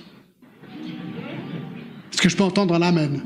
Est-ce 2.12 2.22
que 2.22 2.28
je 2.28 2.36
peux 2.36 2.44
entendre 2.44 2.74
un 2.74 2.82
Amen? 2.82 3.22